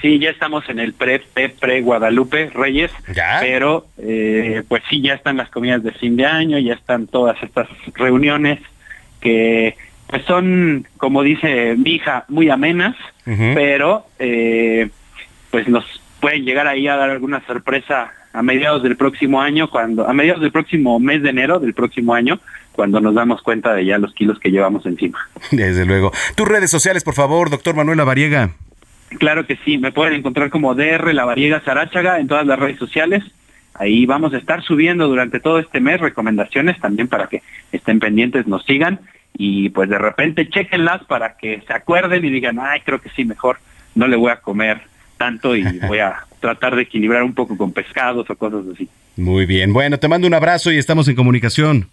[0.00, 2.90] Sí, ya estamos en el pre, pre, pre Guadalupe Reyes,
[3.40, 7.42] pero eh, pues sí, ya están las comidas de fin de año, ya están todas
[7.42, 8.60] estas reuniones
[9.20, 14.88] que pues son, como dice mi hija, muy amenas, pero eh,
[15.50, 15.84] pues nos
[16.18, 20.40] pueden llegar ahí a dar alguna sorpresa a mediados del próximo año, cuando a mediados
[20.40, 22.40] del próximo mes de enero del próximo año,
[22.72, 25.18] cuando nos damos cuenta de ya los kilos que llevamos encima.
[25.50, 26.12] Desde luego.
[26.34, 28.50] Tus redes sociales, por favor, doctor Manuel Variega.
[29.18, 32.78] Claro que sí, me pueden encontrar como DR La Variega Sarachaga en todas las redes
[32.78, 33.24] sociales.
[33.74, 37.42] Ahí vamos a estar subiendo durante todo este mes recomendaciones también para que
[37.72, 39.00] estén pendientes, nos sigan
[39.36, 43.24] y pues de repente chequenlas para que se acuerden y digan, ay, creo que sí,
[43.24, 43.58] mejor
[43.94, 44.82] no le voy a comer
[45.16, 48.88] tanto y voy a tratar de equilibrar un poco con pescados o cosas así.
[49.16, 51.88] Muy bien, bueno, te mando un abrazo y estamos en comunicación.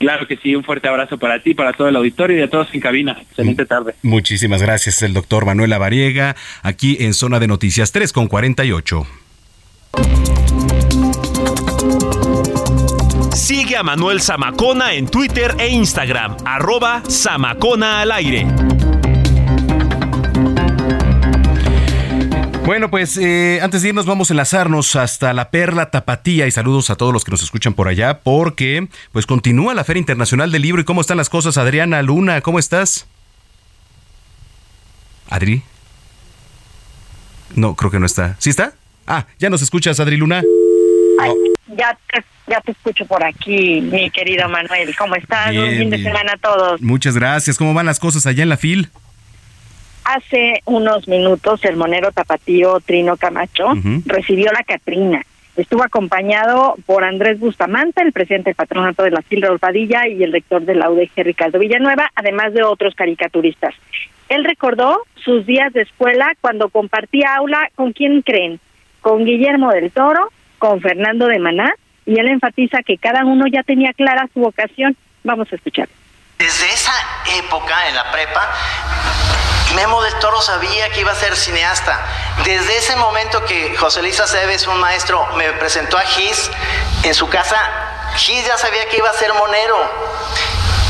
[0.00, 2.68] Claro que sí, un fuerte abrazo para ti, para todo el auditorio y a todos
[2.72, 3.18] en cabina.
[3.20, 3.94] Excelente tarde.
[4.02, 9.06] Muchísimas gracias, el doctor Manuel Variega, aquí en Zona de Noticias 3 con 48.
[13.34, 18.46] Sigue a Manuel Zamacona en Twitter e Instagram, arroba Zamacona al aire.
[22.70, 26.88] Bueno, pues eh, antes de irnos vamos a enlazarnos hasta la Perla Tapatía y saludos
[26.90, 30.62] a todos los que nos escuchan por allá porque pues continúa la Feria Internacional del
[30.62, 31.58] Libro y cómo están las cosas.
[31.58, 33.08] Adriana Luna, ¿cómo estás?
[35.28, 35.64] Adri.
[37.56, 38.36] No, creo que no está.
[38.38, 38.72] ¿Sí está?
[39.04, 40.40] Ah, ya nos escuchas, Adri Luna.
[41.76, 44.94] ya te, ya te escucho por aquí, mi querido Manuel.
[44.96, 45.56] ¿Cómo estás?
[45.56, 46.80] Un fin de semana a todos.
[46.80, 47.58] Muchas gracias.
[47.58, 48.90] ¿Cómo van las cosas allá en la FIL?
[50.12, 53.74] Hace unos minutos el monero tapatío Trino Camacho
[54.06, 55.22] recibió la Catrina.
[55.54, 60.32] Estuvo acompañado por Andrés Bustamante, el presidente del patronato de la Silva Padilla y el
[60.32, 63.72] rector de la UDG Ricardo Villanueva, además de otros caricaturistas.
[64.28, 68.58] Él recordó sus días de escuela cuando compartía aula con quién creen,
[69.02, 71.72] con Guillermo del Toro, con Fernando de Maná,
[72.04, 74.96] y él enfatiza que cada uno ya tenía clara su vocación.
[75.22, 75.88] Vamos a escuchar.
[76.36, 76.94] Desde esa
[77.38, 78.40] época en la prepa
[79.74, 82.00] Memo del Toro sabía que iba a ser cineasta.
[82.44, 86.50] Desde ese momento que José Luis Aceves, un maestro, me presentó a Gis
[87.04, 87.56] en su casa,
[88.16, 89.76] Gis ya sabía que iba a ser monero.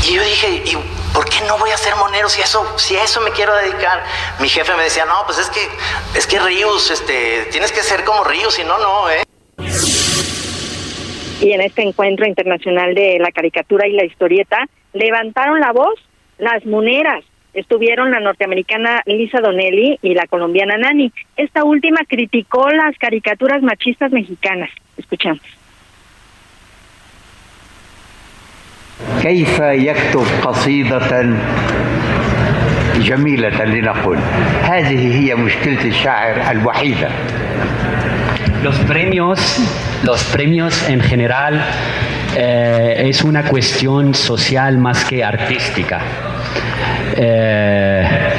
[0.07, 0.77] Y yo dije, ¿y
[1.13, 4.03] por qué no voy a ser monero si eso, si a eso me quiero dedicar?
[4.39, 5.67] Mi jefe me decía, no, pues es que,
[6.15, 9.23] es que Ríos, este, tienes que ser como Ríos, si no, no, ¿eh?
[11.39, 15.99] Y en este encuentro internacional de la caricatura y la historieta, levantaron la voz
[16.37, 17.23] las moneras
[17.54, 21.10] estuvieron la norteamericana Lisa Donnelly y la colombiana Nani.
[21.36, 24.70] Esta última criticó las caricaturas machistas mexicanas.
[24.96, 25.42] Escuchamos.
[29.22, 31.36] كيف يكتب قصيدة
[32.98, 34.18] جميلة لنقل
[34.62, 37.08] هذه هي مشكلة الشاعر الوحيدة
[38.62, 39.38] Los premios,
[40.02, 41.62] los premios en general
[42.36, 46.00] eh, es una cuestión social más que artística.
[47.17, 48.31] Eh,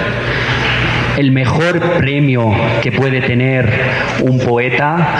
[1.18, 2.52] el mejor premio
[2.82, 3.68] que puede tener
[4.22, 5.14] un poeta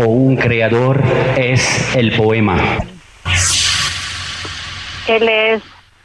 [0.00, 1.02] o un creador
[1.36, 2.56] es el poema.
[5.08, 5.62] Él es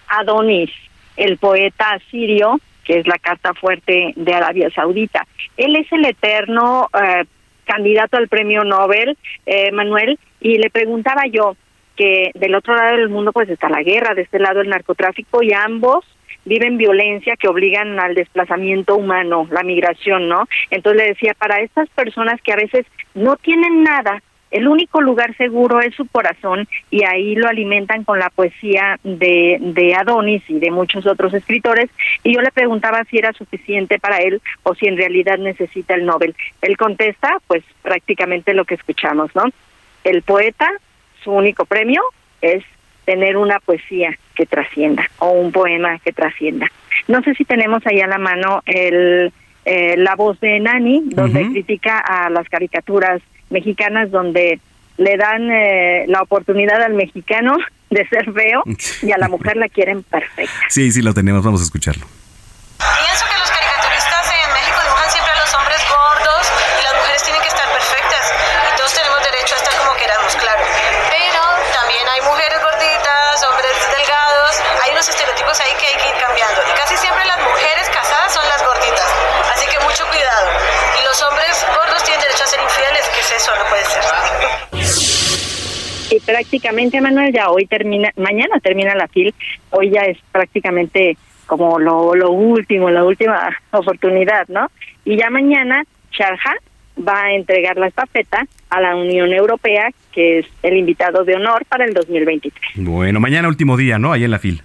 [0.07, 0.71] Adonis,
[1.15, 5.25] el poeta sirio, que es la carta fuerte de Arabia Saudita.
[5.57, 7.25] Él es el eterno eh,
[7.65, 11.55] candidato al premio Nobel, eh, Manuel, y le preguntaba yo
[11.97, 15.43] que del otro lado del mundo pues está la guerra, de este lado el narcotráfico
[15.43, 16.05] y ambos
[16.45, 20.47] viven violencia que obligan al desplazamiento humano, la migración, ¿no?
[20.71, 25.35] Entonces le decía, para estas personas que a veces no tienen nada, el único lugar
[25.35, 30.59] seguro es su corazón y ahí lo alimentan con la poesía de, de Adonis y
[30.59, 31.89] de muchos otros escritores.
[32.23, 36.05] Y yo le preguntaba si era suficiente para él o si en realidad necesita el
[36.05, 36.33] Nobel.
[36.61, 39.43] Él contesta, pues prácticamente lo que escuchamos, ¿no?
[40.05, 40.71] El poeta,
[41.23, 42.01] su único premio
[42.41, 42.63] es
[43.05, 46.67] tener una poesía que trascienda o un poema que trascienda.
[47.07, 49.31] No sé si tenemos ahí a la mano el,
[49.65, 54.59] eh, la voz de Nani, donde critica a las caricaturas mexicanas donde
[54.97, 57.57] le dan eh, la oportunidad al mexicano
[57.89, 58.63] de ser feo
[59.01, 60.53] y a la mujer la quieren perfecta.
[60.69, 62.05] Sí, sí, lo tenemos, vamos a escucharlo.
[62.77, 63.56] Pienso que los
[83.27, 83.51] infieles, ¿qué es eso?
[83.55, 84.03] No puede ser.
[86.09, 89.33] Y prácticamente, Manuel, ya hoy termina, mañana termina la FIL,
[89.71, 94.69] hoy ya es prácticamente como lo, lo último, la última oportunidad, ¿no?
[95.05, 96.55] Y ya mañana Sharjah
[97.07, 101.65] va a entregar la estafeta a la Unión Europea, que es el invitado de honor
[101.65, 102.71] para el 2023.
[102.75, 104.13] Bueno, mañana último día, ¿no?
[104.13, 104.63] Ahí en la fil.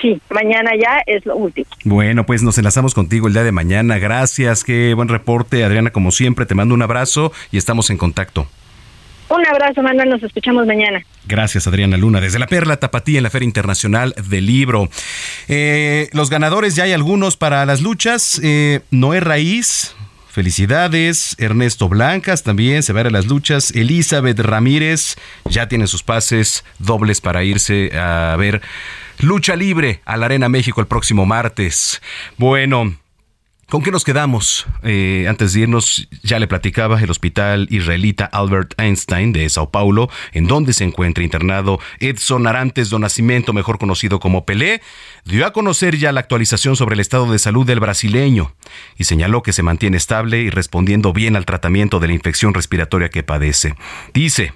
[0.00, 1.66] Sí, mañana ya es lo último.
[1.84, 3.98] Bueno, pues nos enlazamos contigo el día de mañana.
[3.98, 6.46] Gracias, qué buen reporte, Adriana, como siempre.
[6.46, 8.46] Te mando un abrazo y estamos en contacto.
[9.30, 11.04] Un abrazo, Manuel, nos escuchamos mañana.
[11.26, 12.20] Gracias, Adriana Luna.
[12.20, 14.88] Desde la Perla Tapatía en la Feria Internacional del Libro.
[15.46, 18.40] Eh, los ganadores, ya hay algunos para las luchas.
[18.42, 19.94] Eh, Noé Raíz,
[20.40, 21.36] Felicidades.
[21.36, 23.72] Ernesto Blancas también se va a ir a las luchas.
[23.72, 28.62] Elizabeth Ramírez ya tiene sus pases dobles para irse a ver
[29.18, 32.00] lucha libre a la Arena México el próximo martes.
[32.38, 32.96] Bueno.
[33.68, 34.66] ¿Con qué nos quedamos?
[34.82, 40.10] Eh, antes de irnos, ya le platicaba el hospital israelita Albert Einstein de Sao Paulo,
[40.32, 44.82] en donde se encuentra internado Edson Arantes do Nascimento, mejor conocido como Pelé,
[45.24, 48.54] dio a conocer ya la actualización sobre el estado de salud del brasileño
[48.96, 53.08] y señaló que se mantiene estable y respondiendo bien al tratamiento de la infección respiratoria
[53.08, 53.74] que padece.
[54.14, 54.52] Dice,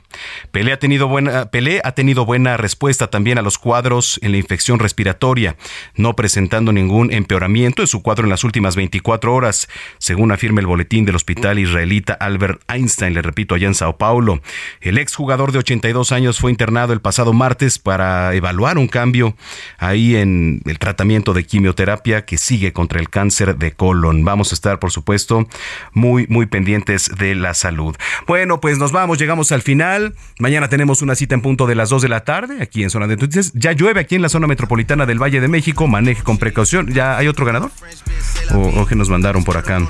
[0.51, 1.49] Pelé ha tenido buena,
[1.83, 5.57] ha tenido buena respuesta también a los cuadros en la infección respiratoria,
[5.95, 9.69] no presentando ningún empeoramiento en su cuadro en las últimas 24 horas,
[9.99, 14.41] según afirma el boletín del hospital israelita Albert Einstein, le repito, allá en Sao Paulo.
[14.81, 19.37] El exjugador de 82 años fue internado el pasado martes para evaluar un cambio
[19.79, 24.25] ahí en el tratamiento de quimioterapia que sigue contra el cáncer de colon.
[24.25, 25.49] Vamos a estar, por supuesto,
[25.93, 27.97] muy, muy pendientes de la salud.
[28.27, 30.15] Bueno, pues nos vamos, llegamos al final.
[30.39, 33.07] Mañana tenemos una cita en punto de las 2 de la tarde aquí en Zona
[33.07, 33.53] de Noticias.
[33.55, 35.87] Ya llueve aquí en la zona metropolitana del Valle de México.
[35.87, 36.93] Maneje con precaución.
[36.93, 37.71] ¿Ya hay otro ganador?
[38.53, 39.87] ¿O, que nos mandaron por acá?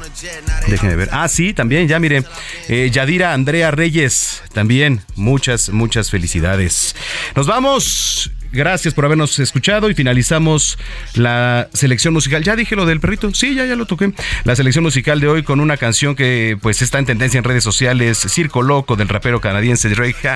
[0.69, 1.09] Déjenme ver.
[1.13, 2.25] Ah, sí, también, ya mire.
[2.69, 5.03] Eh, Yadira Andrea Reyes, también.
[5.17, 6.95] Muchas, muchas felicidades.
[7.35, 8.34] Nos vamos.
[8.55, 10.79] Gracias por habernos escuchado y finalizamos
[11.15, 12.45] la selección musical.
[12.45, 13.35] Ya dije lo del perrito.
[13.35, 14.13] Sí, ya, ya lo toqué.
[14.45, 17.65] La selección musical de hoy con una canción que pues está en tendencia en redes
[17.65, 18.17] sociales.
[18.19, 20.29] Circo Loco del rapero canadiense Drake.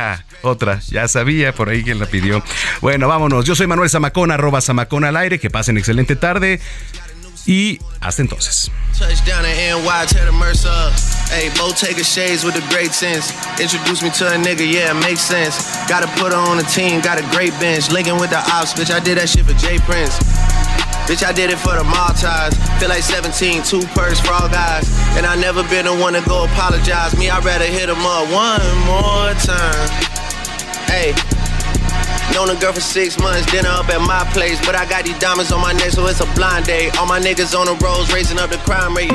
[0.42, 0.80] Otra.
[0.88, 2.42] Ya sabía por ahí quien la pidió.
[2.80, 3.44] Bueno, vámonos.
[3.44, 5.38] Yo soy Manuel Zamacona, arroba Zamacona al aire.
[5.38, 6.60] Que pasen excelente tarde.
[7.48, 8.70] Y hasta entonces.
[8.92, 10.92] Touchdown in NY, tear the Mercer up.
[11.32, 13.32] Hey, Bottega shades with the great sense.
[13.58, 15.56] Introduce me to a nigga, yeah, it makes sense.
[15.88, 17.90] Gotta put her on the team, got a great bench.
[17.90, 20.20] Linking with the ops, bitch, I did that shit for Jay Prince.
[21.08, 22.52] Bitch, I did it for the Maltese.
[22.76, 24.84] Feel like 17, two purse for all guys.
[25.16, 27.16] And I never been the one to go apologize.
[27.16, 29.88] Me, I'd rather hit him up one more time.
[30.84, 31.37] Hey.
[32.34, 34.58] Known a girl for six months, dinner up at my place.
[34.64, 36.96] But I got these diamonds on my neck, so it's a blind date.
[36.98, 39.10] All my niggas on the roads, raising up the crime rate.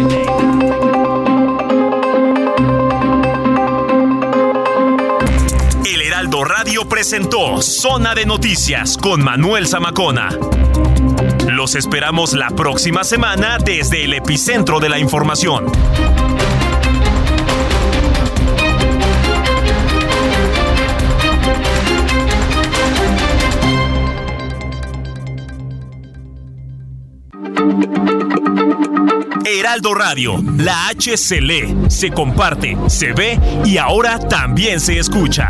[5.85, 10.29] El Heraldo Radio presentó Zona de Noticias con Manuel Zamacona.
[11.49, 15.71] Los esperamos la próxima semana desde el epicentro de la información.
[29.45, 35.49] Heraldo Radio, la H se lee, se comparte, se ve y ahora también se escucha.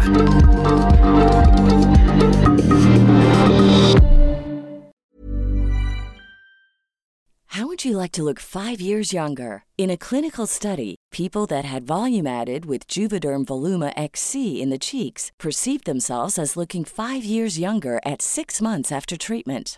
[7.53, 9.63] How would you like to look five years younger?
[9.77, 14.79] In a clinical study, people that had volume added with Juvederm Voluma XC in the
[14.79, 19.77] cheeks perceived themselves as looking five years younger at six months after treatment.